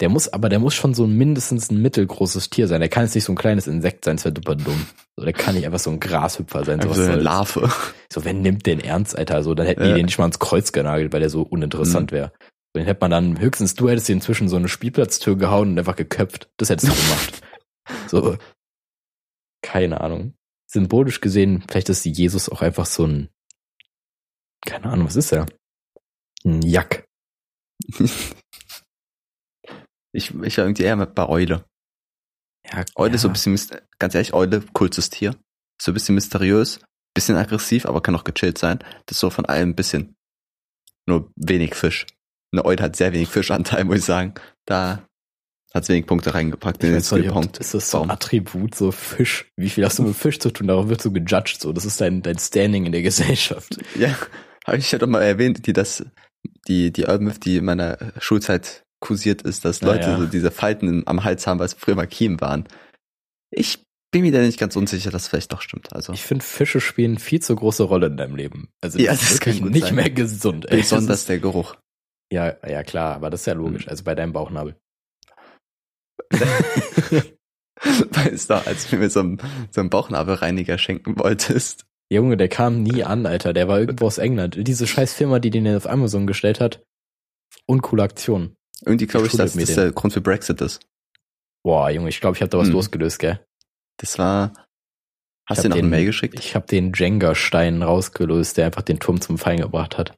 der 0.00 0.08
muss, 0.08 0.28
aber 0.28 0.48
der 0.48 0.60
muss 0.60 0.74
schon 0.74 0.94
so 0.94 1.06
mindestens 1.06 1.70
ein 1.70 1.82
mittelgroßes 1.82 2.50
Tier 2.50 2.68
sein. 2.68 2.80
Der 2.80 2.88
kann 2.88 3.04
jetzt 3.04 3.14
nicht 3.14 3.24
so 3.24 3.32
ein 3.32 3.36
kleines 3.36 3.66
Insekt 3.66 4.04
sein, 4.04 4.16
das 4.16 4.24
wäre 4.24 4.34
super 4.36 4.54
dumm. 4.54 4.86
So, 5.16 5.24
der 5.24 5.32
kann 5.32 5.56
nicht 5.56 5.66
einfach 5.66 5.80
so 5.80 5.90
ein 5.90 5.98
Grashüpfer 5.98 6.64
sein. 6.64 6.80
So 6.80 7.02
eine 7.02 7.16
Larve. 7.16 7.68
So, 8.12 8.24
wer 8.24 8.32
nimmt 8.32 8.66
den 8.66 8.80
ernst, 8.80 9.18
Alter? 9.18 9.42
So, 9.42 9.54
dann 9.54 9.66
hätten 9.66 9.82
die 9.82 9.94
den 9.94 10.06
nicht 10.06 10.18
mal 10.18 10.26
ins 10.26 10.38
Kreuz 10.38 10.72
genagelt, 10.72 11.12
weil 11.12 11.20
der 11.20 11.30
so 11.30 11.42
uninteressant 11.42 12.12
mhm. 12.12 12.16
wäre. 12.16 12.32
Dann 12.74 12.84
hätte 12.84 13.00
man 13.00 13.10
dann 13.10 13.40
höchstens, 13.40 13.74
du 13.74 13.88
hättest 13.88 14.08
ihn 14.08 14.20
zwischen 14.20 14.48
so 14.48 14.56
eine 14.56 14.68
Spielplatztür 14.68 15.36
gehauen 15.36 15.70
und 15.70 15.78
einfach 15.78 15.96
geköpft. 15.96 16.48
Das 16.58 16.70
hättest 16.70 16.92
du 16.92 16.96
gemacht. 16.96 17.42
so. 18.08 18.36
Keine 19.62 20.00
Ahnung. 20.00 20.34
Symbolisch 20.70 21.20
gesehen, 21.20 21.64
vielleicht 21.68 21.88
ist 21.88 22.04
Jesus 22.04 22.48
auch 22.48 22.62
einfach 22.62 22.86
so 22.86 23.06
ein, 23.06 23.30
keine 24.64 24.84
Ahnung, 24.84 25.06
was 25.06 25.16
ist 25.16 25.32
er? 25.32 25.46
Ein 26.44 26.62
Jack. 26.62 27.08
Ich, 30.18 30.34
ich 30.42 30.58
war 30.58 30.64
irgendwie 30.64 30.82
eher 30.82 30.96
bei 30.96 31.28
Eule. 31.28 31.64
Ja, 32.70 32.84
Eule 32.96 33.12
ja. 33.12 33.18
so 33.18 33.28
ein 33.28 33.32
bisschen, 33.32 33.58
ganz 33.98 34.14
ehrlich, 34.14 34.34
Eule, 34.34 34.62
coolstes 34.72 35.10
Tier. 35.10 35.34
So 35.80 35.92
ein 35.92 35.94
bisschen 35.94 36.16
mysteriös, 36.16 36.80
bisschen 37.14 37.36
aggressiv, 37.36 37.86
aber 37.86 38.02
kann 38.02 38.16
auch 38.16 38.24
gechillt 38.24 38.58
sein. 38.58 38.80
Das 39.06 39.16
ist 39.16 39.20
so 39.20 39.30
von 39.30 39.46
allem 39.46 39.70
ein 39.70 39.76
bisschen. 39.76 40.16
Nur 41.06 41.30
wenig 41.36 41.74
Fisch. 41.74 42.06
Eine 42.52 42.64
Eule 42.64 42.82
hat 42.82 42.96
sehr 42.96 43.12
wenig 43.12 43.28
Fischanteil, 43.28 43.84
muss 43.84 43.98
ich 43.98 44.04
sagen. 44.04 44.34
Da 44.66 45.06
hat 45.72 45.84
es 45.84 45.88
wenig 45.88 46.06
Punkte 46.06 46.34
reingepackt 46.34 46.82
in 46.82 46.92
den 46.92 47.02
Skillpunkt. 47.02 47.58
Ist 47.58 47.74
das 47.74 47.90
so 47.90 48.02
ein 48.02 48.10
Attribut, 48.10 48.74
so 48.74 48.90
Fisch? 48.90 49.50
Wie 49.56 49.70
viel 49.70 49.84
hast 49.84 49.98
du 49.98 50.02
mit 50.02 50.16
Fisch 50.16 50.40
zu 50.40 50.50
tun? 50.50 50.66
Darauf 50.66 50.88
wird 50.88 51.00
so 51.00 51.12
gejudged, 51.12 51.60
so. 51.60 51.72
Das 51.72 51.84
ist 51.84 52.00
dein, 52.00 52.22
dein 52.22 52.38
Standing 52.38 52.86
in 52.86 52.92
der 52.92 53.02
Gesellschaft. 53.02 53.78
Ja, 53.94 54.16
habe 54.66 54.78
ich 54.78 54.90
ja 54.90 54.98
doch 54.98 55.06
mal 55.06 55.22
erwähnt, 55.22 55.66
die 55.66 55.72
das, 55.72 56.04
die, 56.66 56.90
die 56.92 57.04
Urban 57.04 57.32
die 57.44 57.58
in 57.58 57.64
meiner 57.64 58.12
Schulzeit 58.18 58.84
kursiert 59.00 59.42
ist, 59.42 59.64
dass 59.64 59.80
Leute 59.80 60.10
ja. 60.10 60.18
so 60.18 60.26
diese 60.26 60.50
Falten 60.50 61.04
am 61.06 61.24
Hals 61.24 61.46
haben, 61.46 61.58
weil 61.58 61.66
es 61.66 61.74
früher 61.74 61.94
mal 61.94 62.06
Kiemen 62.06 62.40
waren. 62.40 62.66
Ich 63.50 63.82
bin 64.10 64.22
mir 64.22 64.32
da 64.32 64.40
nicht 64.40 64.58
ganz 64.58 64.74
unsicher, 64.76 65.10
dass 65.10 65.22
das 65.22 65.28
vielleicht 65.28 65.52
doch 65.52 65.60
stimmt. 65.60 65.92
Also 65.92 66.12
ich 66.12 66.22
finde, 66.22 66.44
Fische 66.44 66.80
spielen 66.80 67.18
viel 67.18 67.40
zu 67.40 67.54
große 67.54 67.82
Rolle 67.82 68.06
in 68.06 68.16
deinem 68.16 68.36
Leben. 68.36 68.68
Also 68.80 68.98
ja, 68.98 69.12
das, 69.12 69.20
das 69.20 69.30
ist 69.32 69.46
wirklich 69.46 69.60
nicht 69.60 69.86
sein. 69.86 69.94
mehr 69.94 70.10
gesund. 70.10 70.70
Ey. 70.70 70.78
Besonders 70.78 71.26
der 71.26 71.38
Geruch. 71.38 71.76
Ja, 72.32 72.56
ja 72.66 72.82
klar, 72.82 73.14
aber 73.14 73.30
das 73.30 73.40
ist 73.40 73.46
ja 73.46 73.54
logisch. 73.54 73.86
Mhm. 73.86 73.90
Also 73.90 74.04
bei 74.04 74.14
deinem 74.14 74.32
Bauchnabel. 74.32 74.76
weißt 77.82 78.50
du, 78.50 78.66
als 78.66 78.88
du 78.88 78.96
mir 78.96 79.10
so 79.10 79.20
einen, 79.20 79.40
so 79.70 79.80
einen 79.80 79.90
Bauchnabelreiniger 79.90 80.78
schenken 80.78 81.18
wolltest. 81.18 81.86
Junge, 82.10 82.36
der 82.36 82.48
kam 82.48 82.82
nie 82.82 83.04
an, 83.04 83.26
Alter. 83.26 83.52
Der 83.52 83.68
war 83.68 83.78
irgendwo 83.78 84.06
aus 84.06 84.18
England. 84.18 84.56
Diese 84.66 84.86
scheiß 84.86 85.12
Firma, 85.12 85.38
die 85.38 85.50
den 85.50 85.68
auf 85.76 85.88
Amazon 85.88 86.26
gestellt 86.26 86.60
hat. 86.60 86.82
Uncoole 87.66 88.02
Aktion. 88.02 88.56
Irgendwie 88.84 89.06
glaube 89.06 89.26
ich, 89.26 89.32
dass 89.32 89.54
das 89.54 89.74
der 89.74 89.92
Grund 89.92 90.12
für 90.12 90.20
Brexit 90.20 90.60
ist. 90.60 90.80
Boah, 91.64 91.90
Junge, 91.90 92.08
ich 92.08 92.20
glaube, 92.20 92.36
ich 92.36 92.42
habe 92.42 92.50
da 92.50 92.58
was 92.58 92.68
hm. 92.68 92.74
losgelöst, 92.74 93.18
gell? 93.18 93.40
Das 93.98 94.18
war. 94.18 94.52
Hast 95.48 95.64
du 95.64 95.68
noch 95.68 95.78
eine 95.78 95.88
Mail 95.88 96.04
geschickt? 96.04 96.38
Ich 96.38 96.54
habe 96.54 96.66
den 96.66 96.92
Jenga-Stein 96.92 97.82
rausgelöst, 97.82 98.56
der 98.56 98.66
einfach 98.66 98.82
den 98.82 99.00
Turm 99.00 99.20
zum 99.20 99.38
Fallen 99.38 99.60
gebracht 99.60 99.96
hat. 99.96 100.14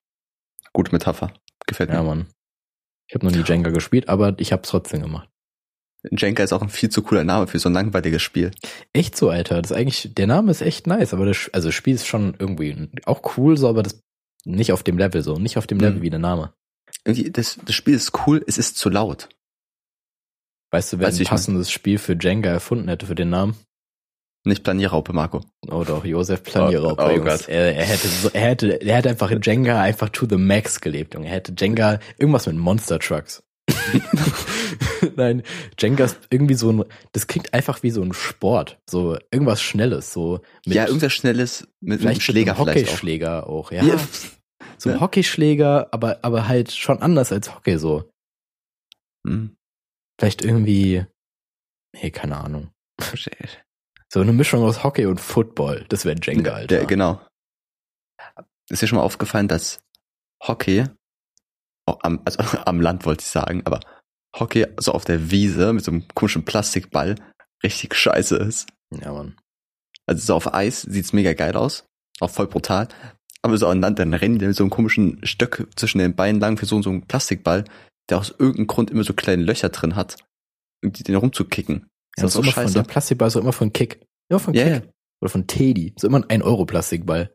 Gute 0.72 0.92
Metapher. 0.92 1.32
Gefällt 1.66 1.90
mir. 1.90 1.96
Ja, 1.96 2.02
Mann. 2.02 2.26
Ich 3.08 3.14
habe 3.14 3.26
noch 3.26 3.32
nie 3.32 3.44
Jenga 3.44 3.70
gespielt, 3.70 4.08
aber 4.08 4.34
ich 4.38 4.52
habe 4.52 4.62
es 4.62 4.68
trotzdem 4.68 5.02
gemacht. 5.02 5.28
Jenga 6.10 6.42
ist 6.42 6.52
auch 6.52 6.62
ein 6.62 6.68
viel 6.68 6.88
zu 6.88 7.02
cooler 7.02 7.24
Name 7.24 7.46
für 7.46 7.58
so 7.58 7.68
ein 7.68 7.74
langweiliges 7.74 8.22
Spiel. 8.22 8.50
Echt 8.92 9.16
so, 9.16 9.30
Alter. 9.30 9.62
Das 9.62 9.70
ist 9.70 9.76
eigentlich, 9.76 10.14
der 10.14 10.26
Name 10.26 10.50
ist 10.50 10.62
echt 10.62 10.86
nice, 10.86 11.14
aber 11.14 11.26
das, 11.26 11.50
also 11.52 11.68
das 11.68 11.74
Spiel 11.74 11.94
ist 11.94 12.06
schon 12.06 12.34
irgendwie 12.38 12.88
auch 13.04 13.36
cool, 13.36 13.56
so, 13.56 13.68
aber 13.68 13.82
das 13.82 14.00
nicht 14.44 14.72
auf 14.72 14.82
dem 14.82 14.98
Level 14.98 15.22
so, 15.22 15.38
nicht 15.38 15.58
auf 15.58 15.66
dem 15.66 15.78
Level 15.78 15.98
mhm. 15.98 16.02
wie 16.02 16.10
der 16.10 16.18
Name 16.18 16.54
irgendwie, 17.04 17.30
das, 17.30 17.58
das 17.64 17.74
Spiel 17.74 17.94
ist 17.94 18.12
cool, 18.26 18.42
es 18.46 18.58
ist 18.58 18.76
zu 18.76 18.88
laut. 18.90 19.28
Weißt 20.72 20.92
du, 20.92 20.98
wer 20.98 21.08
Weißt 21.08 21.18
ein 21.18 21.22
ich 21.22 21.28
mein- 21.28 21.36
passendes 21.36 21.70
Spiel 21.70 21.98
für 21.98 22.16
Jenga 22.20 22.50
erfunden 22.50 22.88
hätte 22.88 23.06
für 23.06 23.14
den 23.14 23.30
Namen? 23.30 23.56
Nicht 24.44 24.64
Planierraupe, 24.64 25.12
Marco. 25.12 25.42
Oh 25.70 25.84
doch, 25.84 26.04
Josef 26.04 26.42
Planierrauper, 26.42 27.10
Oh, 27.12 27.16
oh. 27.18 27.24
Gott. 27.24 27.46
Er, 27.48 27.74
er, 27.76 27.84
hätte 27.84 28.08
so, 28.08 28.30
er, 28.32 28.40
hätte, 28.40 28.80
er 28.80 28.96
hätte 28.96 29.10
einfach 29.10 29.30
in 29.30 29.42
Jenga 29.42 29.82
einfach 29.82 30.08
to 30.08 30.26
the 30.26 30.36
max 30.36 30.80
gelebt, 30.80 31.12
Junge. 31.14 31.26
Er 31.26 31.32
hätte 31.34 31.52
Jenga 31.58 31.98
irgendwas 32.18 32.46
mit 32.46 32.56
Monster 32.56 32.98
Trucks. 32.98 33.42
Nein, 35.16 35.42
Jenga 35.78 36.04
ist 36.04 36.18
irgendwie 36.30 36.54
so 36.54 36.72
ein, 36.72 36.84
das 37.12 37.26
klingt 37.26 37.52
einfach 37.52 37.82
wie 37.82 37.90
so 37.90 38.02
ein 38.02 38.12
Sport. 38.12 38.78
So 38.88 39.18
irgendwas 39.30 39.60
Schnelles, 39.60 40.12
so 40.12 40.40
mit, 40.66 40.74
ja, 40.76 40.86
irgendwas 40.86 41.12
Schnelles 41.12 41.68
mit 41.80 41.94
einem 41.94 42.00
vielleicht 42.00 42.22
Schläger 42.22 42.52
mit 42.52 42.60
einem 42.60 42.68
vielleicht 42.68 42.88
auch. 42.88 42.92
Hockeyschläger 42.92 43.46
auch. 43.48 43.72
Ja, 43.72 43.82
Ja. 43.84 44.00
So 44.80 44.88
ein 44.88 44.96
Ja. 44.96 45.00
Hockeyschläger, 45.00 45.88
aber, 45.92 46.18
aber 46.22 46.48
halt 46.48 46.72
schon 46.72 47.02
anders 47.02 47.32
als 47.32 47.54
Hockey 47.54 47.78
so. 47.78 48.10
Hm. 49.26 49.56
Vielleicht 50.18 50.42
irgendwie, 50.42 51.04
nee, 51.94 52.10
keine 52.10 52.38
Ahnung. 52.38 52.70
So 54.12 54.20
eine 54.20 54.32
Mischung 54.32 54.62
aus 54.64 54.82
Hockey 54.82 55.06
und 55.06 55.20
Football. 55.20 55.86
Das 55.88 56.04
wäre 56.04 56.18
Jenga, 56.20 56.52
Alter. 56.52 56.66
Der, 56.66 56.86
genau. 56.86 57.24
Ist 58.68 58.82
dir 58.82 58.86
schon 58.86 58.98
mal 58.98 59.04
aufgefallen, 59.04 59.48
dass 59.48 59.80
Hockey, 60.42 60.86
oh, 61.86 61.96
am, 62.02 62.20
also 62.24 62.40
am 62.64 62.80
Land 62.80 63.04
wollte 63.04 63.22
ich 63.22 63.28
sagen, 63.28 63.62
aber 63.66 63.80
Hockey 64.38 64.66
so 64.78 64.92
auf 64.92 65.04
der 65.04 65.30
Wiese 65.30 65.72
mit 65.72 65.84
so 65.84 65.90
einem 65.90 66.08
komischen 66.08 66.44
Plastikball 66.44 67.16
richtig 67.62 67.94
scheiße 67.94 68.36
ist. 68.36 68.68
Ja, 68.90 69.12
Mann. 69.12 69.38
Also 70.06 70.24
so 70.24 70.34
auf 70.34 70.54
Eis 70.54 70.82
sieht's 70.82 71.12
mega 71.12 71.34
geil 71.34 71.56
aus, 71.56 71.86
auch 72.20 72.30
voll 72.30 72.46
brutal. 72.46 72.88
Aber 73.42 73.56
so 73.56 73.66
an 73.68 73.80
Land, 73.80 73.98
dann 73.98 74.12
rennen 74.14 74.38
die 74.38 74.46
mit 74.46 74.56
so 74.56 74.62
einem 74.64 74.70
komischen 74.70 75.24
Stöck 75.24 75.66
zwischen 75.76 75.98
den 75.98 76.14
Beinen 76.14 76.40
lang 76.40 76.56
für 76.58 76.66
so, 76.66 76.80
so 76.82 76.90
einen 76.90 77.06
Plastikball, 77.06 77.64
der 78.10 78.18
aus 78.18 78.30
irgendeinem 78.38 78.66
Grund 78.66 78.90
immer 78.90 79.04
so 79.04 79.14
kleine 79.14 79.42
Löcher 79.42 79.70
drin 79.70 79.96
hat, 79.96 80.16
um 80.84 80.92
die 80.92 81.02
den 81.04 81.14
rumzukicken. 81.16 81.86
Ja, 82.18 82.24
Ist 82.24 82.32
so 82.32 82.32
das 82.32 82.32
so 82.34 82.40
immer 82.42 82.52
von, 82.52 82.62
scheiße? 82.64 82.74
der 82.74 82.82
Plastikball 82.82 83.28
ist 83.28 83.36
immer 83.36 83.52
von 83.52 83.72
Kick. 83.72 84.04
Immer 84.28 84.40
von 84.40 84.52
Kick. 84.52 84.66
ja. 84.66 84.80
Oder 85.22 85.30
von 85.30 85.46
Teddy. 85.46 85.94
So 85.98 86.06
immer 86.06 86.18
ein 86.28 86.40
1-Euro-Plastikball. 86.42 87.32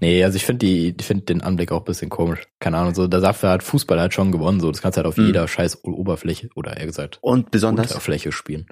Nee, 0.00 0.24
also 0.24 0.36
ich 0.36 0.44
finde 0.46 0.64
die, 0.66 0.94
ich 0.98 1.04
finde 1.06 1.24
den 1.24 1.42
Anblick 1.42 1.72
auch 1.72 1.80
ein 1.80 1.84
bisschen 1.84 2.08
komisch. 2.08 2.46
Keine 2.58 2.78
Ahnung, 2.78 2.94
so, 2.94 3.06
da 3.06 3.20
dafür 3.20 3.50
hat 3.50 3.62
Fußball 3.62 4.00
halt 4.00 4.14
schon 4.14 4.32
gewonnen, 4.32 4.60
so. 4.60 4.70
Das 4.70 4.80
kannst 4.80 4.96
du 4.96 5.00
halt 5.00 5.06
auf 5.06 5.16
Mhm. 5.18 5.26
jeder 5.26 5.46
scheiß 5.46 5.84
Oberfläche, 5.84 6.48
oder 6.54 6.76
eher 6.76 6.86
gesagt, 6.86 7.18
Und 7.22 7.50
besonders 7.50 7.88
Unterfläche 7.88 8.32
spielen. 8.32 8.66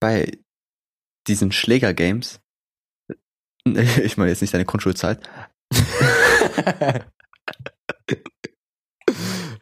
bei 0.00 0.30
diesen 1.26 1.50
Schläger-Games, 1.52 2.40
ich 4.02 4.16
meine 4.16 4.30
jetzt 4.30 4.40
nicht 4.42 4.54
deine 4.54 4.64
Grundschulzeit, 4.64 5.20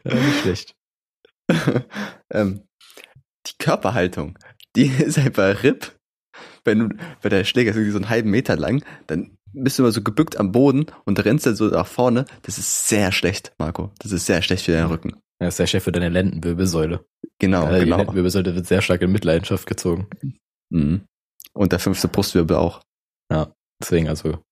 ja, 0.03 0.13
nicht 0.15 0.39
schlecht. 0.41 0.75
ähm, 2.31 2.67
die 3.47 3.53
Körperhaltung, 3.59 4.37
die 4.75 4.87
ist 4.99 5.17
einfach 5.17 5.63
RIP. 5.63 5.95
Wenn 6.65 6.79
du, 6.79 6.89
wenn 7.21 7.31
der 7.31 7.43
Schläger 7.45 7.71
ist 7.71 7.77
irgendwie 7.77 7.91
so 7.91 7.97
einen 7.97 8.09
halben 8.09 8.29
Meter 8.29 8.55
lang, 8.57 8.83
dann 9.07 9.35
bist 9.51 9.79
du 9.79 9.83
immer 9.83 9.91
so 9.91 10.03
gebückt 10.03 10.37
am 10.37 10.51
Boden 10.51 10.85
und 11.05 11.23
rennst 11.23 11.45
dann 11.45 11.55
so 11.55 11.65
nach 11.67 11.87
vorne. 11.87 12.25
Das 12.43 12.57
ist 12.57 12.87
sehr 12.87 13.11
schlecht, 13.11 13.53
Marco. 13.57 13.91
Das 13.99 14.11
ist 14.11 14.25
sehr 14.25 14.41
schlecht 14.41 14.65
für 14.65 14.73
deinen 14.73 14.87
Rücken. 14.87 15.15
Das 15.39 15.53
ist 15.53 15.59
der 15.59 15.67
Chef 15.67 15.83
für 15.83 15.91
deine 15.91 16.09
Lendenwirbelsäule. 16.09 17.05
Genau, 17.39 17.67
Äh, 17.67 17.79
Die 17.79 17.85
genau. 17.85 17.97
Lendenwirbelsäule 17.97 18.53
wird 18.55 18.67
sehr 18.67 18.81
stark 18.81 19.01
in 19.01 19.11
Mitleidenschaft 19.11 19.65
gezogen. 19.65 20.07
Mhm. 20.69 21.05
Und 21.53 21.71
der 21.71 21.79
fünfte 21.79 22.07
Brustwirbel 22.07 22.57
auch. 22.57 22.81
Deswegen, 23.81 24.09
also, 24.09 24.43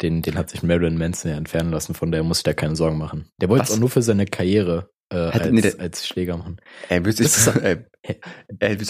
den, 0.00 0.22
den 0.22 0.36
hat 0.36 0.50
sich 0.50 0.62
Marilyn 0.62 0.98
Manson 0.98 1.30
ja 1.30 1.36
entfernen 1.36 1.70
lassen, 1.70 1.94
von 1.94 2.10
der 2.12 2.22
muss 2.22 2.38
ich 2.38 2.44
da 2.44 2.52
keine 2.54 2.76
Sorgen 2.76 2.98
machen. 2.98 3.28
Der 3.40 3.48
wollte 3.48 3.64
es 3.64 3.70
auch 3.72 3.78
nur 3.78 3.90
für 3.90 4.02
seine 4.02 4.26
Karriere 4.26 4.90
äh, 5.10 5.16
Hat- 5.30 5.42
als, 5.42 5.50
nee, 5.52 5.60
der- 5.60 5.78
als 5.80 6.06
Schläger 6.06 6.36
machen. 6.36 6.60
Er 6.88 7.04
will 7.04 7.12
sich, 7.12 7.28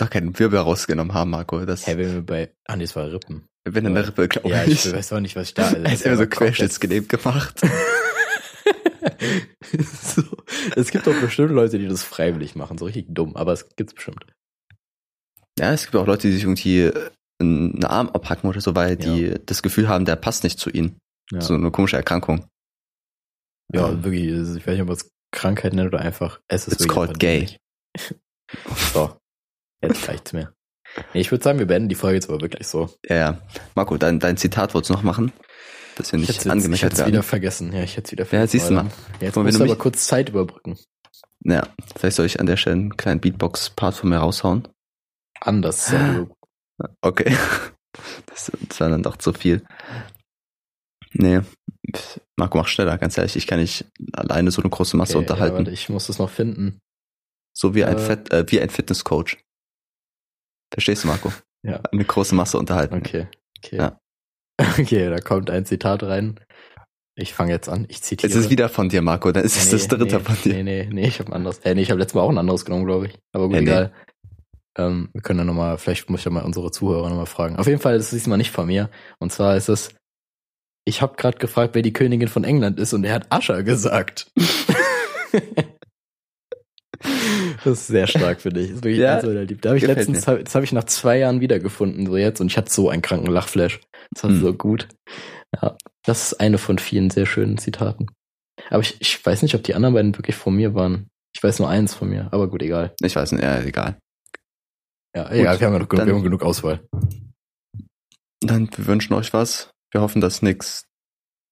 auch 0.02 0.10
keinen 0.10 0.38
Wirbel 0.38 0.58
rausgenommen 0.60 1.14
haben, 1.14 1.30
Marco. 1.30 1.64
Das, 1.64 1.86
Hä, 1.86 1.96
wenn 1.98 2.14
wir 2.14 2.22
bei, 2.22 2.52
ah 2.66 2.76
nee, 2.76 2.84
es 2.84 2.94
war 2.96 3.10
Rippen. 3.12 3.46
wenn 3.64 3.86
eine 3.86 4.06
Rippe, 4.06 4.28
glaube 4.28 4.48
Ja, 4.50 4.64
ich. 4.64 4.86
ich 4.86 4.92
weiß 4.92 5.12
auch 5.12 5.20
nicht, 5.20 5.36
was 5.36 5.48
ich 5.48 5.54
da. 5.54 5.64
Also, 5.68 5.76
er 5.82 5.92
ist 5.92 6.06
immer 6.06 6.16
so 6.16 6.26
querschnittsgelähmt 6.26 7.08
gemacht. 7.08 7.60
so, 10.02 10.22
es 10.76 10.90
gibt 10.90 11.06
doch 11.06 11.18
bestimmt 11.20 11.50
Leute, 11.52 11.78
die 11.78 11.88
das 11.88 12.02
freiwillig 12.02 12.54
machen, 12.54 12.78
so 12.78 12.84
richtig 12.84 13.06
dumm, 13.08 13.36
aber 13.36 13.52
es 13.52 13.68
gibt's 13.76 13.94
bestimmt. 13.94 14.24
Ja, 15.58 15.72
es 15.72 15.84
gibt 15.84 15.96
auch 15.96 16.06
Leute, 16.06 16.28
die 16.28 16.32
sich 16.34 16.42
irgendwie 16.44 16.80
äh, 16.82 17.10
einen 17.42 17.84
Arm 17.84 18.08
abhacken 18.08 18.48
oder 18.48 18.60
so, 18.60 18.74
weil 18.74 18.96
die 18.96 19.34
das 19.46 19.62
Gefühl 19.62 19.88
haben, 19.88 20.04
der 20.04 20.16
passt 20.16 20.44
nicht 20.44 20.58
zu 20.58 20.70
ihnen. 20.70 20.98
Ja, 21.30 21.40
So 21.40 21.54
eine 21.54 21.70
komische 21.70 21.96
Erkrankung. 21.96 22.46
ja 23.72 23.88
Ähm, 23.88 24.04
wirklich, 24.04 24.24
ich 24.26 24.66
weiß 24.66 24.72
nicht, 24.74 24.80
ob 24.82 24.88
man 24.88 24.96
es 24.96 25.10
Krankheit 25.32 25.72
nennt 25.72 25.88
oder 25.88 26.00
einfach, 26.00 26.40
es 26.48 26.66
ist 26.68 26.74
It's 26.80 26.88
called 26.88 27.18
gay. 27.18 27.56
so, 28.92 29.16
jetzt 29.82 30.08
reicht's 30.08 30.32
mir. 30.32 30.52
Nee, 31.14 31.20
ich 31.22 31.30
würde 31.30 31.42
sagen, 31.42 31.58
wir 31.58 31.66
beenden 31.66 31.88
die 31.88 31.94
Folge 31.94 32.16
jetzt 32.16 32.28
aber 32.28 32.40
wirklich 32.42 32.66
so. 32.66 32.90
Ja, 33.08 33.16
ja. 33.16 33.38
Marco, 33.74 33.96
dein, 33.96 34.18
dein 34.18 34.36
Zitat 34.36 34.74
wolltest 34.74 34.90
du 34.90 34.94
noch 34.94 35.02
machen? 35.02 35.32
Dass 35.96 36.12
wir 36.12 36.18
Ich 36.20 36.28
nicht 36.28 36.44
hätte 36.44 36.50
es 36.58 36.98
wieder 36.98 37.06
werden. 37.12 37.22
vergessen. 37.22 37.72
Ja, 37.72 37.82
ich 37.82 37.96
hätte 37.96 38.06
es 38.06 38.12
wieder 38.12 38.24
Ja, 38.24 38.28
vergessen. 38.28 38.50
siehst 38.50 38.68
du 38.70 38.74
mal. 38.74 38.86
Jetzt 39.20 39.36
musst 39.36 39.54
du 39.54 39.58
du 39.58 39.64
aber 39.64 39.76
kurz 39.76 40.06
Zeit 40.06 40.28
überbrücken. 40.28 40.76
Ja, 41.44 41.66
vielleicht 41.96 42.16
soll 42.16 42.26
ich 42.26 42.40
an 42.40 42.46
der 42.46 42.56
Stelle 42.58 42.76
einen 42.76 42.96
kleinen 42.96 43.20
Beatbox-Part 43.20 43.94
von 43.94 44.10
mir 44.10 44.18
raushauen. 44.18 44.68
Anders. 45.40 45.92
Okay. 47.00 47.36
Das, 48.24 48.50
das 48.68 48.80
war 48.80 48.88
dann 48.88 49.02
doch 49.02 49.18
zu 49.18 49.34
viel. 49.34 49.62
Nee. 51.12 51.40
Marco, 52.38 52.56
mach 52.56 52.66
schneller, 52.66 52.96
ganz 52.96 53.18
ehrlich. 53.18 53.36
Ich 53.36 53.46
kann 53.46 53.60
nicht 53.60 53.84
alleine 54.14 54.50
so 54.50 54.62
eine 54.62 54.70
große 54.70 54.96
Masse 54.96 55.18
Okay, 55.18 55.26
ja, 55.26 55.32
unterhalten. 55.32 55.56
warte, 55.58 55.70
ich 55.72 55.90
muss 55.90 56.06
das 56.06 56.18
noch 56.18 56.30
finden. 56.30 56.80
so 57.54 57.74
wie 57.74 57.84
ein, 57.84 57.96
Äh. 57.98 58.00
Fett, 58.00 58.32
äh, 58.32 58.46
wie 58.50 58.60
ein 58.62 58.70
Fitnesscoach. 58.70 59.36
Verstehst 60.72 61.04
du, 61.04 61.08
Marco? 61.08 61.30
Ja. 61.66 61.80
Eine 61.92 62.04
große 62.06 62.34
Masse 62.34 62.58
unterhalten. 62.58 62.94
Okay. 62.96 63.28
Okay. 63.58 63.76
Ja. 63.76 63.98
Okay, 64.78 65.10
da 65.10 65.18
kommt 65.18 65.50
ein 65.50 65.66
Zitat 65.66 66.02
rein. 66.04 66.40
Ich 67.14 67.34
fange 67.34 67.52
jetzt 67.52 67.68
an. 67.68 67.84
Ich 67.90 68.02
zitiere. 68.02 68.30
Es 68.32 68.36
ist 68.38 68.48
wieder 68.48 68.70
von 68.70 68.88
dir, 68.88 69.02
Marco. 69.02 69.32
Dann 69.32 69.44
ist 69.44 69.56
es 69.56 69.68
das 69.70 69.86
dritte 69.88 70.16
nee, 70.16 70.20
von 70.24 70.36
dir. 70.42 70.54
Nee, 70.54 70.62
nee, 70.62 70.88
nee, 70.90 71.06
ich 71.08 71.18
habe 71.18 71.30
ein 71.30 71.34
anderes. 71.34 71.58
Äh, 71.58 71.74
nee, 71.74 71.82
ich 71.82 71.90
habe 71.90 72.00
letztes 72.00 72.14
Mal 72.14 72.22
auch 72.22 72.30
ein 72.30 72.38
anderes 72.38 72.64
genommen, 72.64 72.86
glaube 72.86 73.08
ich. 73.08 73.18
Aber 73.32 73.48
gut, 73.48 73.56
Ja, 73.56 73.60
nee. 73.60 73.66
egal. 73.70 73.92
Ähm, 74.78 75.10
wir 75.12 75.20
können 75.22 75.38
ja 75.40 75.44
nochmal, 75.44 75.76
vielleicht 75.78 76.08
muss 76.08 76.20
ich 76.20 76.24
ja 76.24 76.30
mal 76.30 76.44
unsere 76.44 76.70
Zuhörer 76.70 77.08
nochmal 77.08 77.26
fragen. 77.26 77.56
Auf 77.56 77.66
jeden 77.66 77.80
Fall 77.80 77.94
ist 77.96 78.04
es 78.06 78.10
diesmal 78.10 78.38
nicht 78.38 78.50
von 78.50 78.66
mir. 78.66 78.90
Und 79.18 79.32
zwar 79.32 79.56
ist 79.56 79.68
es, 79.68 79.90
ich 80.86 81.02
habe 81.02 81.16
gerade 81.16 81.38
gefragt, 81.38 81.74
wer 81.74 81.82
die 81.82 81.92
Königin 81.92 82.28
von 82.28 82.44
England 82.44 82.80
ist 82.80 82.92
und 82.92 83.04
er 83.04 83.14
hat 83.14 83.26
Ascha 83.30 83.60
gesagt. 83.62 84.30
das 87.64 87.66
ist 87.66 87.86
sehr 87.88 88.06
stark 88.06 88.40
für 88.40 88.50
dich. 88.50 88.68
Das 88.68 88.76
ist 88.78 88.84
wirklich 88.84 88.98
Ja, 89.00 89.20
meiner 89.22 89.44
Lieb- 89.44 89.62
Da 89.62 89.70
habe 89.70 89.78
ich 89.78 89.86
letztens, 89.86 90.24
das 90.24 90.54
habe 90.54 90.64
ich 90.64 90.72
nach 90.72 90.84
zwei 90.84 91.18
Jahren 91.18 91.40
wiedergefunden, 91.40 92.06
so 92.06 92.16
jetzt, 92.16 92.40
und 92.40 92.46
ich 92.48 92.56
hatte 92.56 92.72
so 92.72 92.88
einen 92.88 93.02
kranken 93.02 93.30
Lachflash. 93.30 93.80
Das 94.12 94.24
war 94.24 94.30
Hm. 94.30 94.40
so 94.40 94.54
gut. 94.54 94.88
Ja, 95.60 95.76
das 96.04 96.32
ist 96.32 96.40
eine 96.40 96.58
von 96.58 96.78
vielen 96.78 97.10
sehr 97.10 97.26
schönen 97.26 97.58
Zitaten. 97.58 98.06
Aber 98.70 98.80
ich, 98.80 98.96
ich 99.00 99.24
weiß 99.24 99.42
nicht, 99.42 99.54
ob 99.54 99.62
die 99.62 99.74
anderen 99.74 99.94
beiden 99.94 100.16
wirklich 100.16 100.36
von 100.36 100.54
mir 100.54 100.74
waren. 100.74 101.08
Ich 101.34 101.42
weiß 101.42 101.58
nur 101.58 101.68
eins 101.68 101.94
von 101.94 102.08
mir, 102.10 102.28
aber 102.30 102.48
gut, 102.48 102.62
egal. 102.62 102.94
Ich 103.02 103.16
weiß 103.16 103.32
nicht, 103.32 103.42
ja, 103.42 103.60
egal. 103.62 103.96
Ja, 105.14 105.30
egal, 105.30 105.60
wir 105.60 105.66
haben 105.66 105.74
ja 105.74 105.78
noch 105.80 105.88
genug, 105.88 106.06
dann- 106.06 106.22
genug 106.22 106.42
Auswahl. 106.42 106.86
Dann 108.40 108.68
wir 108.76 108.86
wünschen 108.86 109.12
euch 109.14 109.32
was. 109.32 109.70
Wir 109.92 110.00
hoffen, 110.00 110.20
dass 110.20 110.42
nächste, 110.42 110.86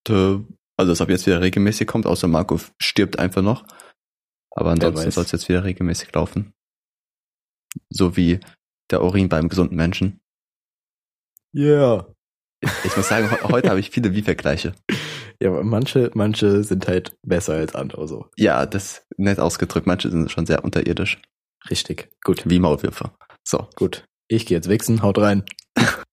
also 0.08 0.92
dass 0.92 1.00
ab 1.00 1.10
jetzt 1.10 1.26
wieder 1.26 1.40
regelmäßig 1.40 1.86
kommt, 1.86 2.06
außer 2.06 2.26
Marco 2.26 2.58
stirbt 2.80 3.18
einfach 3.18 3.42
noch. 3.42 3.64
Aber 4.52 4.70
ansonsten 4.72 5.10
soll 5.10 5.24
es 5.24 5.32
jetzt 5.32 5.48
wieder 5.48 5.62
regelmäßig 5.64 6.12
laufen. 6.12 6.52
So 7.90 8.16
wie 8.16 8.40
der 8.90 9.02
Urin 9.04 9.28
beim 9.28 9.48
gesunden 9.48 9.76
Menschen. 9.76 10.20
Ja. 11.52 12.06
Ich 12.84 12.96
muss 12.96 13.08
sagen, 13.08 13.30
he- 13.30 13.42
heute 13.52 13.68
habe 13.70 13.80
ich 13.80 13.90
viele 13.90 14.14
Wie-Vergleiche. 14.14 14.74
Ja, 15.42 15.48
aber 15.48 15.64
manche, 15.64 16.10
manche 16.12 16.62
sind 16.64 16.86
halt 16.86 17.16
besser 17.22 17.54
als 17.54 17.74
andere, 17.74 18.06
so. 18.06 18.28
Ja, 18.36 18.66
das 18.66 19.06
nett 19.16 19.40
ausgedrückt. 19.40 19.86
Manche 19.86 20.10
sind 20.10 20.30
schon 20.30 20.44
sehr 20.44 20.62
unterirdisch. 20.64 21.18
Richtig. 21.70 22.10
Gut, 22.22 22.42
Wie 22.50 22.58
Maulwürfe. 22.58 23.10
So. 23.50 23.66
gut. 23.74 24.04
Ich 24.28 24.46
gehe 24.46 24.56
jetzt 24.56 24.68
wichsen, 24.68 25.02
haut 25.02 25.18
rein. 25.18 25.42